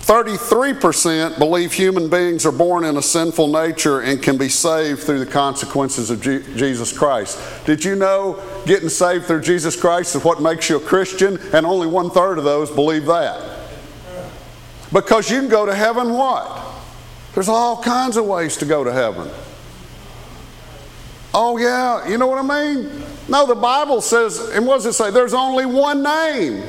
33% 0.02 1.38
believe 1.38 1.74
human 1.74 2.10
beings 2.10 2.44
are 2.46 2.52
born 2.52 2.86
in 2.86 2.98
a 2.98 3.02
sinful 3.04 3.50
nature 3.50 4.00
and 4.00 4.24
can 4.24 4.36
be 4.36 4.50
saved 4.50 5.04
through 5.04 5.20
the 5.20 5.32
consequences 5.32 6.10
of 6.10 6.22
G- 6.22 6.44
Jesus 6.56 6.98
Christ. 6.98 7.38
Did 7.66 7.86
you 7.86 7.96
know 7.96 8.42
getting 8.66 8.90
saved 8.90 9.26
through 9.26 9.42
Jesus 9.42 9.80
Christ 9.80 10.16
is 10.16 10.24
what 10.24 10.42
makes 10.42 10.70
you 10.70 10.78
a 10.78 10.80
Christian? 10.80 11.38
And 11.54 11.68
only 11.68 11.86
one 11.86 12.10
third 12.10 12.40
of 12.40 12.46
those 12.46 12.72
believe 12.72 13.06
that. 13.06 13.60
Because 14.92 15.30
you 15.30 15.40
can 15.40 15.50
go 15.50 15.68
to 15.68 15.76
heaven 15.76 16.14
what? 16.14 16.64
There's 17.36 17.50
all 17.50 17.84
kinds 17.84 18.18
of 18.18 18.26
ways 18.26 18.58
to 18.58 18.66
go 18.66 18.84
to 18.84 18.92
heaven. 18.92 19.30
Oh, 21.40 21.56
yeah, 21.58 22.08
you 22.08 22.18
know 22.18 22.26
what 22.26 22.44
I 22.44 22.64
mean? 22.66 22.90
No, 23.30 23.46
the 23.46 23.54
Bible 23.54 24.02
says, 24.02 24.40
and 24.56 24.66
what 24.66 24.78
does 24.78 24.88
it 24.88 24.94
say? 24.94 25.12
There's 25.12 25.36
only 25.36 25.68
one 25.68 26.02
name. 26.02 26.64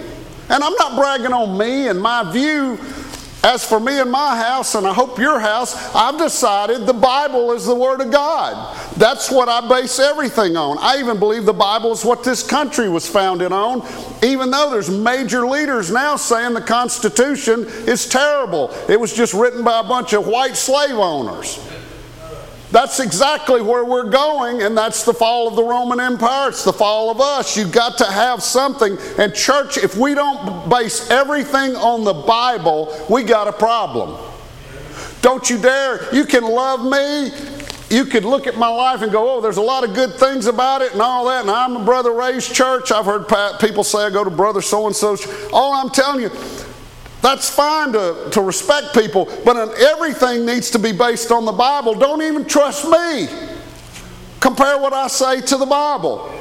And 0.50 0.62
I'm 0.62 0.74
not 0.74 0.94
bragging 0.94 1.32
on 1.32 1.56
me 1.56 1.88
and 1.88 1.98
my 1.98 2.30
view. 2.30 2.78
As 3.42 3.64
for 3.64 3.80
me 3.80 3.98
and 3.98 4.10
my 4.10 4.36
house, 4.36 4.74
and 4.74 4.86
I 4.86 4.92
hope 4.92 5.18
your 5.18 5.40
house, 5.40 5.74
I've 5.94 6.18
decided 6.18 6.84
the 6.84 6.92
Bible 6.92 7.52
is 7.52 7.64
the 7.64 7.74
Word 7.74 8.02
of 8.02 8.10
God. 8.10 8.76
That's 8.98 9.30
what 9.30 9.48
I 9.48 9.66
base 9.66 9.98
everything 9.98 10.54
on. 10.58 10.76
I 10.80 10.98
even 10.98 11.18
believe 11.18 11.46
the 11.46 11.54
Bible 11.54 11.92
is 11.92 12.04
what 12.04 12.22
this 12.22 12.42
country 12.42 12.90
was 12.90 13.08
founded 13.08 13.52
on, 13.52 13.88
even 14.22 14.50
though 14.50 14.68
there's 14.70 14.90
major 14.90 15.46
leaders 15.46 15.90
now 15.90 16.16
saying 16.16 16.52
the 16.52 16.60
Constitution 16.60 17.64
is 17.86 18.06
terrible. 18.06 18.70
It 18.86 19.00
was 19.00 19.14
just 19.14 19.32
written 19.32 19.64
by 19.64 19.80
a 19.80 19.84
bunch 19.84 20.12
of 20.12 20.26
white 20.26 20.56
slave 20.56 20.96
owners. 20.96 21.58
That's 22.70 23.00
exactly 23.00 23.62
where 23.62 23.84
we're 23.84 24.10
going, 24.10 24.60
and 24.62 24.76
that's 24.76 25.04
the 25.04 25.14
fall 25.14 25.48
of 25.48 25.56
the 25.56 25.64
Roman 25.64 26.00
Empire. 26.00 26.50
It's 26.50 26.64
the 26.64 26.72
fall 26.72 27.10
of 27.10 27.18
us. 27.18 27.56
You've 27.56 27.72
got 27.72 27.96
to 27.98 28.04
have 28.04 28.42
something. 28.42 28.98
And, 29.16 29.34
church, 29.34 29.78
if 29.78 29.96
we 29.96 30.14
don't 30.14 30.68
base 30.68 31.10
everything 31.10 31.76
on 31.76 32.04
the 32.04 32.12
Bible, 32.12 32.94
we 33.08 33.22
got 33.22 33.48
a 33.48 33.52
problem. 33.52 34.18
Don't 35.22 35.48
you 35.48 35.58
dare. 35.58 36.14
You 36.14 36.26
can 36.26 36.44
love 36.44 36.84
me. 36.84 37.32
You 37.90 38.04
could 38.04 38.26
look 38.26 38.46
at 38.46 38.58
my 38.58 38.68
life 38.68 39.00
and 39.00 39.10
go, 39.10 39.36
oh, 39.36 39.40
there's 39.40 39.56
a 39.56 39.62
lot 39.62 39.82
of 39.82 39.94
good 39.94 40.14
things 40.14 40.44
about 40.44 40.82
it 40.82 40.92
and 40.92 41.00
all 41.00 41.24
that. 41.26 41.40
And 41.40 41.50
I'm 41.50 41.74
a 41.76 41.84
brother 41.84 42.12
raised 42.12 42.54
church. 42.54 42.92
I've 42.92 43.06
heard 43.06 43.26
people 43.60 43.82
say 43.82 44.00
I 44.00 44.10
go 44.10 44.24
to 44.24 44.30
brother 44.30 44.60
so 44.60 44.86
and 44.86 44.94
so's. 44.94 45.26
All 45.54 45.72
I'm 45.72 45.88
telling 45.88 46.20
you, 46.20 46.30
that's 47.20 47.50
fine 47.50 47.92
to, 47.92 48.28
to 48.30 48.40
respect 48.40 48.94
people, 48.94 49.26
but 49.44 49.56
everything 49.78 50.46
needs 50.46 50.70
to 50.70 50.78
be 50.78 50.92
based 50.92 51.32
on 51.32 51.44
the 51.44 51.52
Bible. 51.52 51.94
Don't 51.94 52.22
even 52.22 52.44
trust 52.44 52.84
me. 52.88 53.28
Compare 54.40 54.78
what 54.78 54.92
I 54.92 55.08
say 55.08 55.40
to 55.40 55.56
the 55.56 55.66
Bible. 55.66 56.32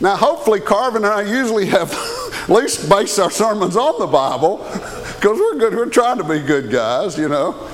Now, 0.00 0.16
hopefully, 0.16 0.60
Carvin 0.60 1.04
and 1.04 1.12
I 1.12 1.22
usually 1.22 1.66
have 1.66 1.92
at 2.34 2.48
least 2.48 2.88
based 2.88 3.18
our 3.18 3.30
sermons 3.30 3.76
on 3.76 3.98
the 3.98 4.06
Bible 4.06 4.58
because 4.58 5.38
we're 5.38 5.58
good. 5.58 5.74
We're 5.74 5.86
trying 5.86 6.18
to 6.18 6.24
be 6.24 6.40
good 6.40 6.70
guys, 6.70 7.18
you 7.18 7.28
know. 7.28 7.68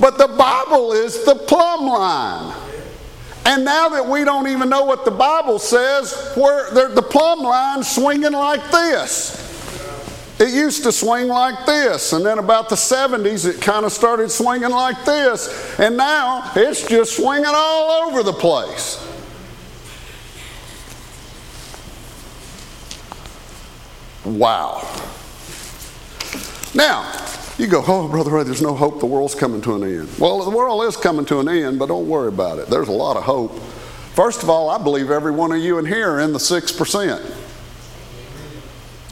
But 0.00 0.18
the 0.18 0.28
Bible 0.28 0.92
is 0.92 1.24
the 1.24 1.34
plumb 1.34 1.86
line. 1.86 2.54
And 3.44 3.64
now 3.64 3.88
that 3.88 4.06
we 4.06 4.24
don't 4.24 4.46
even 4.46 4.68
know 4.68 4.84
what 4.84 5.04
the 5.04 5.10
Bible 5.10 5.58
says, 5.58 6.34
we're, 6.36 6.94
the 6.94 7.02
plumb 7.02 7.40
line 7.40 7.82
swinging 7.82 8.32
like 8.32 8.70
this. 8.70 9.37
It 10.40 10.54
used 10.54 10.84
to 10.84 10.92
swing 10.92 11.26
like 11.26 11.66
this, 11.66 12.12
and 12.12 12.24
then 12.24 12.38
about 12.38 12.68
the 12.68 12.76
70s, 12.76 13.44
it 13.44 13.60
kind 13.60 13.84
of 13.84 13.92
started 13.92 14.30
swinging 14.30 14.70
like 14.70 15.04
this, 15.04 15.78
and 15.80 15.96
now 15.96 16.52
it's 16.54 16.86
just 16.86 17.16
swinging 17.16 17.44
all 17.48 18.08
over 18.08 18.22
the 18.22 18.32
place. 18.32 19.04
Wow. 24.24 24.86
Now, 26.74 27.10
you 27.58 27.66
go, 27.66 27.82
oh, 27.88 28.06
Brother 28.06 28.30
Ray, 28.30 28.44
there's 28.44 28.62
no 28.62 28.74
hope. 28.74 29.00
The 29.00 29.06
world's 29.06 29.34
coming 29.34 29.60
to 29.62 29.74
an 29.74 29.82
end. 29.82 30.08
Well, 30.20 30.44
the 30.44 30.56
world 30.56 30.84
is 30.84 30.96
coming 30.96 31.24
to 31.26 31.40
an 31.40 31.48
end, 31.48 31.80
but 31.80 31.86
don't 31.86 32.08
worry 32.08 32.28
about 32.28 32.60
it. 32.60 32.68
There's 32.68 32.88
a 32.88 32.92
lot 32.92 33.16
of 33.16 33.24
hope. 33.24 33.58
First 34.14 34.44
of 34.44 34.50
all, 34.50 34.70
I 34.70 34.78
believe 34.80 35.10
every 35.10 35.32
one 35.32 35.50
of 35.50 35.58
you 35.58 35.78
in 35.78 35.86
here 35.86 36.10
are 36.12 36.20
in 36.20 36.32
the 36.32 36.38
6%. 36.38 37.47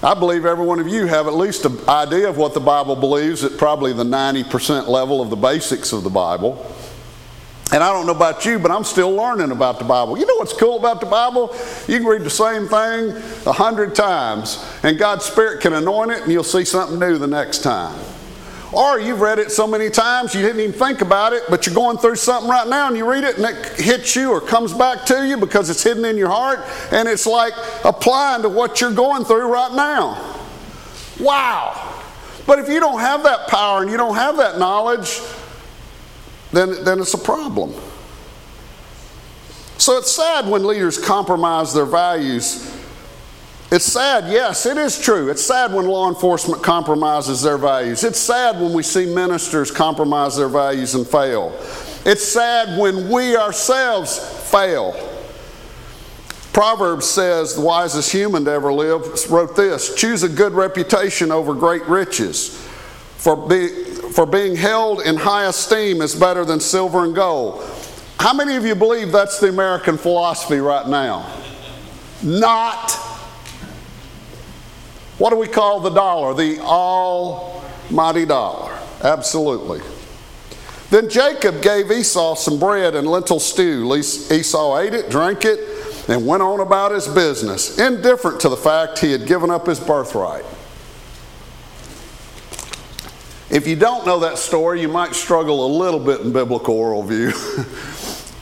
I 0.03 0.15
believe 0.15 0.45
every 0.45 0.65
one 0.65 0.79
of 0.79 0.89
you 0.89 1.07
have 1.07 1.27
at 1.27 1.35
least 1.35 1.65
an 1.65 1.79
idea 1.89 2.29
of 2.29 2.37
what 2.37 2.53
the 2.53 2.61
Bible 2.61 2.97
believes 2.97 3.45
at 3.45 3.57
probably 3.57 3.93
the 3.93 4.05
90% 4.05 4.89
level 4.89 5.23
of 5.23 5.31
the 5.31 5.37
basics 5.37 5.93
of 5.93 6.05
the 6.05 6.11
Bible. 6.11 6.71
And 7.73 7.83
I 7.83 7.93
don't 7.93 8.07
know 8.07 8.15
about 8.15 8.45
you, 8.45 8.59
but 8.59 8.71
I'm 8.71 8.85
still 8.85 9.11
learning 9.11 9.51
about 9.51 9.79
the 9.79 9.85
Bible. 9.85 10.17
You 10.19 10.27
know 10.27 10.37
what's 10.37 10.53
cool 10.53 10.79
about 10.79 11.01
the 11.01 11.07
Bible? 11.07 11.57
You 11.89 11.99
can 11.99 12.07
read 12.07 12.23
the 12.23 12.31
same 12.31 12.69
thing 12.69 13.11
a 13.47 13.53
hundred 13.53 13.95
times, 13.95 14.65
and 14.83 14.99
God's 14.99 15.25
Spirit 15.25 15.63
can 15.63 15.73
anoint 15.73 16.13
it, 16.13 16.23
and 16.23 16.31
you'll 16.31 16.45
see 16.45 16.65
something 16.65 16.99
new 16.99 17.19
the 17.19 17.27
next 17.27 17.63
time. 17.63 17.99
Or 18.73 18.99
you've 18.99 19.21
read 19.21 19.39
it 19.39 19.53
so 19.53 19.67
many 19.67 19.91
times 19.91 20.35
you 20.35 20.43
didn't 20.43 20.61
even 20.61 20.73
think 20.73 21.01
about 21.01 21.33
it, 21.33 21.45
but 21.49 21.67
you're 21.67 21.75
going 21.75 21.99
through 21.99 22.17
something 22.17 22.51
right 22.51 22.67
now 22.67 22.89
and 22.89 22.97
you 22.97 23.09
read 23.09 23.25
it 23.25 23.37
and 23.37 23.47
it 23.47 23.81
hits 23.81 24.17
you 24.17 24.31
or 24.33 24.41
comes 24.41 24.73
back 24.73 25.05
to 25.07 25.27
you 25.27 25.37
because 25.37 25.71
it's 25.71 25.83
hidden 25.83 26.05
in 26.05 26.17
your 26.17 26.29
heart 26.29 26.61
and 26.91 27.09
it's 27.09 27.27
like 27.27 27.53
applying 27.85 28.43
to 28.43 28.49
what 28.49 28.81
you're 28.81 28.93
going 28.93 29.25
through 29.25 29.47
right 29.53 29.73
now. 29.73 30.37
Wow. 31.21 32.03
But 32.47 32.59
if 32.59 32.69
you 32.69 32.81
don't 32.81 33.01
have 33.01 33.23
that 33.23 33.49
power 33.49 33.83
and 33.83 33.91
you 33.91 33.97
don't 33.97 34.17
have 34.17 34.37
that 34.39 34.59
knowledge, 34.59 35.21
then, 36.53 36.85
then 36.85 37.01
it's 37.01 37.15
a 37.15 37.19
problem. 37.19 37.73
So 39.79 39.99
it's 39.99 40.11
sad 40.11 40.49
when 40.49 40.67
leaders 40.67 40.99
compromise 40.99 41.73
their 41.73 41.87
values 41.87 42.76
it's 43.73 43.85
sad, 43.85 44.31
yes, 44.31 44.65
it 44.67 44.77
is 44.77 45.01
true. 45.01 45.31
It's 45.31 45.45
sad 45.45 45.73
when 45.73 45.87
law 45.87 46.09
enforcement 46.09 46.63
compromises 46.63 47.43
their 47.43 47.59
values. 47.59 48.05
It's 48.05 48.19
sad 48.19 48.61
when 48.61 48.73
we 48.73 48.83
see 48.83 49.07
ministers 49.07 49.71
compromise 49.71 50.37
their 50.37 50.49
values 50.49 50.95
and 50.95 51.07
fail. 51.07 51.53
It's 52.05 52.25
sad 52.25 52.79
when 52.79 53.11
we 53.11 53.37
ourselves 53.37 54.19
fail. 54.51 54.95
Proverbs 56.53 57.05
says, 57.05 57.55
the 57.55 57.61
wisest 57.61 58.11
human 58.13 58.45
to 58.47 58.51
ever 58.51 58.73
live 58.73 59.31
wrote 59.31 59.57
this 59.57 59.95
Choose 59.95 60.23
a 60.23 60.29
good 60.29 60.53
reputation 60.53 61.31
over 61.33 61.53
great 61.53 61.87
riches. 61.87 62.57
For, 63.19 63.37
be, 63.37 63.69
for 64.13 64.25
being 64.25 64.55
held 64.55 65.01
in 65.03 65.17
high 65.17 65.47
esteem 65.47 66.01
is 66.01 66.15
better 66.15 66.45
than 66.45 66.61
silver 66.61 67.05
and 67.05 67.15
gold. 67.15 67.63
How 68.21 68.33
many 68.33 68.57
of 68.57 68.65
you 68.65 68.75
believe 68.75 69.13
that's 69.13 69.41
the 69.41 69.49
American 69.49 69.99
philosophy 69.99 70.59
right 70.59 70.87
now? 70.87 71.31
Not. 72.23 73.06
What 75.19 75.31
do 75.31 75.37
we 75.37 75.49
call 75.49 75.81
the 75.81 75.91
dollar? 75.91 76.35
The 76.35 76.61
almighty 76.61 78.27
dollar. 78.27 78.79
Absolutely. 79.03 79.81
Then 80.91 81.09
Jacob 81.09 81.63
gave 81.63 81.91
Esau 81.91 82.35
some 82.35 82.59
bread 82.59 82.95
and 82.95 83.07
lentil 83.09 83.41
stew. 83.41 83.95
Esau 83.97 84.79
ate 84.79 84.95
it, 84.95 85.11
drank 85.11 85.45
it, 85.45 85.61
and 86.09 86.27
went 86.27 86.43
on 86.43 86.61
about 86.61 86.93
his 86.93 87.09
business, 87.09 87.79
indifferent 87.79 88.41
to 88.41 88.49
the 88.49 88.57
fact 88.57 88.99
he 88.99 89.11
had 89.11 89.27
given 89.27 89.51
up 89.51 89.67
his 89.67 89.81
birthright. 89.81 90.45
If 93.49 93.67
you 93.67 93.77
don't 93.77 94.05
know 94.05 94.21
that 94.21 94.39
story, 94.39 94.81
you 94.81 94.89
might 94.89 95.15
struggle 95.15 95.67
a 95.67 95.71
little 95.79 96.01
bit 96.01 96.21
in 96.21 96.33
biblical 96.33 96.77
worldview. 96.77 97.33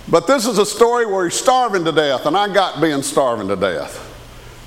but 0.11 0.27
this 0.27 0.47
is 0.47 0.59
a 0.59 0.67
story 0.67 1.07
where 1.07 1.25
he's 1.25 1.39
starving 1.39 1.85
to 1.85 1.93
death, 1.93 2.27
and 2.27 2.37
I 2.37 2.53
got 2.53 2.81
being 2.81 3.03
starving 3.03 3.49
to 3.49 3.57
death. 3.57 4.04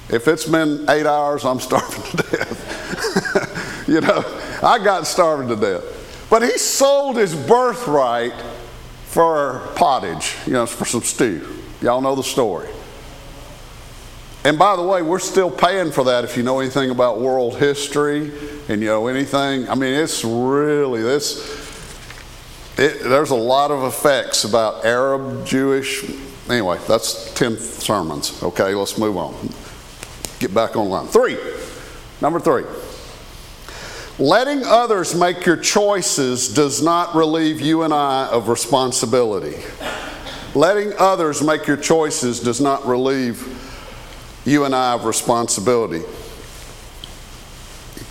If 0.10 0.28
it's 0.28 0.46
been 0.46 0.86
eight 0.90 1.06
hours, 1.06 1.44
I'm 1.44 1.60
starving 1.60 2.04
to 2.04 2.18
death. 2.18 3.84
you 3.88 4.02
know, 4.02 4.24
I 4.64 4.80
got 4.84 5.06
starving 5.06 5.50
to 5.50 5.56
death. 5.56 6.28
But 6.30 6.44
he 6.44 6.58
sold 6.58 7.18
his 7.18 7.36
birthright 7.36 8.34
for 9.06 9.68
pottage, 9.76 10.36
you 10.46 10.54
know, 10.54 10.66
for 10.66 10.86
some 10.86 11.02
stew. 11.02 11.62
Y'all 11.82 12.02
know 12.02 12.16
the 12.16 12.24
story. 12.24 12.70
And 14.44 14.58
by 14.58 14.78
the 14.78 14.84
way, 14.84 15.02
we're 15.02 15.20
still 15.20 15.52
paying 15.52 15.92
for 15.92 16.06
that 16.06 16.24
if 16.24 16.38
you 16.38 16.44
know 16.44 16.60
anything 16.60 16.90
about 16.90 17.20
world 17.20 17.58
history 17.58 18.32
and 18.70 18.82
you 18.82 18.88
know 18.88 19.08
anything. 19.08 19.68
I 19.68 19.76
mean, 19.76 19.94
it's 19.94 20.24
really 20.24 21.02
this. 21.02 21.66
It, 22.78 23.04
there's 23.04 23.32
a 23.32 23.36
lot 23.36 23.72
of 23.72 23.84
effects 23.84 24.46
about 24.46 24.86
Arab, 24.86 25.46
Jewish. 25.46 26.06
Anyway, 26.50 26.80
that's 26.88 27.34
10 27.34 27.58
sermons. 27.58 28.42
Okay, 28.42 28.74
let's 28.74 28.98
move 28.98 29.18
on. 29.18 29.34
Get 30.40 30.54
back 30.54 30.76
on 30.76 30.90
line. 30.90 31.08
Three. 31.08 31.38
Number 32.22 32.40
three. 32.40 32.64
Letting 34.20 34.64
others 34.64 35.14
make 35.14 35.46
your 35.46 35.58
choices 35.58 36.54
does 36.54 36.82
not 36.82 37.14
relieve 37.14 37.62
you 37.62 37.84
and 37.84 37.94
I 37.94 38.28
of 38.28 38.48
responsibility. 38.48 39.64
Letting 40.56 40.94
others 40.98 41.44
make 41.44 41.68
your 41.68 41.78
choices 41.78 42.40
does 42.40 42.60
not 42.60 42.88
relieve 42.88 43.54
you 44.46 44.66
and 44.66 44.74
I 44.74 44.94
of 44.94 45.06
responsibility. 45.06 46.02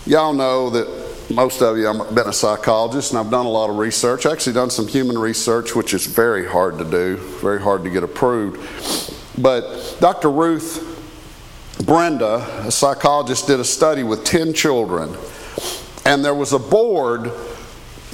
Y'all 0.04 0.32
know 0.32 0.70
that 0.70 1.06
most 1.30 1.60
of 1.60 1.76
you, 1.76 1.88
I've 1.88 2.14
been 2.14 2.28
a 2.28 2.32
psychologist 2.32 3.10
and 3.10 3.18
I've 3.18 3.30
done 3.30 3.46
a 3.46 3.50
lot 3.50 3.68
of 3.68 3.76
research. 3.76 4.26
I 4.26 4.32
actually, 4.32 4.52
done 4.52 4.70
some 4.70 4.86
human 4.86 5.18
research, 5.18 5.74
which 5.74 5.92
is 5.92 6.06
very 6.06 6.46
hard 6.46 6.78
to 6.78 6.84
do, 6.84 7.16
very 7.16 7.60
hard 7.60 7.82
to 7.82 7.90
get 7.90 8.04
approved. 8.04 8.60
But 9.36 9.96
Dr. 9.98 10.30
Ruth 10.30 10.95
Berenda, 11.78 12.66
a 12.66 12.70
psychologist, 12.70 13.46
did 13.46 13.60
a 13.60 13.64
study 13.64 14.02
with 14.02 14.24
10 14.24 14.54
children. 14.54 15.14
And 16.04 16.24
there 16.24 16.34
was 16.34 16.52
a 16.52 16.58
board 16.58 17.30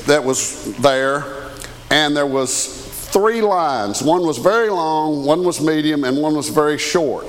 that 0.06 0.24
was 0.24 0.74
there, 0.78 1.50
and 1.90 2.16
there 2.16 2.26
was 2.26 2.66
three 3.12 3.40
lines. 3.40 4.02
One 4.02 4.22
was 4.22 4.38
very 4.38 4.70
long, 4.70 5.24
one 5.24 5.44
was 5.44 5.60
medium, 5.60 6.04
and 6.04 6.18
one 6.18 6.34
was 6.34 6.48
very 6.48 6.78
short. 6.78 7.26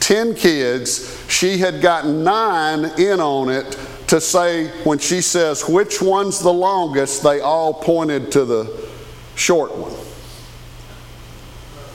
10 0.00 0.34
kids, 0.34 1.24
she 1.28 1.58
had 1.58 1.80
gotten 1.80 2.24
nine 2.24 2.86
in 2.98 3.20
on 3.20 3.48
it 3.48 3.78
to 4.08 4.20
say, 4.20 4.68
when 4.84 4.98
she 4.98 5.20
says, 5.20 5.66
which 5.68 6.02
one's 6.02 6.40
the 6.40 6.52
longest, 6.52 7.22
they 7.22 7.40
all 7.40 7.72
pointed 7.72 8.32
to 8.32 8.44
the 8.44 8.88
short 9.36 9.76
one. 9.76 9.92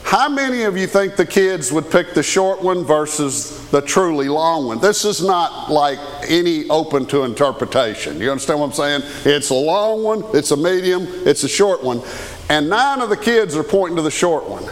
How 0.08 0.30
many 0.30 0.62
of 0.62 0.78
you 0.78 0.88
think 0.88 1.18
the 1.18 1.26
kids 1.26 1.70
would 1.74 1.92
pick 1.92 2.14
the 2.14 2.24
short 2.24 2.62
one 2.62 2.86
versus 2.86 3.70
the 3.72 3.82
truly 3.82 4.30
long 4.30 4.66
one? 4.66 4.80
This 4.80 5.04
is 5.04 5.22
not 5.22 5.70
like 5.70 6.00
any 6.30 6.66
open 6.70 7.06
to 7.08 7.24
interpretation. 7.24 8.22
You 8.22 8.32
understand 8.32 8.62
what 8.62 8.68
I'm 8.68 8.72
saying? 8.72 9.02
It's 9.26 9.50
a 9.50 9.54
long 9.54 10.04
one, 10.04 10.24
it's 10.34 10.52
a 10.52 10.56
medium, 10.56 11.06
it's 11.28 11.44
a 11.44 11.50
short 11.50 11.84
one. 11.84 12.02
And 12.48 12.70
nine 12.70 13.02
of 13.02 13.10
the 13.10 13.18
kids 13.18 13.58
are 13.58 13.64
pointing 13.66 13.98
to 13.98 14.02
the 14.02 14.10
short 14.10 14.48
one. 14.48 14.64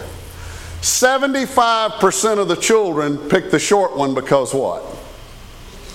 75% 0.79 2.37
of 2.37 2.47
the 2.47 2.55
children 2.55 3.17
pick 3.17 3.51
the 3.51 3.59
short 3.59 3.97
one 3.97 4.13
because 4.13 4.53
what? 4.53 4.85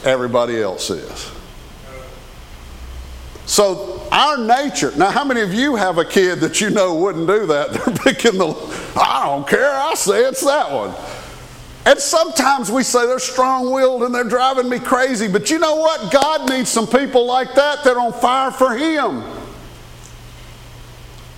Everybody 0.05 0.61
else 0.61 0.91
is. 0.91 1.33
So, 3.51 4.01
our 4.13 4.39
nature, 4.39 4.93
now, 4.97 5.11
how 5.11 5.25
many 5.25 5.41
of 5.41 5.53
you 5.53 5.75
have 5.75 5.99
a 5.99 6.05
kid 6.05 6.39
that 6.39 6.61
you 6.61 6.71
know 6.71 6.95
wouldn't 6.95 7.27
do 7.27 7.47
that? 7.47 7.73
They're 7.85 7.97
picking 7.97 8.39
the, 8.39 8.55
I 8.95 9.27
don't 9.27 9.45
care, 9.45 9.75
I 9.75 9.95
say 9.95 10.21
it's 10.25 10.45
that 10.45 10.71
one. 10.71 10.95
And 11.85 11.99
sometimes 11.99 12.71
we 12.71 12.85
say 12.85 13.09
they're 13.09 13.19
strong 13.19 13.73
willed 13.73 14.05
and 14.05 14.15
they're 14.15 14.23
driving 14.23 14.69
me 14.69 14.79
crazy, 14.79 15.27
but 15.27 15.51
you 15.51 15.59
know 15.59 15.75
what? 15.75 16.13
God 16.13 16.49
needs 16.49 16.69
some 16.69 16.87
people 16.87 17.27
like 17.27 17.57
that 17.57 17.83
that 17.83 17.97
are 17.97 17.99
on 17.99 18.13
fire 18.13 18.53
for 18.53 18.77
Him 18.77 19.25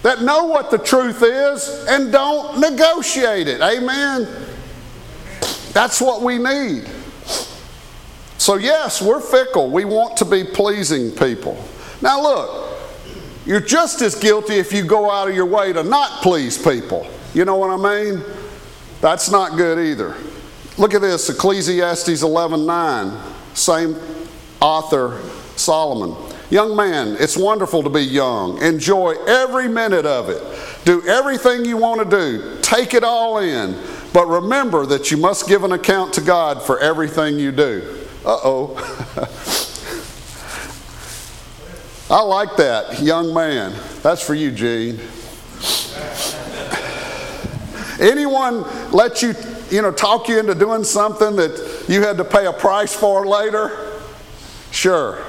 that 0.02 0.20
know 0.20 0.44
what 0.44 0.70
the 0.70 0.76
truth 0.76 1.22
is 1.22 1.86
and 1.88 2.12
don't 2.12 2.60
negotiate 2.60 3.48
it. 3.48 3.62
Amen? 3.62 4.28
That's 5.72 5.98
what 5.98 6.20
we 6.20 6.36
need. 6.36 6.86
So, 8.36 8.56
yes, 8.56 9.00
we're 9.00 9.20
fickle. 9.20 9.70
We 9.70 9.86
want 9.86 10.18
to 10.18 10.26
be 10.26 10.44
pleasing 10.44 11.10
people. 11.12 11.56
Now, 12.02 12.20
look, 12.20 12.78
you're 13.46 13.60
just 13.60 14.02
as 14.02 14.14
guilty 14.14 14.54
if 14.54 14.72
you 14.72 14.84
go 14.84 15.10
out 15.10 15.28
of 15.28 15.34
your 15.34 15.46
way 15.46 15.72
to 15.72 15.82
not 15.82 16.22
please 16.22 16.58
people. 16.58 17.06
You 17.32 17.44
know 17.44 17.56
what 17.56 17.70
I 17.70 17.76
mean? 18.04 18.22
That's 19.00 19.30
not 19.30 19.56
good 19.56 19.78
either. 19.78 20.16
Look 20.78 20.94
at 20.94 21.00
this 21.00 21.28
Ecclesiastes 21.30 22.22
11 22.22 22.66
9, 22.66 23.34
same 23.54 23.96
author, 24.60 25.20
Solomon. 25.56 26.16
Young 26.50 26.76
man, 26.76 27.16
it's 27.18 27.36
wonderful 27.36 27.82
to 27.82 27.88
be 27.88 28.02
young. 28.02 28.60
Enjoy 28.60 29.14
every 29.26 29.68
minute 29.68 30.04
of 30.04 30.28
it. 30.28 30.42
Do 30.84 31.06
everything 31.06 31.64
you 31.64 31.76
want 31.76 32.08
to 32.08 32.16
do. 32.16 32.58
Take 32.60 32.94
it 32.94 33.04
all 33.04 33.38
in. 33.38 33.78
But 34.12 34.26
remember 34.26 34.84
that 34.86 35.10
you 35.10 35.16
must 35.16 35.48
give 35.48 35.64
an 35.64 35.72
account 35.72 36.12
to 36.14 36.20
God 36.20 36.62
for 36.62 36.78
everything 36.78 37.38
you 37.38 37.52
do. 37.52 38.04
Uh 38.24 38.38
oh. 38.44 39.58
I 42.12 42.20
like 42.20 42.56
that, 42.56 43.00
young 43.00 43.32
man. 43.32 43.72
That's 44.02 44.20
for 44.20 44.34
you, 44.34 44.50
Gene. 44.50 45.00
Anyone 47.98 48.64
let 48.90 49.22
you, 49.22 49.34
you 49.70 49.80
know, 49.80 49.90
talk 49.90 50.28
you 50.28 50.38
into 50.38 50.54
doing 50.54 50.84
something 50.84 51.36
that 51.36 51.86
you 51.88 52.02
had 52.02 52.18
to 52.18 52.24
pay 52.24 52.44
a 52.44 52.52
price 52.52 52.94
for 52.94 53.26
later? 53.26 53.98
Sure. 54.70 55.24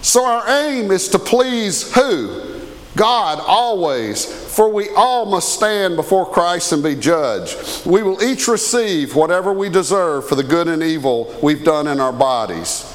So 0.00 0.24
our 0.24 0.48
aim 0.48 0.92
is 0.92 1.08
to 1.08 1.18
please 1.18 1.92
who? 1.92 2.60
God 2.94 3.40
always, 3.44 4.24
for 4.24 4.68
we 4.68 4.90
all 4.90 5.26
must 5.26 5.54
stand 5.54 5.96
before 5.96 6.24
Christ 6.24 6.70
and 6.70 6.84
be 6.84 6.94
judged. 6.94 7.84
We 7.84 8.04
will 8.04 8.22
each 8.22 8.46
receive 8.46 9.16
whatever 9.16 9.52
we 9.52 9.70
deserve 9.70 10.28
for 10.28 10.36
the 10.36 10.44
good 10.44 10.68
and 10.68 10.84
evil 10.84 11.36
we've 11.42 11.64
done 11.64 11.88
in 11.88 11.98
our 11.98 12.12
bodies. 12.12 12.94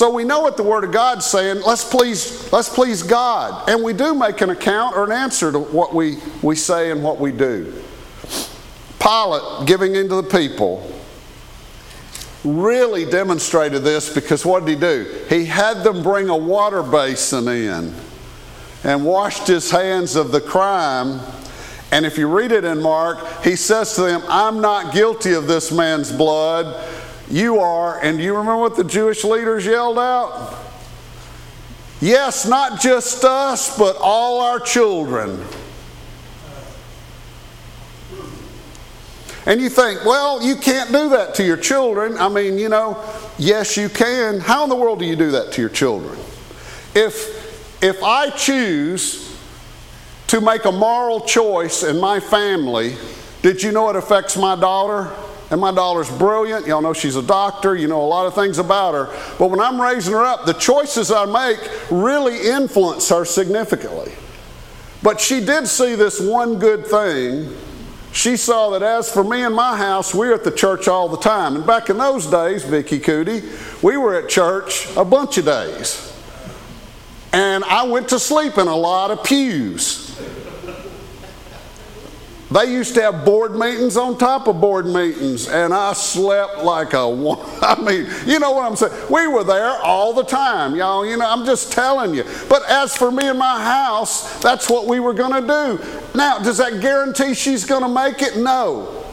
So 0.00 0.08
we 0.08 0.24
know 0.24 0.40
what 0.40 0.56
the 0.56 0.62
Word 0.62 0.84
of 0.84 0.92
God's 0.92 1.26
saying. 1.26 1.60
Let's 1.60 1.84
please, 1.84 2.50
let's 2.54 2.70
please 2.70 3.02
God. 3.02 3.68
And 3.68 3.84
we 3.84 3.92
do 3.92 4.14
make 4.14 4.40
an 4.40 4.48
account 4.48 4.96
or 4.96 5.04
an 5.04 5.12
answer 5.12 5.52
to 5.52 5.58
what 5.58 5.94
we, 5.94 6.16
we 6.40 6.56
say 6.56 6.90
and 6.90 7.02
what 7.02 7.20
we 7.20 7.32
do. 7.32 7.70
Pilate 8.98 9.66
giving 9.66 9.96
into 9.96 10.14
the 10.14 10.22
people 10.22 10.90
really 12.44 13.04
demonstrated 13.04 13.84
this 13.84 14.14
because 14.14 14.46
what 14.46 14.64
did 14.64 14.72
he 14.72 14.80
do? 14.80 15.26
He 15.28 15.44
had 15.44 15.84
them 15.84 16.02
bring 16.02 16.30
a 16.30 16.36
water 16.36 16.82
basin 16.82 17.46
in 17.46 17.94
and 18.82 19.04
washed 19.04 19.48
his 19.48 19.70
hands 19.70 20.16
of 20.16 20.32
the 20.32 20.40
crime. 20.40 21.20
And 21.92 22.06
if 22.06 22.16
you 22.16 22.26
read 22.26 22.52
it 22.52 22.64
in 22.64 22.80
Mark, 22.80 23.44
he 23.44 23.54
says 23.54 23.94
to 23.96 24.00
them, 24.00 24.22
I'm 24.30 24.62
not 24.62 24.94
guilty 24.94 25.34
of 25.34 25.46
this 25.46 25.70
man's 25.70 26.10
blood. 26.10 26.86
You 27.30 27.60
are. 27.60 28.02
And 28.02 28.18
do 28.18 28.24
you 28.24 28.32
remember 28.32 28.58
what 28.58 28.76
the 28.76 28.84
Jewish 28.84 29.24
leaders 29.24 29.64
yelled 29.64 29.98
out? 29.98 30.58
Yes, 32.00 32.46
not 32.46 32.80
just 32.80 33.24
us, 33.24 33.78
but 33.78 33.96
all 34.00 34.40
our 34.40 34.58
children. 34.58 35.44
And 39.46 39.60
you 39.60 39.68
think, 39.68 40.04
well, 40.04 40.42
you 40.42 40.56
can't 40.56 40.90
do 40.90 41.10
that 41.10 41.34
to 41.36 41.44
your 41.44 41.56
children. 41.56 42.18
I 42.18 42.28
mean, 42.28 42.58
you 42.58 42.68
know, 42.68 43.02
yes, 43.38 43.76
you 43.76 43.88
can. 43.88 44.40
How 44.40 44.64
in 44.64 44.68
the 44.68 44.76
world 44.76 44.98
do 44.98 45.04
you 45.04 45.16
do 45.16 45.30
that 45.32 45.52
to 45.52 45.60
your 45.60 45.70
children? 45.70 46.18
If, 46.94 47.82
if 47.82 48.02
I 48.02 48.30
choose 48.30 49.36
to 50.28 50.40
make 50.40 50.64
a 50.64 50.72
moral 50.72 51.20
choice 51.20 51.82
in 51.82 51.98
my 51.98 52.20
family, 52.20 52.96
did 53.42 53.62
you 53.62 53.72
know 53.72 53.88
it 53.88 53.96
affects 53.96 54.36
my 54.36 54.56
daughter? 54.56 55.10
And 55.50 55.60
my 55.60 55.72
daughter's 55.72 56.10
brilliant. 56.16 56.66
Y'all 56.66 56.80
know 56.80 56.92
she's 56.92 57.16
a 57.16 57.22
doctor. 57.22 57.74
You 57.74 57.88
know 57.88 58.00
a 58.00 58.06
lot 58.06 58.26
of 58.26 58.34
things 58.34 58.58
about 58.58 58.94
her. 58.94 59.34
But 59.38 59.48
when 59.48 59.60
I'm 59.60 59.80
raising 59.80 60.12
her 60.12 60.22
up, 60.22 60.46
the 60.46 60.52
choices 60.52 61.10
I 61.10 61.24
make 61.24 61.58
really 61.90 62.48
influence 62.48 63.08
her 63.08 63.24
significantly. 63.24 64.12
But 65.02 65.20
she 65.20 65.44
did 65.44 65.66
see 65.66 65.96
this 65.96 66.20
one 66.20 66.58
good 66.58 66.86
thing. 66.86 67.56
She 68.12 68.36
saw 68.36 68.70
that 68.70 68.82
as 68.82 69.12
for 69.12 69.24
me 69.24 69.42
and 69.42 69.54
my 69.54 69.76
house, 69.76 70.14
we're 70.14 70.34
at 70.34 70.44
the 70.44 70.50
church 70.50 70.88
all 70.88 71.08
the 71.08 71.16
time. 71.16 71.56
And 71.56 71.66
back 71.66 71.90
in 71.90 71.98
those 71.98 72.26
days, 72.26 72.64
Vicky 72.64 72.98
Cootie, 72.98 73.42
we 73.82 73.96
were 73.96 74.14
at 74.14 74.28
church 74.28 74.88
a 74.96 75.04
bunch 75.04 75.38
of 75.38 75.44
days. 75.46 76.06
And 77.32 77.62
I 77.64 77.84
went 77.84 78.08
to 78.08 78.18
sleep 78.18 78.58
in 78.58 78.66
a 78.66 78.76
lot 78.76 79.10
of 79.10 79.24
pews. 79.24 80.09
They 82.50 82.72
used 82.72 82.94
to 82.96 83.02
have 83.02 83.24
board 83.24 83.54
meetings 83.54 83.96
on 83.96 84.18
top 84.18 84.48
of 84.48 84.60
board 84.60 84.84
meetings, 84.84 85.48
and 85.48 85.72
I 85.72 85.92
slept 85.92 86.58
like 86.58 86.94
a 86.94 87.08
one. 87.08 87.38
I 87.62 87.80
mean, 87.80 88.08
you 88.26 88.40
know 88.40 88.50
what 88.50 88.64
I'm 88.64 88.74
saying? 88.74 88.92
We 89.08 89.28
were 89.28 89.44
there 89.44 89.70
all 89.82 90.12
the 90.12 90.24
time, 90.24 90.74
y'all. 90.74 91.06
You 91.06 91.16
know, 91.16 91.30
I'm 91.30 91.46
just 91.46 91.72
telling 91.72 92.12
you. 92.12 92.24
But 92.48 92.68
as 92.68 92.96
for 92.96 93.12
me 93.12 93.28
and 93.28 93.38
my 93.38 93.62
house, 93.62 94.40
that's 94.40 94.68
what 94.68 94.86
we 94.86 94.98
were 94.98 95.14
going 95.14 95.40
to 95.40 95.46
do. 95.46 96.18
Now, 96.18 96.40
does 96.40 96.58
that 96.58 96.80
guarantee 96.80 97.34
she's 97.34 97.64
going 97.64 97.82
to 97.82 97.88
make 97.88 98.20
it? 98.20 98.36
No. 98.36 99.04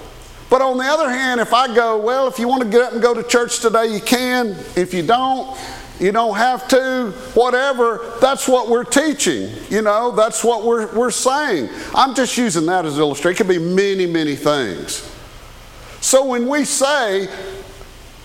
But 0.49 0.61
on 0.61 0.77
the 0.77 0.85
other 0.85 1.09
hand, 1.09 1.39
if 1.39 1.53
I 1.53 1.73
go, 1.75 1.99
well, 1.99 2.27
if 2.27 2.39
you 2.39 2.47
want 2.47 2.63
to 2.63 2.69
get 2.69 2.81
up 2.81 2.93
and 2.93 3.01
go 3.01 3.13
to 3.13 3.21
church 3.21 3.59
today, 3.59 3.93
you 3.93 3.99
can. 3.99 4.55
If 4.75 4.93
you 4.95 5.05
don't, 5.05 5.55
you 5.99 6.11
don't 6.11 6.35
have 6.35 6.67
to, 6.69 7.11
whatever. 7.33 8.15
That's 8.21 8.47
what 8.47 8.69
we're 8.69 8.83
teaching. 8.83 9.51
You 9.69 9.81
know, 9.81 10.11
that's 10.11 10.43
what 10.43 10.63
we're, 10.63 10.93
we're 10.93 11.11
saying. 11.11 11.69
I'm 11.95 12.13
just 12.13 12.37
using 12.37 12.65
that 12.67 12.85
as 12.85 12.95
an 12.95 13.01
illustration. 13.01 13.35
It 13.35 13.37
could 13.37 13.47
be 13.47 13.59
many, 13.59 14.05
many 14.05 14.35
things. 14.35 15.11
So 16.01 16.25
when 16.25 16.47
we 16.47 16.65
say, 16.65 17.27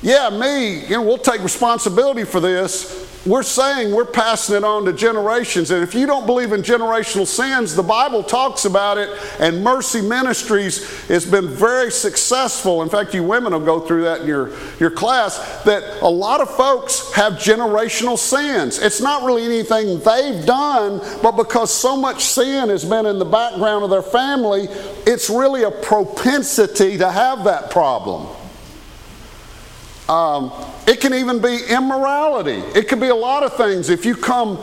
yeah, 0.02 0.30
me, 0.30 0.82
you 0.82 0.96
know, 0.96 1.02
we'll 1.02 1.18
take 1.18 1.42
responsibility 1.42 2.24
for 2.24 2.40
this, 2.40 3.01
we're 3.24 3.42
saying 3.44 3.94
we're 3.94 4.04
passing 4.04 4.56
it 4.56 4.64
on 4.64 4.84
to 4.84 4.92
generations. 4.92 5.70
And 5.70 5.82
if 5.82 5.94
you 5.94 6.06
don't 6.06 6.26
believe 6.26 6.52
in 6.52 6.62
generational 6.62 7.26
sins, 7.26 7.76
the 7.76 7.82
Bible 7.82 8.22
talks 8.22 8.64
about 8.64 8.98
it, 8.98 9.10
and 9.38 9.62
Mercy 9.62 10.00
Ministries 10.00 11.06
has 11.06 11.24
been 11.24 11.48
very 11.48 11.90
successful. 11.90 12.82
In 12.82 12.88
fact, 12.88 13.14
you 13.14 13.22
women 13.22 13.52
will 13.52 13.60
go 13.60 13.78
through 13.78 14.02
that 14.02 14.22
in 14.22 14.26
your, 14.26 14.50
your 14.80 14.90
class, 14.90 15.62
that 15.62 16.02
a 16.02 16.08
lot 16.08 16.40
of 16.40 16.50
folks 16.50 17.12
have 17.12 17.34
generational 17.34 18.18
sins. 18.18 18.80
It's 18.80 19.00
not 19.00 19.22
really 19.22 19.44
anything 19.44 20.00
they've 20.00 20.44
done, 20.44 21.00
but 21.22 21.32
because 21.32 21.72
so 21.72 21.96
much 21.96 22.24
sin 22.24 22.70
has 22.70 22.84
been 22.84 23.06
in 23.06 23.18
the 23.20 23.24
background 23.24 23.84
of 23.84 23.90
their 23.90 24.02
family, 24.02 24.66
it's 25.06 25.30
really 25.30 25.62
a 25.62 25.70
propensity 25.70 26.98
to 26.98 27.10
have 27.10 27.44
that 27.44 27.70
problem. 27.70 28.26
Um, 30.12 30.52
it 30.86 31.00
can 31.00 31.14
even 31.14 31.40
be 31.40 31.58
immorality. 31.70 32.58
It 32.78 32.86
could 32.86 33.00
be 33.00 33.08
a 33.08 33.14
lot 33.14 33.44
of 33.44 33.56
things. 33.56 33.88
If 33.88 34.04
you 34.04 34.14
come, 34.14 34.62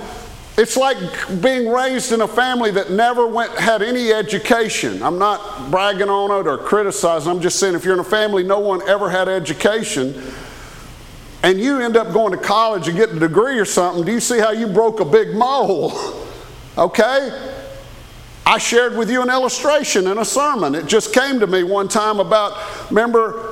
it's 0.59 0.77
like 0.77 0.97
being 1.41 1.69
raised 1.69 2.11
in 2.11 2.21
a 2.21 2.27
family 2.27 2.69
that 2.71 2.91
never 2.91 3.25
went 3.25 3.57
had 3.57 3.81
any 3.81 4.11
education. 4.11 5.01
I'm 5.01 5.17
not 5.17 5.71
bragging 5.71 6.07
on 6.07 6.29
it 6.39 6.47
or 6.47 6.59
criticizing. 6.59 7.31
I'm 7.31 7.41
just 7.41 7.59
saying 7.59 7.73
if 7.73 7.83
you're 7.83 7.95
in 7.95 7.99
a 7.99 8.03
family 8.03 8.43
no 8.43 8.59
one 8.59 8.87
ever 8.87 9.09
had 9.09 9.27
education, 9.27 10.21
and 11.41 11.59
you 11.59 11.79
end 11.81 11.97
up 11.97 12.13
going 12.13 12.31
to 12.31 12.37
college 12.37 12.87
and 12.87 12.95
getting 12.95 13.17
a 13.17 13.21
degree 13.21 13.57
or 13.57 13.65
something, 13.65 14.05
do 14.05 14.11
you 14.11 14.19
see 14.19 14.37
how 14.37 14.51
you 14.51 14.67
broke 14.67 14.99
a 14.99 15.05
big 15.05 15.33
mole? 15.33 15.93
okay? 16.77 17.55
I 18.45 18.59
shared 18.59 18.95
with 18.95 19.09
you 19.09 19.23
an 19.23 19.29
illustration 19.29 20.05
in 20.05 20.19
a 20.19 20.25
sermon. 20.25 20.75
It 20.75 20.85
just 20.85 21.11
came 21.11 21.39
to 21.39 21.47
me 21.47 21.63
one 21.63 21.87
time 21.87 22.19
about, 22.19 22.91
remember, 22.91 23.48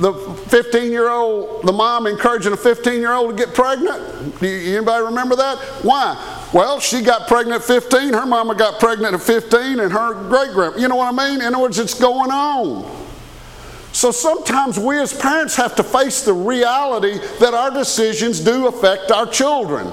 the 0.00 0.14
15 0.14 0.90
year 0.90 1.10
old, 1.10 1.62
the 1.62 1.72
mom 1.72 2.06
encouraging 2.06 2.52
a 2.52 2.56
15 2.56 2.94
year 2.94 3.12
old 3.12 3.36
to 3.36 3.44
get 3.44 3.54
pregnant? 3.54 4.40
Do 4.40 4.46
anybody 4.46 5.04
remember 5.04 5.36
that? 5.36 5.58
Why? 5.82 6.48
Well, 6.52 6.80
she 6.80 7.02
got 7.02 7.28
pregnant 7.28 7.60
at 7.60 7.66
15, 7.66 8.14
her 8.14 8.26
mama 8.26 8.54
got 8.54 8.80
pregnant 8.80 9.14
at 9.14 9.20
15, 9.20 9.78
and 9.78 9.92
her 9.92 10.14
great 10.28 10.52
grand. 10.52 10.80
You 10.80 10.88
know 10.88 10.96
what 10.96 11.14
I 11.14 11.28
mean? 11.28 11.40
In 11.40 11.54
other 11.54 11.62
words, 11.62 11.78
it's 11.78 11.94
going 11.94 12.30
on. 12.30 12.98
So 13.92 14.10
sometimes 14.10 14.78
we 14.78 14.98
as 14.98 15.12
parents 15.12 15.54
have 15.56 15.76
to 15.76 15.82
face 15.82 16.24
the 16.24 16.32
reality 16.32 17.18
that 17.38 17.54
our 17.54 17.70
decisions 17.70 18.40
do 18.40 18.66
affect 18.66 19.10
our 19.10 19.26
children. 19.26 19.92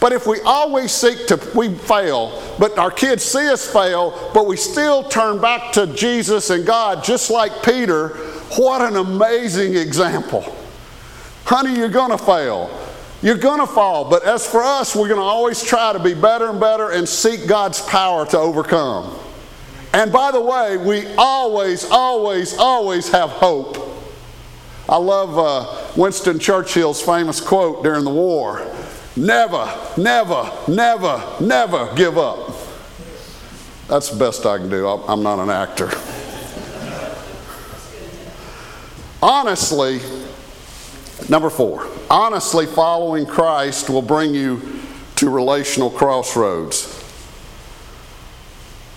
But 0.00 0.12
if 0.12 0.26
we 0.26 0.40
always 0.40 0.92
seek 0.92 1.26
to, 1.26 1.38
we 1.54 1.74
fail, 1.74 2.42
but 2.58 2.78
our 2.78 2.90
kids 2.90 3.22
see 3.22 3.46
us 3.50 3.70
fail, 3.70 4.30
but 4.32 4.46
we 4.46 4.56
still 4.56 5.04
turn 5.04 5.40
back 5.40 5.72
to 5.72 5.86
Jesus 5.88 6.48
and 6.48 6.64
God, 6.64 7.04
just 7.04 7.30
like 7.30 7.62
Peter, 7.62 8.16
what 8.56 8.80
an 8.82 8.96
amazing 8.96 9.76
example. 9.76 10.56
Honey, 11.44 11.76
you're 11.76 11.88
going 11.88 12.10
to 12.10 12.18
fail. 12.18 12.70
You're 13.22 13.36
going 13.36 13.60
to 13.60 13.66
fall. 13.66 14.08
But 14.08 14.24
as 14.24 14.46
for 14.46 14.62
us, 14.62 14.94
we're 14.94 15.08
going 15.08 15.20
to 15.20 15.24
always 15.24 15.62
try 15.62 15.92
to 15.92 15.98
be 15.98 16.14
better 16.14 16.48
and 16.48 16.60
better 16.60 16.90
and 16.90 17.08
seek 17.08 17.46
God's 17.46 17.80
power 17.82 18.26
to 18.26 18.38
overcome. 18.38 19.18
And 19.92 20.12
by 20.12 20.30
the 20.30 20.40
way, 20.40 20.76
we 20.76 21.06
always, 21.16 21.84
always, 21.90 22.56
always 22.56 23.10
have 23.10 23.30
hope. 23.30 23.76
I 24.88 24.96
love 24.96 25.38
uh, 25.38 25.92
Winston 25.96 26.38
Churchill's 26.38 27.02
famous 27.02 27.40
quote 27.40 27.82
during 27.82 28.04
the 28.04 28.10
war 28.10 28.66
never, 29.16 29.72
never, 29.96 30.50
never, 30.68 31.22
never 31.40 31.94
give 31.94 32.16
up. 32.16 32.56
That's 33.88 34.10
the 34.10 34.18
best 34.18 34.46
I 34.46 34.58
can 34.58 34.70
do. 34.70 34.86
I'm 34.86 35.22
not 35.22 35.38
an 35.38 35.50
actor. 35.50 35.90
Honestly, 39.22 40.00
number 41.28 41.50
four, 41.50 41.86
honestly 42.08 42.64
following 42.66 43.26
Christ 43.26 43.90
will 43.90 44.02
bring 44.02 44.34
you 44.34 44.80
to 45.16 45.28
relational 45.28 45.90
crossroads. 45.90 46.96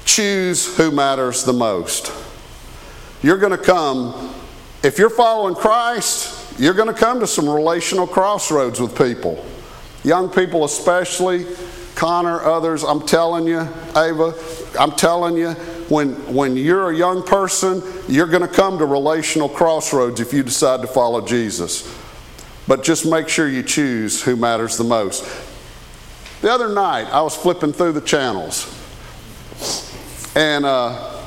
Choose 0.06 0.78
who 0.78 0.92
matters 0.92 1.44
the 1.44 1.54
most. 1.54 2.14
You're 3.22 3.38
going 3.38 3.52
to 3.52 3.58
come, 3.58 4.34
if 4.84 4.98
you're 4.98 5.10
following 5.10 5.56
Christ, 5.56 6.60
you're 6.60 6.74
going 6.74 6.94
to 6.94 7.00
come 7.00 7.20
to 7.20 7.28
some 7.28 7.50
relational 7.50 8.08
crossroads 8.08 8.80
with 8.80 8.98
people. 8.98 9.44
Young 10.04 10.30
people, 10.30 10.64
especially, 10.64 11.46
Connor, 11.96 12.42
others, 12.42 12.84
I'm 12.84 13.06
telling 13.06 13.48
you, 13.48 13.68
Ava, 13.96 14.34
I'm 14.80 14.92
telling 14.92 15.38
you, 15.38 15.56
when, 15.90 16.12
when 16.34 16.56
you're 16.56 16.92
a 16.92 16.96
young 16.96 17.24
person, 17.24 17.82
you're 18.08 18.28
going 18.28 18.42
to 18.42 18.48
come 18.48 18.78
to 18.80 18.86
relational 18.86 19.50
crossroads 19.50 20.20
if 20.20 20.34
you 20.34 20.44
decide 20.44 20.82
to 20.82 20.88
follow 20.88 21.26
Jesus. 21.26 22.00
But 22.68 22.84
just 22.84 23.06
make 23.06 23.28
sure 23.28 23.48
you 23.48 23.64
choose 23.64 24.24
who 24.24 24.36
matters 24.36 24.78
the 24.78 24.84
most. 24.84 25.26
The 26.42 26.52
other 26.52 26.70
night, 26.70 27.06
I 27.06 27.22
was 27.22 27.36
flipping 27.36 27.74
through 27.74 27.94
the 27.94 28.02
channels, 28.02 28.68
and 30.36 30.66
uh, 30.66 31.22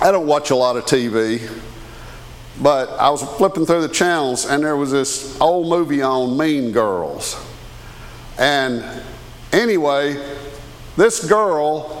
I 0.00 0.12
don't 0.12 0.26
watch 0.26 0.50
a 0.50 0.56
lot 0.56 0.76
of 0.76 0.84
TV, 0.84 1.50
but 2.60 2.88
I 2.90 3.10
was 3.10 3.22
flipping 3.22 3.66
through 3.66 3.82
the 3.82 3.92
channels, 3.92 4.46
and 4.46 4.62
there 4.62 4.76
was 4.76 4.92
this 4.92 5.40
old 5.40 5.68
movie 5.68 6.02
on 6.02 6.36
Mean 6.36 6.70
Girls. 6.72 7.36
And 8.38 8.84
anyway, 9.52 10.36
this 10.96 11.28
girl 11.28 11.97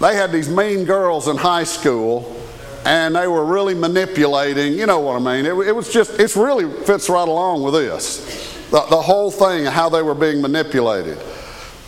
they 0.00 0.16
had 0.16 0.32
these 0.32 0.48
mean 0.48 0.84
girls 0.84 1.28
in 1.28 1.36
high 1.36 1.64
school 1.64 2.36
and 2.84 3.14
they 3.14 3.26
were 3.26 3.44
really 3.44 3.74
manipulating. 3.74 4.72
You 4.72 4.86
know 4.86 5.00
what 5.00 5.16
I 5.16 5.18
mean? 5.18 5.46
It, 5.46 5.68
it 5.68 5.72
was 5.76 5.92
just, 5.92 6.18
it 6.18 6.34
really 6.36 6.70
fits 6.84 7.08
right 7.10 7.28
along 7.28 7.62
with 7.62 7.74
this. 7.74 8.56
The, 8.70 8.80
the 8.88 9.00
whole 9.00 9.30
thing, 9.30 9.66
how 9.66 9.88
they 9.88 10.02
were 10.02 10.14
being 10.14 10.40
manipulated. 10.40 11.18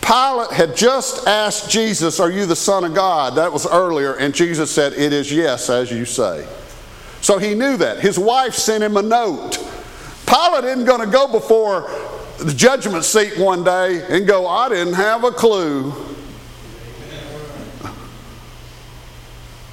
Pilate 0.01 0.51
had 0.51 0.75
just 0.75 1.27
asked 1.27 1.71
Jesus, 1.71 2.19
Are 2.19 2.29
you 2.29 2.45
the 2.45 2.55
Son 2.55 2.83
of 2.83 2.93
God? 2.93 3.35
That 3.35 3.51
was 3.51 3.65
earlier, 3.65 4.15
and 4.15 4.35
Jesus 4.35 4.69
said, 4.69 4.93
It 4.93 5.13
is 5.13 5.31
yes, 5.31 5.69
as 5.69 5.91
you 5.91 6.05
say. 6.05 6.47
So 7.21 7.37
he 7.37 7.55
knew 7.55 7.77
that. 7.77 8.01
His 8.01 8.19
wife 8.19 8.53
sent 8.53 8.83
him 8.83 8.97
a 8.97 9.01
note. 9.01 9.57
Pilate 10.27 10.65
isn't 10.65 10.85
going 10.85 10.99
to 10.99 11.11
go 11.11 11.31
before 11.31 11.89
the 12.37 12.53
judgment 12.53 13.05
seat 13.05 13.37
one 13.37 13.63
day 13.63 14.05
and 14.09 14.27
go, 14.27 14.45
I 14.45 14.67
didn't 14.67 14.95
have 14.95 15.23
a 15.23 15.31
clue. 15.31 15.93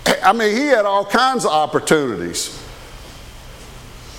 I 0.23 0.33
mean, 0.33 0.57
he 0.57 0.67
had 0.67 0.85
all 0.85 1.05
kinds 1.05 1.45
of 1.45 1.53
opportunities. 1.53 2.57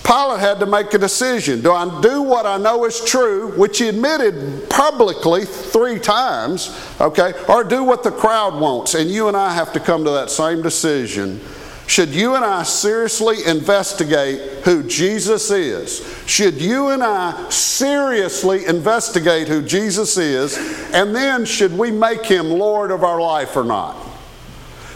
Pilate 0.03 0.39
had 0.39 0.59
to 0.59 0.65
make 0.65 0.93
a 0.93 0.97
decision. 0.97 1.61
Do 1.61 1.71
I 1.71 2.01
do 2.01 2.21
what 2.21 2.45
I 2.45 2.57
know 2.57 2.85
is 2.85 3.03
true, 3.05 3.51
which 3.57 3.77
he 3.77 3.87
admitted 3.87 4.69
publicly 4.69 5.45
three 5.45 5.99
times, 5.99 6.75
okay, 6.99 7.33
or 7.47 7.63
do 7.63 7.83
what 7.83 8.03
the 8.03 8.11
crowd 8.11 8.59
wants? 8.59 8.95
And 8.95 9.09
you 9.09 9.27
and 9.27 9.37
I 9.37 9.53
have 9.53 9.71
to 9.73 9.79
come 9.79 10.03
to 10.03 10.11
that 10.11 10.29
same 10.29 10.61
decision. 10.61 11.39
Should 11.87 12.09
you 12.09 12.35
and 12.35 12.43
I 12.43 12.63
seriously 12.63 13.43
investigate 13.45 14.63
who 14.63 14.83
Jesus 14.83 15.51
is? 15.51 16.01
Should 16.25 16.61
you 16.61 16.89
and 16.89 17.03
I 17.03 17.49
seriously 17.49 18.65
investigate 18.65 19.49
who 19.49 19.61
Jesus 19.61 20.17
is? 20.17 20.57
And 20.93 21.15
then 21.15 21.45
should 21.45 21.77
we 21.77 21.91
make 21.91 22.25
him 22.25 22.49
Lord 22.49 22.91
of 22.91 23.03
our 23.03 23.21
life 23.21 23.55
or 23.55 23.63
not? 23.63 23.97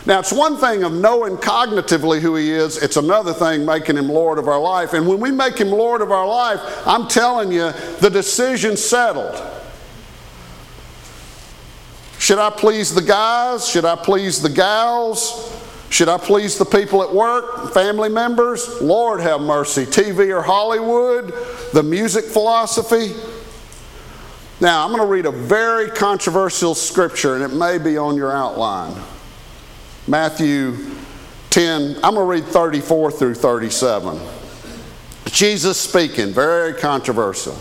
Now, 0.05 0.19
it's 0.19 0.31
one 0.31 0.57
thing 0.57 0.83
of 0.83 0.93
knowing 0.93 1.37
cognitively 1.37 2.19
who 2.19 2.35
He 2.35 2.51
is, 2.51 2.77
it's 2.77 2.97
another 2.97 3.33
thing 3.33 3.65
making 3.65 3.97
Him 3.97 4.07
Lord 4.07 4.37
of 4.37 4.47
our 4.47 4.59
life. 4.59 4.93
And 4.93 5.07
when 5.07 5.19
we 5.19 5.31
make 5.31 5.57
Him 5.57 5.71
Lord 5.71 6.01
of 6.01 6.11
our 6.11 6.27
life, 6.27 6.59
I'm 6.85 7.07
telling 7.07 7.51
you, 7.51 7.71
the 8.01 8.09
decision's 8.09 8.83
settled. 8.83 9.35
Should 12.19 12.37
I 12.37 12.51
please 12.51 12.93
the 12.93 13.01
guys? 13.01 13.67
Should 13.67 13.85
I 13.85 13.95
please 13.95 14.41
the 14.41 14.49
gals? 14.49 15.51
Should 15.89 16.09
I 16.09 16.17
please 16.17 16.57
the 16.57 16.65
people 16.65 17.01
at 17.01 17.13
work, 17.13 17.73
family 17.73 18.09
members? 18.09 18.81
Lord 18.81 19.21
have 19.21 19.41
mercy. 19.41 19.85
TV 19.85 20.35
or 20.35 20.41
Hollywood? 20.41 21.33
The 21.73 21.83
music 21.83 22.25
philosophy? 22.25 23.15
Now, 24.61 24.85
I'm 24.85 24.91
going 24.91 25.01
to 25.01 25.11
read 25.11 25.25
a 25.25 25.31
very 25.31 25.89
controversial 25.89 26.75
scripture, 26.75 27.35
and 27.35 27.43
it 27.43 27.55
may 27.55 27.77
be 27.77 27.97
on 27.97 28.15
your 28.15 28.31
outline. 28.31 28.95
Matthew 30.07 30.77
10, 31.49 31.95
I'm 32.03 32.13
going 32.13 32.15
to 32.15 32.23
read 32.23 32.45
34 32.45 33.11
through 33.11 33.35
37. 33.35 34.19
Jesus 35.25 35.79
speaking, 35.79 36.31
very 36.31 36.73
controversial. 36.73 37.57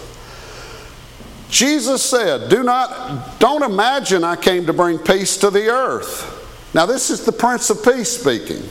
Jesus 1.49 2.03
said, 2.03 2.51
Do 2.51 2.63
not, 2.63 3.39
don't 3.39 3.63
imagine 3.63 4.25
I 4.25 4.37
came 4.37 4.67
to 4.67 4.73
bring 4.73 4.99
peace 4.99 5.39
to 5.39 5.51
the 5.51 5.69
earth. 5.69 6.31
Now, 6.75 6.85
this 6.85 7.09
is 7.09 7.25
the 7.25 7.33
Prince 7.33 7.71
of 7.71 7.83
Peace 7.83 8.21
speaking. 8.21 8.69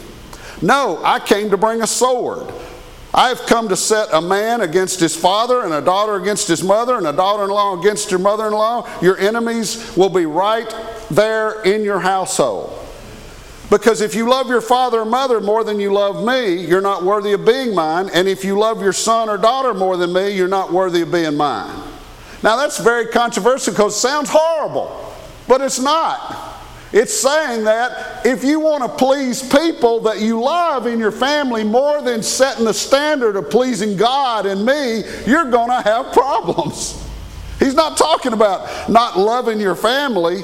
No, 0.62 1.02
I 1.04 1.20
came 1.20 1.50
to 1.50 1.58
bring 1.58 1.82
a 1.82 1.88
sword. 1.88 2.54
I 3.14 3.30
have 3.30 3.46
come 3.46 3.70
to 3.70 3.76
set 3.76 4.10
a 4.12 4.22
man 4.22 4.62
against 4.62 5.00
his 5.00 5.16
father, 5.16 5.64
and 5.64 5.74
a 5.74 5.82
daughter 5.82 6.16
against 6.16 6.48
his 6.48 6.64
mother, 6.64 6.98
and 6.98 7.08
a 7.08 7.14
daughter 7.14 7.44
in 7.44 7.50
law 7.50 7.80
against 7.80 8.12
your 8.12 8.20
mother 8.20 8.48
in 8.48 8.54
law. 8.54 8.88
Your 9.02 9.18
enemies 9.18 9.96
will 9.96 10.10
be 10.10 10.26
right 10.26 10.74
there 11.10 11.62
in 11.64 11.84
your 11.84 12.00
household. 12.00 12.83
Because 13.74 14.02
if 14.02 14.14
you 14.14 14.30
love 14.30 14.50
your 14.50 14.62
father 14.62 15.00
or 15.00 15.06
mother 15.06 15.42
more 15.42 15.64
than 15.64 15.80
you 15.80 15.92
love 15.92 16.24
me, 16.24 16.64
you're 16.64 16.80
not 16.80 17.02
worthy 17.02 17.34
of 17.34 17.44
being 17.44 17.74
mine. 17.74 18.08
And 18.14 18.28
if 18.28 18.46
you 18.46 18.56
love 18.56 18.84
your 18.84 18.94
son 18.94 19.30
or 19.30 19.36
daughter 19.36 19.74
more 19.74 19.98
than 19.98 20.14
me, 20.14 20.30
you're 20.30 20.48
not 20.48 20.72
worthy 20.72 21.02
of 21.02 21.12
being 21.12 21.36
mine. 21.36 21.82
Now 22.44 22.56
that's 22.56 22.78
very 22.78 23.08
controversial 23.08 23.74
because 23.74 23.96
it 23.96 24.00
sounds 24.00 24.30
horrible, 24.32 25.16
but 25.48 25.60
it's 25.60 25.80
not. 25.80 26.60
It's 26.92 27.20
saying 27.20 27.64
that 27.64 28.24
if 28.24 28.44
you 28.44 28.60
want 28.60 28.84
to 28.84 28.90
please 28.90 29.42
people 29.42 30.02
that 30.02 30.20
you 30.20 30.40
love 30.40 30.86
in 30.86 31.00
your 31.00 31.12
family 31.12 31.64
more 31.64 32.00
than 32.04 32.22
setting 32.22 32.66
the 32.66 32.76
standard 32.76 33.36
of 33.36 33.50
pleasing 33.50 33.98
God 33.98 34.46
and 34.46 34.64
me, 34.64 35.02
you're 35.26 35.50
going 35.50 35.70
to 35.70 35.82
have 35.82 36.14
problems. 36.14 37.04
He's 37.58 37.74
not 37.74 37.98
talking 37.98 38.34
about 38.34 38.88
not 38.88 39.18
loving 39.18 39.60
your 39.60 39.74
family. 39.74 40.44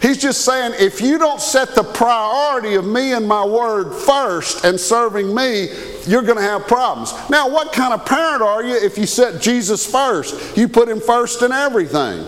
He's 0.00 0.16
just 0.16 0.46
saying 0.46 0.72
if 0.78 1.02
you 1.02 1.18
don't 1.18 1.40
set 1.40 1.74
the 1.74 1.82
priority 1.82 2.74
of 2.74 2.86
me 2.86 3.12
and 3.12 3.28
my 3.28 3.44
word 3.44 3.92
first 3.92 4.64
and 4.64 4.80
serving 4.80 5.34
me, 5.34 5.68
you're 6.06 6.22
going 6.22 6.38
to 6.38 6.42
have 6.42 6.66
problems. 6.66 7.12
Now, 7.28 7.50
what 7.50 7.72
kind 7.72 7.92
of 7.92 8.06
parent 8.06 8.40
are 8.40 8.64
you 8.64 8.74
if 8.76 8.96
you 8.96 9.04
set 9.04 9.42
Jesus 9.42 9.90
first? 9.90 10.56
You 10.56 10.68
put 10.68 10.88
him 10.88 11.00
first 11.00 11.42
in 11.42 11.52
everything. 11.52 12.26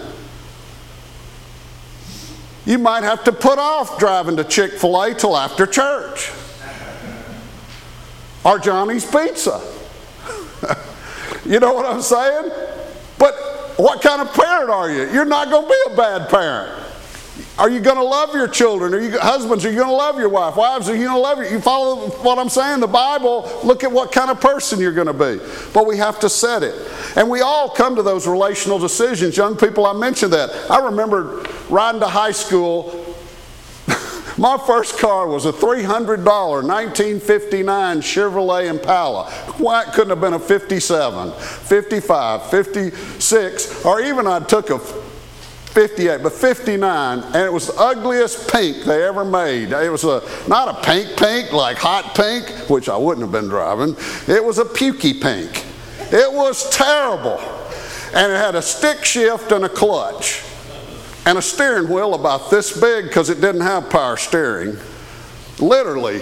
You 2.66 2.78
might 2.78 3.04
have 3.04 3.24
to 3.24 3.32
put 3.32 3.58
off 3.58 3.98
driving 3.98 4.36
to 4.36 4.44
Chick 4.44 4.72
fil 4.72 5.02
A 5.02 5.14
till 5.14 5.36
after 5.36 5.66
church 5.66 6.30
or 8.44 8.58
Johnny's 8.58 9.04
Pizza. 9.04 9.60
you 11.46 11.58
know 11.58 11.72
what 11.72 11.86
I'm 11.86 12.02
saying? 12.02 12.50
But 13.18 13.34
what 13.76 14.02
kind 14.02 14.20
of 14.20 14.32
parent 14.34 14.70
are 14.70 14.90
you? 14.90 15.10
You're 15.10 15.24
not 15.24 15.48
going 15.48 15.64
to 15.64 15.68
be 15.68 15.94
a 15.94 15.96
bad 15.96 16.28
parent. 16.28 16.91
Are 17.58 17.68
you 17.68 17.80
going 17.80 17.96
to 17.96 18.04
love 18.04 18.34
your 18.34 18.48
children? 18.48 18.94
Are 18.94 19.00
you 19.00 19.18
husbands? 19.18 19.66
Are 19.66 19.70
you 19.70 19.76
going 19.76 19.90
to 19.90 19.94
love 19.94 20.18
your 20.18 20.30
wife? 20.30 20.56
Wives? 20.56 20.88
Are 20.88 20.96
you 20.96 21.04
going 21.04 21.16
to 21.16 21.20
love 21.20 21.36
your? 21.38 21.48
You 21.48 21.60
follow 21.60 22.08
what 22.08 22.38
I'm 22.38 22.48
saying? 22.48 22.80
The 22.80 22.86
Bible. 22.86 23.48
Look 23.62 23.84
at 23.84 23.92
what 23.92 24.10
kind 24.10 24.30
of 24.30 24.40
person 24.40 24.80
you're 24.80 24.92
going 24.92 25.06
to 25.06 25.12
be. 25.12 25.38
But 25.74 25.86
we 25.86 25.98
have 25.98 26.18
to 26.20 26.30
set 26.30 26.62
it, 26.62 26.74
and 27.14 27.28
we 27.28 27.42
all 27.42 27.68
come 27.68 27.94
to 27.96 28.02
those 28.02 28.26
relational 28.26 28.78
decisions. 28.78 29.36
Young 29.36 29.56
people, 29.56 29.84
I 29.84 29.92
mentioned 29.92 30.32
that. 30.32 30.50
I 30.70 30.78
remember 30.78 31.46
riding 31.68 32.00
to 32.00 32.08
high 32.08 32.32
school. 32.32 33.14
My 34.38 34.56
first 34.66 34.98
car 34.98 35.28
was 35.28 35.44
a 35.44 35.52
$300 35.52 36.24
1959 36.24 38.00
Chevrolet 38.00 38.70
Impala. 38.70 39.30
Why 39.58 39.82
it 39.82 39.88
couldn't 39.92 40.08
have 40.08 40.22
been 40.22 40.32
a 40.32 40.38
57, 40.38 41.32
55, 41.32 42.50
56, 42.50 43.84
or 43.84 44.00
even 44.00 44.26
I 44.26 44.40
took 44.40 44.70
a 44.70 45.01
58, 45.72 46.22
but 46.22 46.32
59, 46.32 47.20
and 47.22 47.36
it 47.36 47.50
was 47.50 47.68
the 47.68 47.74
ugliest 47.76 48.52
pink 48.52 48.84
they 48.84 49.04
ever 49.04 49.24
made. 49.24 49.72
It 49.72 49.90
was 49.90 50.04
a 50.04 50.22
not 50.46 50.68
a 50.68 50.82
pink 50.86 51.16
pink 51.16 51.50
like 51.52 51.78
hot 51.78 52.14
pink, 52.14 52.46
which 52.68 52.90
I 52.90 52.96
wouldn't 52.98 53.24
have 53.24 53.32
been 53.32 53.48
driving. 53.48 53.96
It 54.28 54.44
was 54.44 54.58
a 54.58 54.66
pukey 54.66 55.18
pink. 55.18 55.64
It 56.12 56.30
was 56.30 56.68
terrible, 56.68 57.40
and 58.14 58.30
it 58.30 58.36
had 58.36 58.54
a 58.54 58.60
stick 58.60 59.02
shift 59.02 59.50
and 59.50 59.64
a 59.64 59.68
clutch, 59.68 60.42
and 61.24 61.38
a 61.38 61.42
steering 61.42 61.88
wheel 61.88 62.14
about 62.14 62.50
this 62.50 62.78
big 62.78 63.06
because 63.06 63.30
it 63.30 63.40
didn't 63.40 63.62
have 63.62 63.88
power 63.88 64.18
steering. 64.18 64.76
Literally, 65.58 66.20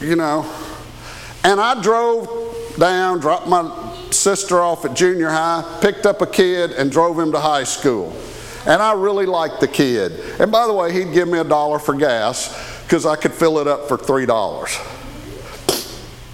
you 0.00 0.16
know. 0.16 0.44
And 1.44 1.60
I 1.60 1.80
drove 1.80 2.76
down, 2.78 3.20
dropped 3.20 3.46
my 3.46 3.94
sister 4.10 4.60
off 4.60 4.84
at 4.84 4.94
junior 4.94 5.30
high, 5.30 5.78
picked 5.80 6.04
up 6.04 6.20
a 6.20 6.26
kid, 6.26 6.72
and 6.72 6.90
drove 6.90 7.16
him 7.16 7.30
to 7.30 7.38
high 7.38 7.64
school. 7.64 8.16
And 8.66 8.80
I 8.80 8.92
really 8.92 9.26
liked 9.26 9.60
the 9.60 9.68
kid. 9.68 10.12
And 10.40 10.52
by 10.52 10.66
the 10.66 10.72
way, 10.72 10.92
he'd 10.92 11.12
give 11.12 11.28
me 11.28 11.38
a 11.38 11.44
dollar 11.44 11.78
for 11.78 11.94
gas 11.94 12.82
because 12.84 13.06
I 13.06 13.16
could 13.16 13.32
fill 13.32 13.58
it 13.58 13.66
up 13.66 13.88
for 13.88 13.98
$3. 13.98 14.28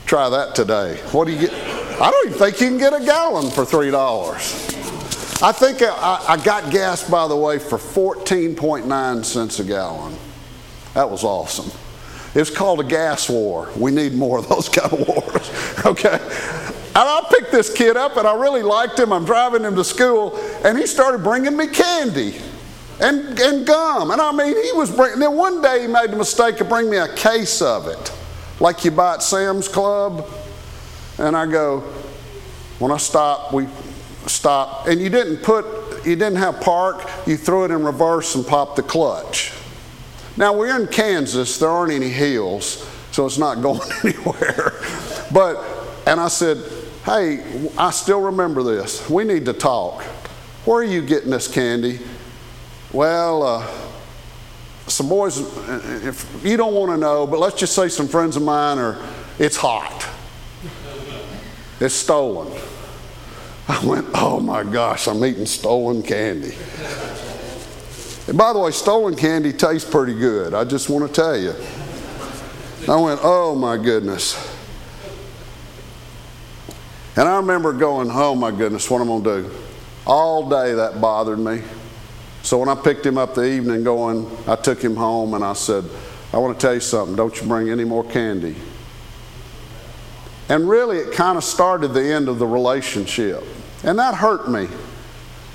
Try 0.07 0.29
that 0.29 0.55
today. 0.55 0.97
What 1.13 1.27
do 1.27 1.33
you 1.33 1.41
get? 1.49 1.53
I 2.01 2.11
don't 2.11 2.27
even 2.29 2.39
think 2.39 2.61
you 2.61 2.69
can 2.69 2.79
get 2.79 2.93
a 2.93 3.05
gallon 3.05 3.51
for 3.51 3.65
$3. 3.65 5.43
I 5.43 5.53
think 5.53 5.83
I, 5.83 6.25
I 6.29 6.37
got 6.43 6.73
gas, 6.73 7.09
by 7.09 7.29
the 7.29 7.37
way, 7.37 7.59
for 7.59 7.79
14.9 7.79 9.25
cents 9.25 9.61
a 9.61 9.65
gallon. 9.65 10.17
That 10.95 11.09
was 11.09 11.25
awesome. 11.25 11.71
It's 12.35 12.51
called 12.51 12.81
a 12.81 12.85
gas 12.85 13.29
war. 13.29 13.71
We 13.77 13.91
need 13.91 14.15
more 14.15 14.39
of 14.39 14.49
those 14.49 14.69
kind 14.69 14.93
of 14.93 15.07
wars. 15.07 15.51
Okay? 15.87 16.19
And 16.99 17.09
I 17.09 17.21
picked 17.31 17.53
this 17.53 17.73
kid 17.73 17.97
up 17.97 18.17
and 18.17 18.27
I 18.27 18.35
really 18.35 18.63
liked 18.63 18.99
him. 18.99 19.13
I'm 19.13 19.25
driving 19.25 19.63
him 19.63 19.77
to 19.77 19.85
school 19.85 20.37
and 20.65 20.77
he 20.77 20.85
started 20.85 21.23
bringing 21.23 21.57
me 21.57 21.69
candy 21.69 22.35
and, 23.01 23.39
and 23.39 23.65
gum. 23.65 24.11
And 24.11 24.21
I 24.21 24.33
mean, 24.33 24.49
he 24.49 24.73
was 24.73 24.91
bringing, 24.91 25.21
then 25.21 25.37
one 25.37 25.63
day 25.63 25.83
he 25.83 25.87
made 25.87 26.11
the 26.11 26.17
mistake 26.17 26.61
of 26.61 26.69
bringing 26.69 26.91
me 26.91 26.97
a 26.97 27.15
case 27.15 27.63
of 27.63 27.87
it, 27.87 28.13
like 28.59 28.85
you 28.85 28.91
buy 28.91 29.15
at 29.15 29.23
Sam's 29.23 29.69
Club. 29.69 30.29
And 31.19 31.37
I 31.37 31.47
go, 31.47 31.85
when 32.81 32.91
I 32.91 32.97
stop, 32.97 33.53
we 33.53 33.69
stop. 34.27 34.89
And 34.89 35.01
you 35.01 35.09
didn't 35.09 35.45
put, 35.45 36.05
you 36.05 36.17
didn't 36.17 36.39
have 36.39 36.61
park, 36.61 37.09
you 37.29 37.37
threw 37.37 37.65
it 37.65 37.71
in 37.71 37.85
reverse 37.85 38.35
and 38.35 38.45
popped 38.45 38.75
the 38.75 38.83
clutch. 38.83 39.53
Now 40.37 40.53
we're 40.53 40.77
in 40.77 40.89
Kansas, 40.89 41.59
there 41.59 41.71
aren't 41.71 41.93
any 41.93 42.09
hills, 42.09 42.85
so 43.13 43.25
it's 43.25 43.39
not 43.39 43.63
going 43.63 43.89
anywhere. 44.03 44.73
But, 45.31 45.65
and 46.05 46.19
I 46.19 46.27
said, 46.27 46.59
Hey, 47.05 47.43
I 47.79 47.91
still 47.91 48.21
remember 48.21 48.63
this. 48.63 49.09
We 49.09 49.25
need 49.25 49.45
to 49.47 49.53
talk. 49.53 50.03
Where 50.65 50.79
are 50.79 50.85
you 50.85 51.01
getting 51.01 51.31
this 51.31 51.49
candy? 51.49 52.01
Well, 52.93 53.43
uh, 53.43 53.67
some 54.87 55.09
boys, 55.09 55.39
if 56.05 56.45
you 56.45 56.57
don't 56.57 56.75
want 56.75 56.91
to 56.91 56.97
know, 56.97 57.27
but 57.27 57.39
let's 57.39 57.59
just 57.59 57.75
say 57.75 57.89
some 57.89 58.09
friends 58.09 58.37
of 58.37 58.43
mine 58.43 58.79
are, 58.79 58.99
it's 59.39 59.57
hot. 59.57 60.09
It's 61.81 61.95
stolen. 61.95 62.53
I 63.69 63.85
went, 63.87 64.07
oh 64.15 64.41
my 64.41 64.65
gosh, 64.65 65.07
I'm 65.07 65.25
eating 65.25 65.47
stolen 65.47 66.03
candy. 66.03 66.55
And 68.27 68.37
by 68.37 68.53
the 68.53 68.59
way, 68.59 68.71
stolen 68.71 69.15
candy 69.15 69.53
tastes 69.53 69.89
pretty 69.89 70.15
good. 70.15 70.55
I 70.55 70.65
just 70.65 70.89
want 70.89 71.07
to 71.07 71.13
tell 71.13 71.37
you. 71.37 71.55
I 72.89 72.97
went, 72.97 73.21
oh 73.23 73.55
my 73.55 73.77
goodness. 73.77 74.58
And 77.19 77.29
I 77.29 77.39
remember 77.39 77.73
going, 77.73 78.13
oh 78.13 78.37
my 78.37 78.53
goodness, 78.53 78.89
what 78.89 79.01
am 79.01 79.11
I 79.11 79.19
going 79.19 79.25
to 79.25 79.43
do? 79.43 79.55
All 80.07 80.49
day 80.49 80.75
that 80.75 81.01
bothered 81.01 81.41
me. 81.41 81.63
So 82.43 82.59
when 82.59 82.69
I 82.69 82.77
picked 82.77 83.05
him 83.05 83.19
up 83.19 83.35
the 83.35 83.43
evening 83.43 83.83
going, 83.83 84.31
I 84.47 84.55
took 84.55 84.81
him 84.81 84.95
home 84.95 85.35
and 85.35 85.43
I 85.43 85.55
said, 85.55 85.85
I 86.33 86.39
want 86.39 86.57
to 86.57 86.65
tell 86.65 86.75
you 86.75 86.81
something, 86.81 87.17
don't 87.17 87.37
you 87.41 87.49
bring 87.49 87.71
any 87.71 87.83
more 87.83 88.05
candy. 88.05 88.55
And 90.49 90.69
really, 90.69 90.99
it 90.99 91.13
kind 91.13 91.37
of 91.37 91.43
started 91.43 91.89
the 91.89 92.05
end 92.05 92.29
of 92.29 92.39
the 92.39 92.47
relationship. 92.47 93.43
And 93.83 93.99
that 93.99 94.15
hurt 94.15 94.49
me. 94.49 94.69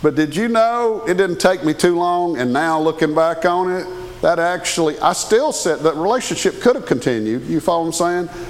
But 0.01 0.15
did 0.15 0.35
you 0.35 0.49
know 0.49 1.05
it 1.07 1.13
didn't 1.13 1.39
take 1.39 1.63
me 1.63 1.73
too 1.73 1.95
long? 1.95 2.37
And 2.39 2.51
now 2.51 2.77
looking 2.77 3.15
back 3.15 3.45
on 3.45 3.71
it, 3.71 3.87
that 4.21 4.37
actually, 4.37 4.99
I 4.99 5.13
still 5.13 5.53
said 5.53 5.79
that 5.79 5.95
relationship 5.95 6.59
could 6.59 6.75
have 6.75 6.85
continued. 6.85 7.43
You 7.43 7.61
follow 7.61 7.85
what 7.85 8.01
I'm 8.01 8.27
saying? 8.27 8.47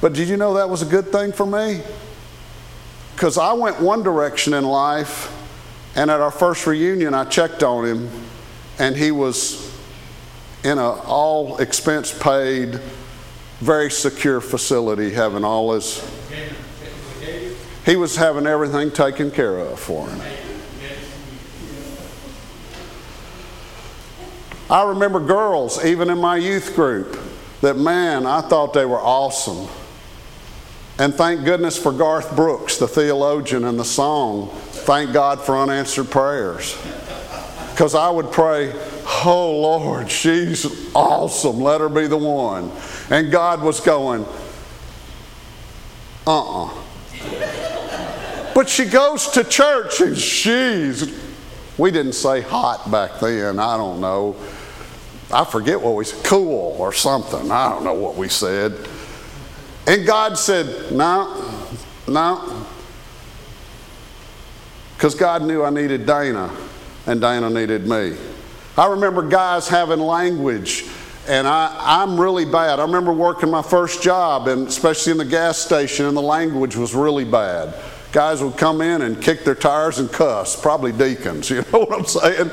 But 0.00 0.12
did 0.12 0.28
you 0.28 0.36
know 0.36 0.54
that 0.54 0.70
was 0.70 0.82
a 0.82 0.86
good 0.86 1.08
thing 1.08 1.32
for 1.32 1.46
me? 1.46 1.82
Because 3.14 3.38
I 3.38 3.52
went 3.52 3.80
one 3.80 4.02
direction 4.02 4.54
in 4.54 4.64
life, 4.64 5.32
and 5.94 6.10
at 6.10 6.20
our 6.20 6.30
first 6.30 6.66
reunion, 6.66 7.14
I 7.14 7.24
checked 7.24 7.62
on 7.62 7.84
him, 7.84 8.10
and 8.78 8.96
he 8.96 9.12
was 9.12 9.72
in 10.64 10.78
a 10.78 10.90
all 11.02 11.58
expense 11.58 12.16
paid, 12.16 12.80
very 13.60 13.90
secure 13.90 14.40
facility, 14.40 15.10
having 15.10 15.44
all 15.44 15.74
his. 15.74 16.04
He 17.86 17.96
was 17.96 18.16
having 18.16 18.46
everything 18.46 18.90
taken 18.90 19.30
care 19.30 19.58
of 19.58 19.78
for 19.78 20.08
him. 20.08 20.20
I 24.70 24.82
remember 24.88 25.20
girls, 25.20 25.84
even 25.84 26.08
in 26.08 26.18
my 26.18 26.36
youth 26.36 26.74
group, 26.74 27.18
that 27.60 27.76
man, 27.76 28.26
I 28.26 28.40
thought 28.40 28.72
they 28.72 28.86
were 28.86 29.00
awesome. 29.00 29.68
And 30.98 31.12
thank 31.12 31.44
goodness 31.44 31.76
for 31.76 31.92
Garth 31.92 32.36
Brooks, 32.36 32.76
the 32.76 32.86
theologian, 32.86 33.64
and 33.64 33.78
the 33.78 33.84
song, 33.84 34.50
Thank 34.84 35.12
God 35.12 35.40
for 35.40 35.56
Unanswered 35.56 36.10
Prayers. 36.10 36.76
Because 37.70 37.94
I 37.94 38.10
would 38.10 38.30
pray, 38.30 38.72
Oh 39.24 39.60
Lord, 39.60 40.10
she's 40.10 40.94
awesome. 40.94 41.60
Let 41.60 41.80
her 41.80 41.88
be 41.88 42.06
the 42.06 42.16
one. 42.16 42.70
And 43.10 43.32
God 43.32 43.62
was 43.62 43.80
going, 43.80 44.24
Uh 46.26 46.64
uh 46.66 46.84
But 48.54 48.68
she 48.68 48.84
goes 48.84 49.28
to 49.30 49.42
church 49.42 50.00
and 50.00 50.16
she's, 50.16 51.18
we 51.76 51.90
didn't 51.90 52.12
say 52.12 52.40
hot 52.40 52.88
back 52.90 53.18
then. 53.18 53.58
I 53.58 53.76
don't 53.76 54.00
know. 54.00 54.36
I 55.32 55.44
forget 55.44 55.80
what 55.80 55.96
we 55.96 56.04
said, 56.04 56.24
cool 56.24 56.76
or 56.78 56.92
something. 56.92 57.50
I 57.50 57.68
don't 57.70 57.82
know 57.82 57.94
what 57.94 58.14
we 58.14 58.28
said. 58.28 58.88
And 59.86 60.06
God 60.06 60.38
said, 60.38 60.92
No, 60.92 61.68
no. 62.08 62.66
Because 64.96 65.14
God 65.14 65.42
knew 65.42 65.62
I 65.62 65.70
needed 65.70 66.06
Dana, 66.06 66.50
and 67.06 67.20
Dana 67.20 67.50
needed 67.50 67.86
me. 67.86 68.16
I 68.78 68.86
remember 68.86 69.22
guys 69.22 69.68
having 69.68 70.00
language, 70.00 70.86
and 71.28 71.46
I, 71.46 71.76
I'm 71.78 72.18
really 72.18 72.44
bad. 72.44 72.80
I 72.80 72.82
remember 72.82 73.12
working 73.12 73.50
my 73.50 73.62
first 73.62 74.02
job, 74.02 74.48
and 74.48 74.66
especially 74.66 75.12
in 75.12 75.18
the 75.18 75.24
gas 75.24 75.58
station, 75.58 76.06
and 76.06 76.16
the 76.16 76.22
language 76.22 76.74
was 76.76 76.94
really 76.94 77.24
bad. 77.24 77.74
Guys 78.12 78.42
would 78.42 78.56
come 78.56 78.80
in 78.80 79.02
and 79.02 79.20
kick 79.20 79.44
their 79.44 79.54
tires 79.54 79.98
and 79.98 80.10
cuss, 80.10 80.60
probably 80.60 80.92
deacons, 80.92 81.50
you 81.50 81.64
know 81.72 81.80
what 81.80 81.92
I'm 81.92 82.06
saying? 82.06 82.50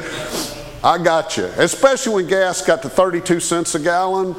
I 0.84 1.02
got 1.02 1.38
you. 1.38 1.46
Especially 1.58 2.16
when 2.16 2.28
gas 2.28 2.66
got 2.66 2.82
to 2.82 2.90
32 2.90 3.40
cents 3.40 3.76
a 3.76 3.80
gallon, 3.80 4.36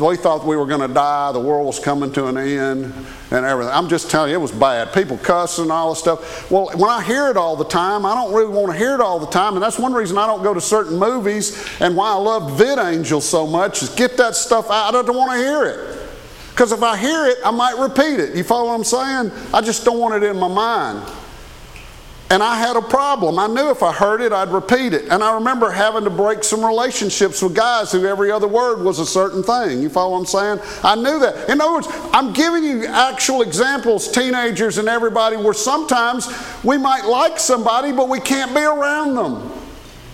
we 0.00 0.16
thought 0.16 0.44
we 0.46 0.56
were 0.56 0.66
going 0.66 0.86
to 0.86 0.92
die, 0.92 1.32
the 1.32 1.40
world 1.40 1.66
was 1.66 1.78
coming 1.78 2.12
to 2.12 2.26
an 2.26 2.36
end, 2.36 2.92
and 3.30 3.44
everything. 3.46 3.72
I'm 3.72 3.88
just 3.88 4.10
telling 4.10 4.30
you, 4.30 4.36
it 4.36 4.40
was 4.40 4.52
bad. 4.52 4.92
People 4.92 5.18
cussing 5.18 5.64
and 5.64 5.72
all 5.72 5.90
this 5.90 6.00
stuff. 6.00 6.50
Well, 6.50 6.70
when 6.74 6.90
I 6.90 7.02
hear 7.02 7.28
it 7.28 7.36
all 7.36 7.56
the 7.56 7.64
time, 7.64 8.06
I 8.06 8.14
don't 8.14 8.32
really 8.32 8.52
want 8.52 8.72
to 8.72 8.78
hear 8.78 8.94
it 8.94 9.00
all 9.00 9.18
the 9.18 9.26
time, 9.26 9.54
and 9.54 9.62
that's 9.62 9.78
one 9.78 9.92
reason 9.92 10.16
I 10.18 10.26
don't 10.26 10.42
go 10.42 10.54
to 10.54 10.60
certain 10.60 10.98
movies, 10.98 11.68
and 11.80 11.96
why 11.96 12.10
I 12.10 12.16
love 12.16 12.58
VidAngel 12.58 13.20
so 13.20 13.46
much 13.46 13.82
is 13.82 13.88
get 13.90 14.16
that 14.16 14.34
stuff 14.34 14.70
out. 14.70 14.94
I 14.94 15.02
don't 15.02 15.16
want 15.16 15.32
to 15.32 15.38
hear 15.38 15.64
it. 15.64 16.00
Because 16.50 16.70
if 16.70 16.82
I 16.84 16.96
hear 16.96 17.26
it, 17.26 17.38
I 17.44 17.50
might 17.50 17.76
repeat 17.76 18.20
it. 18.20 18.36
You 18.36 18.44
follow 18.44 18.68
what 18.68 18.74
I'm 18.74 18.84
saying? 18.84 19.32
I 19.52 19.60
just 19.60 19.84
don't 19.84 19.98
want 19.98 20.22
it 20.22 20.22
in 20.22 20.38
my 20.38 20.46
mind. 20.46 21.02
And 22.34 22.42
I 22.42 22.56
had 22.56 22.74
a 22.74 22.82
problem. 22.82 23.38
I 23.38 23.46
knew 23.46 23.70
if 23.70 23.80
I 23.84 23.92
heard 23.92 24.20
it, 24.20 24.32
I'd 24.32 24.48
repeat 24.48 24.92
it. 24.92 25.04
And 25.08 25.22
I 25.22 25.34
remember 25.34 25.70
having 25.70 26.02
to 26.02 26.10
break 26.10 26.42
some 26.42 26.64
relationships 26.64 27.40
with 27.40 27.54
guys 27.54 27.92
who 27.92 28.04
every 28.06 28.32
other 28.32 28.48
word 28.48 28.80
was 28.80 28.98
a 28.98 29.06
certain 29.06 29.40
thing. 29.40 29.80
You 29.80 29.88
follow 29.88 30.10
what 30.14 30.18
I'm 30.18 30.26
saying? 30.26 30.58
I 30.82 30.96
knew 30.96 31.20
that. 31.20 31.48
In 31.48 31.60
other 31.60 31.74
words, 31.74 31.86
I'm 32.12 32.32
giving 32.32 32.64
you 32.64 32.86
actual 32.86 33.42
examples, 33.42 34.10
teenagers 34.10 34.78
and 34.78 34.88
everybody, 34.88 35.36
where 35.36 35.54
sometimes 35.54 36.26
we 36.64 36.76
might 36.76 37.04
like 37.04 37.38
somebody, 37.38 37.92
but 37.92 38.08
we 38.08 38.18
can't 38.18 38.52
be 38.52 38.62
around 38.62 39.14
them. 39.14 39.52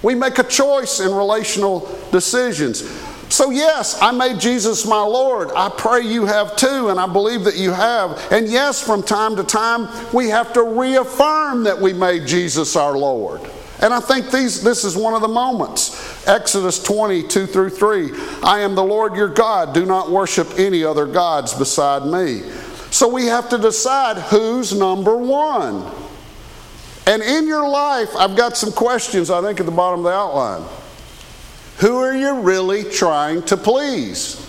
We 0.03 0.15
make 0.15 0.39
a 0.39 0.45
choice 0.45 1.01
in 1.01 1.15
relational 1.15 1.89
decisions. 2.13 2.83
So, 3.31 3.51
yes, 3.51 3.97
I 4.03 4.11
made 4.11 4.41
Jesus 4.41 4.85
my 4.85 5.03
Lord. 5.03 5.51
I 5.55 5.69
pray 5.69 6.03
you 6.03 6.27
have 6.27 6.57
too, 6.57 6.89
and 6.89 6.99
I 6.99 7.07
believe 7.07 7.45
that 7.45 7.57
you 7.57 7.71
have. 7.71 8.21
And 8.33 8.49
yes, 8.49 8.85
from 8.85 9.05
time 9.05 9.37
to 9.37 9.45
time, 9.45 9.89
we 10.13 10.29
have 10.31 10.53
to 10.55 10.65
reaffirm 10.65 11.63
that 11.63 11.81
we 11.81 11.93
made 11.93 12.27
Jesus 12.27 12.75
our 12.75 12.99
Lord. 12.99 13.41
And 13.81 13.95
I 13.95 14.01
think 14.01 14.33
these, 14.33 14.63
this 14.63 14.85
is 14.85 14.97
one 14.97 15.15
of 15.15 15.23
the 15.23 15.29
moments. 15.29 16.27
Exodus 16.27 16.83
20, 16.83 17.29
2 17.29 17.47
through 17.47 17.71
3. 17.71 18.11
I 18.43 18.61
am 18.61 18.75
the 18.75 18.83
Lord 18.83 19.15
your 19.15 19.29
God. 19.29 19.75
Do 19.75 19.87
not 19.87 20.11
worship 20.11 20.59
any 20.59 20.83
other 20.83 21.07
gods 21.07 21.55
beside 21.55 22.05
me. 22.05 22.43
So 22.91 23.09
we 23.09 23.27
have 23.27 23.49
to 23.51 23.59
decide 23.59 24.19
who's 24.19 24.77
number 24.77 25.17
one. 25.17 25.89
And 27.07 27.23
in 27.23 27.47
your 27.47 27.69
life, 27.69 28.15
I've 28.17 28.37
got 28.37 28.57
some 28.57 28.73
questions, 28.73 29.31
I 29.31 29.41
think, 29.41 29.61
at 29.61 29.67
the 29.67 29.73
bottom 29.73 30.01
of 30.01 30.05
the 30.05 30.11
outline. 30.11 30.80
Who 31.81 31.99
are 31.99 32.15
you 32.15 32.41
really 32.41 32.85
trying 32.85 33.43
to 33.45 33.57
please? 33.57 34.47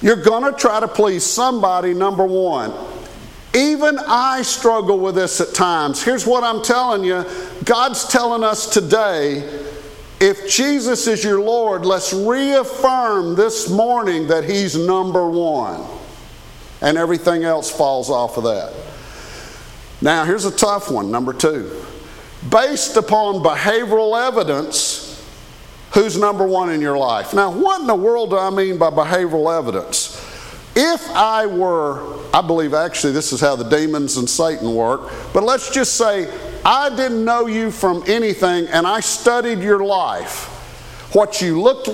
You're 0.00 0.22
going 0.22 0.50
to 0.50 0.58
try 0.58 0.80
to 0.80 0.88
please 0.88 1.24
somebody, 1.24 1.92
number 1.92 2.24
one. 2.24 2.72
Even 3.54 3.98
I 3.98 4.42
struggle 4.42 4.98
with 4.98 5.16
this 5.16 5.40
at 5.40 5.54
times. 5.54 6.02
Here's 6.02 6.26
what 6.26 6.44
I'm 6.44 6.62
telling 6.62 7.04
you 7.04 7.24
God's 7.64 8.06
telling 8.06 8.44
us 8.44 8.72
today 8.72 9.66
if 10.20 10.48
Jesus 10.48 11.06
is 11.06 11.24
your 11.24 11.40
Lord, 11.40 11.86
let's 11.86 12.12
reaffirm 12.12 13.36
this 13.36 13.70
morning 13.70 14.26
that 14.28 14.44
He's 14.44 14.76
number 14.76 15.28
one. 15.28 15.82
And 16.82 16.98
everything 16.98 17.44
else 17.44 17.70
falls 17.70 18.10
off 18.10 18.36
of 18.36 18.44
that. 18.44 18.74
Now, 20.02 20.24
here's 20.24 20.44
a 20.44 20.50
tough 20.50 20.90
one, 20.90 21.10
number 21.10 21.32
two. 21.32 21.84
Based 22.48 22.96
upon 22.96 23.36
behavioral 23.42 24.26
evidence, 24.26 25.09
who's 25.92 26.16
number 26.16 26.46
one 26.46 26.70
in 26.70 26.80
your 26.80 26.96
life. 26.96 27.34
Now, 27.34 27.50
what 27.50 27.80
in 27.80 27.86
the 27.86 27.94
world 27.94 28.30
do 28.30 28.38
I 28.38 28.50
mean 28.50 28.78
by 28.78 28.90
behavioral 28.90 29.56
evidence? 29.56 30.16
If 30.76 31.08
I 31.10 31.46
were, 31.46 32.16
I 32.32 32.40
believe 32.42 32.74
actually 32.74 33.12
this 33.12 33.32
is 33.32 33.40
how 33.40 33.56
the 33.56 33.68
demons 33.68 34.16
and 34.16 34.30
Satan 34.30 34.74
work, 34.74 35.10
but 35.32 35.42
let's 35.42 35.70
just 35.70 35.96
say 35.96 36.32
I 36.64 36.90
didn't 36.90 37.24
know 37.24 37.46
you 37.46 37.70
from 37.70 38.04
anything 38.06 38.66
and 38.68 38.86
I 38.86 39.00
studied 39.00 39.60
your 39.60 39.84
life. 39.84 40.46
What 41.12 41.42
you 41.42 41.60
looked, 41.60 41.88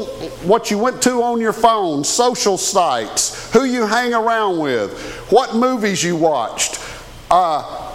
what 0.45 0.71
you 0.71 0.77
went 0.77 1.01
to 1.03 1.23
on 1.23 1.41
your 1.41 1.55
phone, 1.55 2.05
social 2.05 2.59
sites, 2.59 3.51
who 3.51 3.65
you 3.65 3.87
hang 3.87 4.13
around 4.13 4.59
with, 4.59 5.01
what 5.31 5.57
movies 5.57 6.05
you 6.05 6.17
watched, 6.17 6.79
uh, 7.31 7.86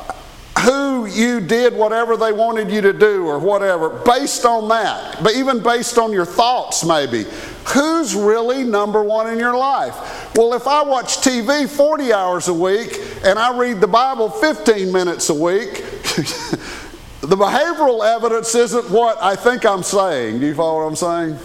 who 0.61 1.05
you 1.05 1.39
did 1.39 1.73
whatever 1.73 2.15
they 2.15 2.31
wanted 2.31 2.71
you 2.71 2.81
to 2.81 2.93
do 2.93 3.25
or 3.25 3.39
whatever, 3.39 3.89
based 3.89 4.45
on 4.45 4.69
that, 4.69 5.21
but 5.23 5.35
even 5.35 5.61
based 5.61 5.97
on 5.97 6.11
your 6.11 6.25
thoughts, 6.25 6.85
maybe. 6.85 7.25
Who's 7.73 8.15
really 8.15 8.63
number 8.63 9.03
one 9.03 9.31
in 9.31 9.39
your 9.39 9.55
life? 9.55 10.35
Well, 10.35 10.53
if 10.53 10.67
I 10.67 10.83
watch 10.83 11.17
TV 11.17 11.69
40 11.69 12.13
hours 12.13 12.47
a 12.47 12.53
week 12.53 12.99
and 13.23 13.37
I 13.37 13.57
read 13.57 13.81
the 13.81 13.87
Bible 13.87 14.29
15 14.29 14.91
minutes 14.91 15.29
a 15.29 15.33
week, 15.33 15.73
the 17.21 17.35
behavioral 17.35 18.05
evidence 18.05 18.55
isn't 18.55 18.89
what 18.89 19.21
I 19.21 19.35
think 19.35 19.65
I'm 19.65 19.83
saying. 19.83 20.39
Do 20.39 20.45
you 20.45 20.55
follow 20.55 20.83
what 20.83 20.87
I'm 20.87 20.95
saying? 20.95 21.39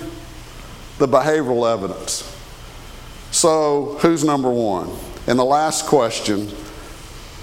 The 0.99 1.09
behavioral 1.09 1.73
evidence. 1.73 2.33
So, 3.31 3.99
who's 4.01 4.25
number 4.25 4.51
one? 4.51 4.91
And 5.27 5.39
the 5.39 5.45
last 5.45 5.87
question 5.87 6.51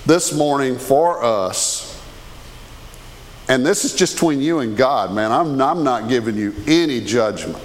this 0.05 0.33
morning 0.33 0.77
for 0.77 1.23
us, 1.23 2.01
and 3.47 3.65
this 3.65 3.85
is 3.85 3.93
just 3.93 4.15
between 4.15 4.41
you 4.41 4.59
and 4.59 4.75
God, 4.77 5.13
man. 5.13 5.31
I'm, 5.31 5.61
I'm 5.61 5.83
not 5.83 6.07
giving 6.09 6.35
you 6.35 6.53
any 6.65 7.01
judgment. 7.01 7.61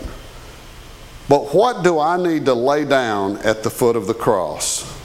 But 1.29 1.55
what 1.55 1.85
do 1.85 1.99
I 1.99 2.17
need 2.17 2.47
to 2.47 2.55
lay 2.55 2.85
down 2.85 3.37
at 3.39 3.63
the 3.63 3.71
foot 3.71 3.97
of 3.97 4.07
the 4.07 4.15
cross? 4.15 4.97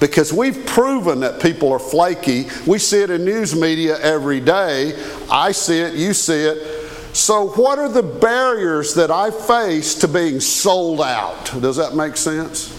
Because 0.00 0.32
we've 0.32 0.66
proven 0.66 1.20
that 1.20 1.40
people 1.40 1.72
are 1.72 1.78
flaky. 1.78 2.46
We 2.66 2.78
see 2.78 3.02
it 3.02 3.10
in 3.10 3.24
news 3.24 3.54
media 3.54 4.00
every 4.00 4.40
day. 4.40 5.00
I 5.30 5.52
see 5.52 5.78
it, 5.78 5.94
you 5.94 6.14
see 6.14 6.44
it. 6.44 6.82
So, 7.14 7.50
what 7.50 7.78
are 7.78 7.90
the 7.90 8.02
barriers 8.02 8.94
that 8.94 9.10
I 9.10 9.30
face 9.30 9.94
to 9.96 10.08
being 10.08 10.40
sold 10.40 11.02
out? 11.02 11.44
Does 11.60 11.76
that 11.76 11.94
make 11.94 12.16
sense? 12.16 12.76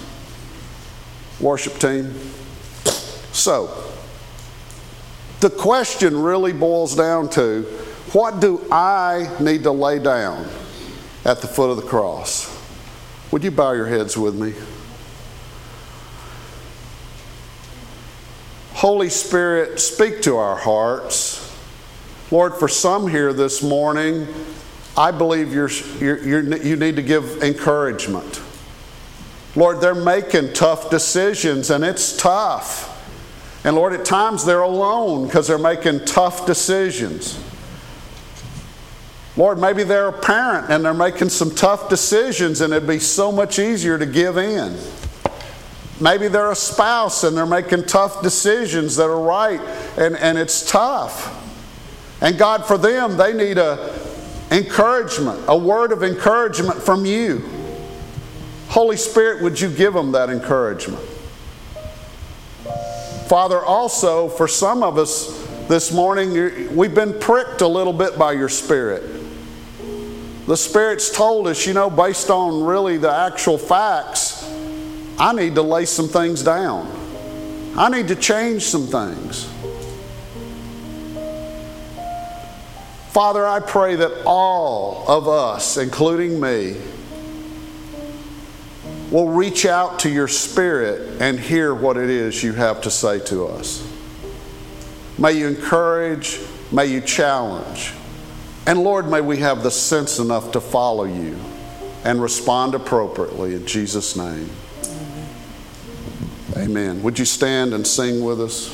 Worship 1.40 1.78
team? 1.78 2.14
So, 3.34 3.84
the 5.42 5.50
question 5.50 6.18
really 6.18 6.54
boils 6.54 6.96
down 6.96 7.30
to 7.32 7.64
what 8.14 8.40
do 8.40 8.66
I 8.72 9.36
need 9.42 9.64
to 9.64 9.72
lay 9.72 10.00
down 10.00 10.48
at 11.26 11.42
the 11.42 11.48
foot 11.48 11.72
of 11.72 11.78
the 11.78 11.84
cross? 11.84 12.50
Would 13.32 13.44
you 13.44 13.52
bow 13.52 13.72
your 13.74 13.88
heads 13.88 14.16
with 14.16 14.36
me? 14.36 14.54
Holy 18.76 19.10
Spirit, 19.10 19.80
speak 19.80 20.22
to 20.22 20.38
our 20.38 20.56
hearts. 20.56 21.40
Lord, 22.30 22.54
for 22.54 22.68
some 22.68 23.08
here 23.08 23.34
this 23.34 23.64
morning, 23.64 24.28
I 24.96 25.10
believe 25.12 25.52
you're, 25.52 25.70
you're, 26.00 26.24
you're, 26.24 26.58
you 26.58 26.76
need 26.76 26.98
to 26.98 27.02
give 27.02 27.42
encouragement. 27.42 28.42
Lord, 29.56 29.82
they're 29.82 29.96
making 29.96 30.54
tough 30.54 30.92
decisions 30.92 31.72
and 31.72 31.84
it's 31.84 32.16
tough. 32.16 32.93
And 33.64 33.76
Lord, 33.76 33.94
at 33.94 34.06
times 34.06 34.46
they're 34.46 34.62
alone 34.62 35.26
because 35.26 35.48
they're 35.48 35.58
making 35.58 36.06
tough 36.06 36.46
decisions. 36.46 37.42
Lord, 39.36 39.58
maybe 39.58 39.84
they're 39.84 40.10
a 40.10 40.14
parent 40.14 40.70
and 40.70 40.86
they're 40.86 40.94
making 40.94 41.30
some 41.30 41.50
tough 41.56 41.90
decisions 41.90 42.62
and 42.62 42.74
it'd 42.74 42.88
be 42.88 43.00
so 43.00 43.32
much 43.32 43.58
easier 43.58 43.98
to 43.98 44.06
give 44.06 44.38
in. 44.38 44.78
Maybe 46.00 46.28
they're 46.28 46.52
a 46.52 46.56
spouse 46.56 47.24
and 47.24 47.36
they're 47.36 47.46
making 47.46 47.86
tough 47.86 48.22
decisions 48.22 48.96
that 48.98 49.06
are 49.06 49.22
right 49.22 49.62
and, 49.98 50.18
and 50.18 50.38
it's 50.38 50.70
tough. 50.70 51.40
And 52.22 52.38
God, 52.38 52.66
for 52.66 52.78
them, 52.78 53.18
they 53.18 53.34
need 53.34 53.58
a, 53.58 53.94
encouragement, 54.52 55.42
a 55.48 55.58
word 55.58 55.92
of 55.92 56.04
encouragement 56.04 56.82
from 56.82 57.06
you. 57.06 57.44
Holy 58.70 58.98
Spirit, 58.98 59.42
would 59.42 59.60
you 59.60 59.70
give 59.70 59.94
them 59.94 60.12
that 60.12 60.30
encouragement? 60.30 61.04
Father, 63.28 63.60
also 63.60 64.28
for 64.28 64.48
some 64.48 64.84
of 64.84 64.98
us 64.98 65.42
this 65.68 65.92
morning, 65.92 66.76
we've 66.76 66.94
been 66.94 67.18
pricked 67.20 67.62
a 67.62 67.68
little 67.68 67.94
bit 67.94 68.18
by 68.18 68.34
your 68.34 68.50
Spirit. 68.50 69.04
The 70.46 70.58
Spirit's 70.58 71.10
told 71.10 71.48
us, 71.48 71.66
you 71.66 71.74
know, 71.74 71.90
based 71.90 72.30
on 72.30 72.66
really 72.66 72.98
the 72.98 73.12
actual 73.12 73.58
facts, 73.58 74.44
I 75.18 75.32
need 75.34 75.56
to 75.56 75.62
lay 75.62 75.86
some 75.86 76.10
things 76.10 76.44
down. 76.44 76.92
I 77.78 77.90
need 77.90 78.10
to 78.10 78.16
change 78.16 78.64
some 78.64 78.88
things. 78.88 79.46
Father, 83.12 83.48
I 83.48 83.62
pray 83.62 83.96
that 83.96 84.24
all 84.26 85.06
of 85.08 85.30
us, 85.30 85.78
including 85.78 86.42
me, 86.42 86.76
will 89.14 89.30
reach 89.30 89.64
out 89.68 90.00
to 90.00 90.10
your 90.10 90.28
spirit 90.28 91.22
and 91.22 91.40
hear 91.40 91.74
what 91.74 91.98
it 91.98 92.10
is 92.10 92.44
you 92.44 92.52
have 92.52 92.82
to 92.82 92.90
say 92.90 93.20
to 93.20 93.46
us. 93.46 93.88
May 95.20 95.34
you 95.34 95.48
encourage, 95.48 96.40
may 96.72 96.88
you 96.88 97.00
challenge. 97.00 97.94
And 98.66 98.84
Lord, 98.84 99.08
may 99.08 99.22
we 99.22 99.38
have 99.38 99.62
the 99.62 99.70
sense 99.70 100.18
enough 100.18 100.52
to 100.54 100.60
follow 100.60 101.04
you 101.04 101.38
and 102.04 102.24
respond 102.24 102.74
appropriately 102.74 103.54
in 103.54 103.68
Jesus' 103.68 104.16
name. 104.16 104.50
Amen. 106.58 107.04
Would 107.04 107.20
you 107.20 107.26
stand 107.26 107.76
and 107.76 107.86
sing 107.86 108.24
with 108.24 108.42
us? 108.42 108.68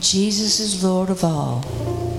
Jesus 0.00 0.58
is 0.58 0.82
Lord 0.82 1.10
of. 1.10 1.22
All 1.22 2.11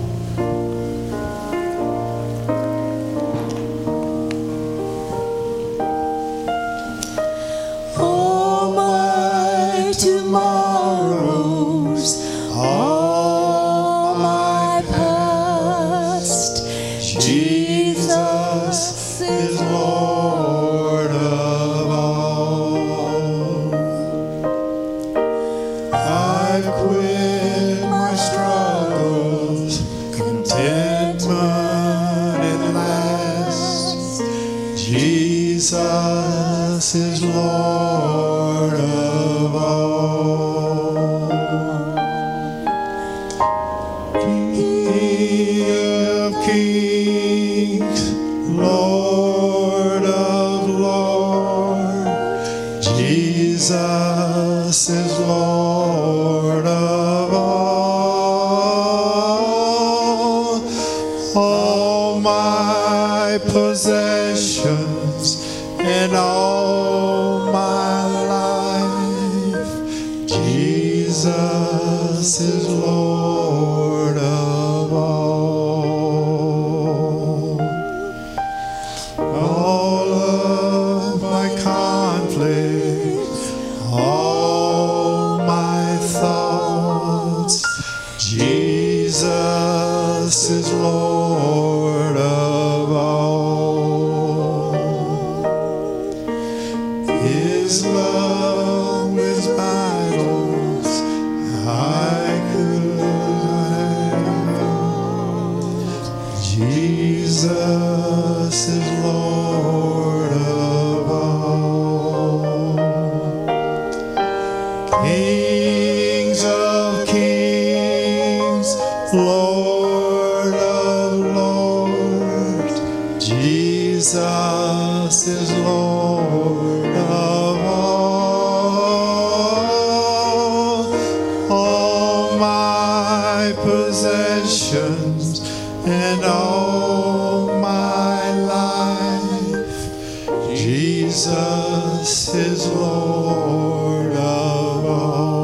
Jesus 140.56 142.34
is 142.34 142.66
Lord 142.68 144.12
of 144.12 144.84
all. 144.86 145.34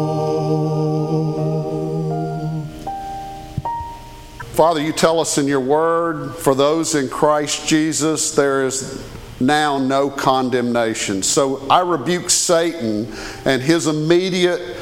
Father, 4.53 4.81
you 4.81 4.93
tell 4.93 5.21
us 5.21 5.39
in 5.39 5.47
your 5.49 5.61
word, 5.61 6.35
for 6.35 6.55
those 6.55 6.95
in 6.95 7.09
Christ 7.09 7.67
Jesus, 7.67 8.33
there 8.35 8.67
is 8.67 9.05
now 9.41 9.79
no 9.79 10.11
condemnation. 10.11 11.23
So 11.23 11.67
I 11.69 11.81
rebuke 11.81 12.29
Satan 12.31 13.13
and 13.45 13.63
his 13.63 13.87
immediate 13.87 14.77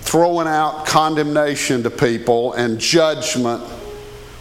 throwing 0.00 0.48
out 0.48 0.84
condemnation 0.86 1.82
to 1.84 1.90
people 1.90 2.52
and 2.54 2.78
judgment. 2.78 3.62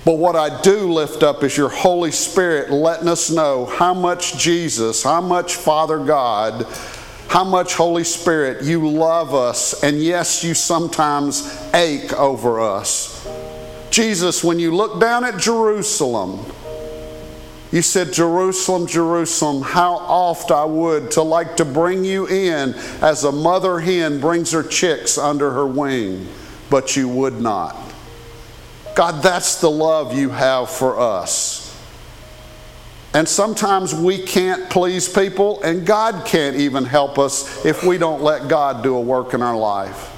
But 0.04 0.18
what 0.18 0.36
I 0.36 0.62
do 0.62 0.92
lift 0.92 1.22
up 1.22 1.44
is 1.44 1.56
your 1.56 1.70
Holy 1.70 2.12
Spirit 2.12 2.72
letting 2.72 3.08
us 3.08 3.30
know 3.30 3.66
how 3.66 3.94
much 3.94 4.38
Jesus, 4.38 5.04
how 5.04 5.22
much 5.22 5.56
Father 5.56 6.00
God, 6.00 6.66
how 7.28 7.44
much 7.44 7.76
Holy 7.76 8.04
Spirit 8.04 8.64
you 8.64 8.90
love 8.90 9.36
us, 9.36 9.84
and 9.84 10.02
yes, 10.02 10.44
you 10.44 10.54
sometimes 10.54 11.48
ache 11.74 12.12
over 12.14 12.60
us. 12.60 13.28
Jesus, 13.92 14.44
when 14.44 14.58
you 14.58 14.76
look 14.76 15.00
down 15.00 15.24
at 15.24 15.38
Jerusalem, 15.38 16.46
you 17.72 17.82
said, 17.82 18.12
Jerusalem, 18.12 18.88
Jerusalem, 18.88 19.62
how 19.62 19.94
oft 19.94 20.52
I 20.52 20.66
would 20.66 21.12
to 21.12 21.22
like 21.22 21.58
to 21.58 21.66
bring 21.66 22.04
you 22.04 22.28
in 22.28 22.74
as 23.02 23.24
a 23.24 23.32
mother 23.32 23.80
hen 23.80 24.20
brings 24.20 24.52
her 24.52 24.64
chicks 24.64 25.18
under 25.18 25.52
her 25.52 25.66
wing, 25.66 26.28
but 26.70 26.98
you 26.98 27.08
would 27.08 27.40
not. 27.40 27.91
God, 28.96 29.24
that's 29.24 29.62
the 29.62 29.72
love 29.72 30.18
you 30.18 30.30
have 30.30 30.70
for 30.70 31.00
us. 31.00 31.62
And 33.14 33.28
sometimes 33.28 33.94
we 33.94 34.20
can't 34.20 34.70
please 34.70 35.10
people, 35.10 35.62
and 35.64 35.86
God 35.86 36.26
can't 36.26 36.56
even 36.56 36.86
help 36.86 37.20
us 37.20 37.66
if 37.66 37.84
we 37.84 37.98
don't 37.98 38.22
let 38.22 38.48
God 38.48 38.84
do 38.84 38.96
a 38.96 39.02
work 39.02 39.34
in 39.34 39.42
our 39.42 39.58
life. 39.58 40.18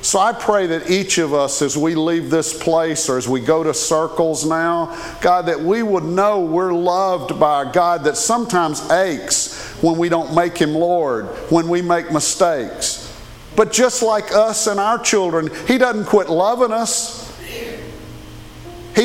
So 0.00 0.20
I 0.20 0.32
pray 0.32 0.68
that 0.68 0.90
each 0.90 1.18
of 1.18 1.34
us, 1.34 1.60
as 1.60 1.76
we 1.76 1.96
leave 1.96 2.30
this 2.30 2.56
place 2.56 3.08
or 3.08 3.18
as 3.18 3.28
we 3.28 3.40
go 3.40 3.64
to 3.64 3.74
circles 3.74 4.46
now, 4.46 4.96
God, 5.20 5.46
that 5.46 5.60
we 5.60 5.82
would 5.82 6.04
know 6.04 6.40
we're 6.40 6.72
loved 6.72 7.38
by 7.40 7.62
a 7.62 7.72
God 7.72 8.04
that 8.04 8.16
sometimes 8.16 8.88
aches 8.90 9.60
when 9.82 9.98
we 9.98 10.08
don't 10.08 10.34
make 10.36 10.56
Him 10.56 10.72
Lord, 10.72 11.26
when 11.50 11.68
we 11.68 11.82
make 11.82 12.12
mistakes. 12.12 13.12
But 13.56 13.72
just 13.72 14.02
like 14.02 14.32
us 14.32 14.68
and 14.68 14.78
our 14.78 15.00
children, 15.00 15.50
He 15.66 15.78
doesn't 15.78 16.04
quit 16.04 16.30
loving 16.30 16.70
us. 16.70 17.27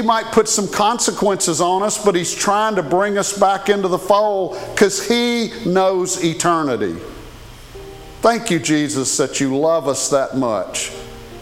Might 0.03 0.25
put 0.27 0.47
some 0.47 0.67
consequences 0.67 1.61
on 1.61 1.81
us, 1.81 2.03
but 2.03 2.15
He's 2.15 2.33
trying 2.33 2.75
to 2.75 2.83
bring 2.83 3.17
us 3.17 3.37
back 3.37 3.69
into 3.69 3.87
the 3.87 3.97
fold 3.97 4.57
because 4.73 5.07
He 5.07 5.51
knows 5.65 6.23
eternity. 6.23 6.95
Thank 8.21 8.51
you, 8.51 8.59
Jesus, 8.59 9.17
that 9.17 9.39
you 9.39 9.57
love 9.57 9.87
us 9.87 10.09
that 10.09 10.37
much. 10.37 10.91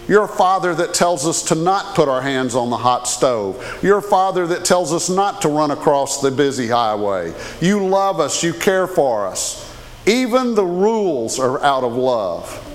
You're 0.07 0.23
a 0.23 0.27
father 0.27 0.73
that 0.75 0.93
tells 0.93 1.27
us 1.27 1.43
to 1.43 1.55
not 1.55 1.95
put 1.95 2.09
our 2.09 2.21
hands 2.21 2.55
on 2.55 2.69
the 2.69 2.77
hot 2.77 3.07
stove. 3.07 3.79
You're 3.81 3.99
a 3.99 4.01
father 4.01 4.47
that 4.47 4.65
tells 4.65 4.91
us 4.91 5.09
not 5.09 5.41
to 5.43 5.47
run 5.47 5.71
across 5.71 6.21
the 6.21 6.31
busy 6.31 6.67
highway. 6.67 7.33
You 7.61 7.85
love 7.85 8.19
us, 8.19 8.43
you 8.43 8.53
care 8.53 8.87
for 8.87 9.27
us. 9.27 9.73
Even 10.05 10.55
the 10.55 10.65
rules 10.65 11.39
are 11.39 11.63
out 11.63 11.83
of 11.83 11.93
love. 11.93 12.67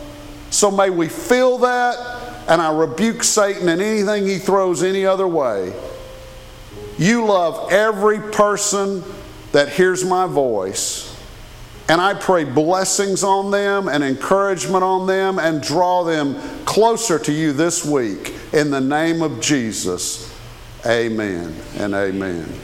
So 0.50 0.70
may 0.70 0.88
we 0.88 1.08
feel 1.08 1.58
that, 1.58 2.15
and 2.48 2.62
I 2.62 2.72
rebuke 2.72 3.24
Satan 3.24 3.68
and 3.68 3.82
anything 3.82 4.26
he 4.26 4.38
throws 4.38 4.82
any 4.82 5.04
other 5.04 5.26
way. 5.26 5.74
You 6.98 7.26
love 7.26 7.72
every 7.72 8.20
person 8.20 9.02
that 9.52 9.68
hears 9.70 10.04
my 10.04 10.26
voice. 10.26 11.12
And 11.88 12.00
I 12.00 12.14
pray 12.14 12.44
blessings 12.44 13.22
on 13.22 13.50
them 13.50 13.88
and 13.88 14.02
encouragement 14.02 14.82
on 14.82 15.06
them 15.06 15.38
and 15.38 15.62
draw 15.62 16.02
them 16.02 16.36
closer 16.64 17.18
to 17.20 17.32
you 17.32 17.52
this 17.52 17.84
week. 17.84 18.34
In 18.52 18.70
the 18.70 18.80
name 18.80 19.22
of 19.22 19.40
Jesus, 19.40 20.34
amen 20.84 21.54
and 21.76 21.94
amen. 21.94 22.60